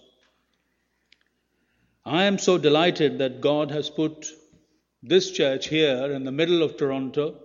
I 2.09 2.23
am 2.23 2.39
so 2.39 2.57
delighted 2.57 3.19
that 3.19 3.39
God 3.39 3.69
has 3.69 3.91
put 3.91 4.25
this 5.03 5.29
church 5.29 5.67
here 5.67 6.11
in 6.11 6.23
the 6.23 6.31
middle 6.31 6.63
of 6.63 6.75
Toronto 6.75 7.35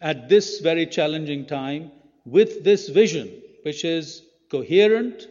at 0.00 0.28
this 0.28 0.60
very 0.60 0.86
challenging 0.86 1.46
time 1.46 1.90
with 2.24 2.62
this 2.62 2.88
vision, 2.88 3.42
which 3.62 3.84
is 3.84 4.22
coherent, 4.48 5.26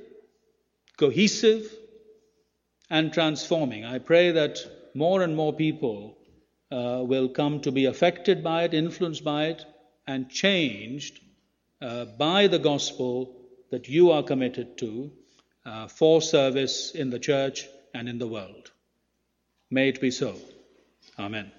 cohesive, 0.97 1.73
and 2.89 3.13
transforming. 3.13 3.85
I 3.85 3.99
pray 3.99 4.31
that 4.31 4.59
more 4.93 5.21
and 5.21 5.37
more 5.37 5.53
people 5.53 6.17
uh, 6.69 7.01
will 7.01 7.29
come 7.29 7.61
to 7.61 7.71
be 7.71 7.85
affected 7.85 8.43
by 8.43 8.65
it, 8.65 8.73
influenced 8.73 9.23
by 9.23 9.45
it, 9.45 9.63
and 10.05 10.29
changed 10.29 11.21
uh, 11.81 12.03
by 12.03 12.47
the 12.47 12.59
gospel 12.59 13.37
that 13.71 13.87
you 13.87 14.11
are 14.11 14.21
committed 14.21 14.77
to 14.79 15.13
uh, 15.65 15.87
for 15.87 16.21
service 16.21 16.91
in 16.91 17.09
the 17.09 17.19
church 17.19 17.69
and 17.93 18.09
in 18.09 18.17
the 18.17 18.27
world. 18.27 18.71
May 19.69 19.89
it 19.89 20.01
be 20.01 20.11
so. 20.11 20.35
Amen. 21.17 21.51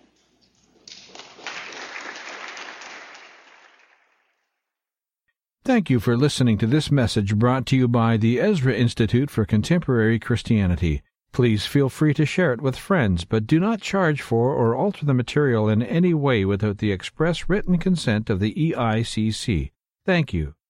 Thank 5.64 5.88
you 5.88 5.98
for 5.98 6.16
listening 6.16 6.58
to 6.58 6.66
this 6.66 6.90
message 6.90 7.36
brought 7.36 7.64
to 7.66 7.76
you 7.76 7.88
by 7.88 8.18
the 8.18 8.38
Ezra 8.38 8.74
Institute 8.74 9.30
for 9.30 9.46
Contemporary 9.46 10.18
Christianity. 10.18 11.02
Please 11.32 11.64
feel 11.66 11.88
free 11.88 12.14
to 12.14 12.26
share 12.26 12.52
it 12.52 12.60
with 12.60 12.76
friends, 12.76 13.24
but 13.24 13.46
do 13.46 13.58
not 13.58 13.80
charge 13.80 14.20
for 14.20 14.54
or 14.54 14.76
alter 14.76 15.04
the 15.04 15.14
material 15.14 15.68
in 15.68 15.82
any 15.82 16.14
way 16.14 16.44
without 16.44 16.78
the 16.78 16.92
express 16.92 17.48
written 17.48 17.78
consent 17.78 18.28
of 18.28 18.40
the 18.40 18.54
EICC. 18.54 19.72
Thank 20.04 20.32
you. 20.32 20.54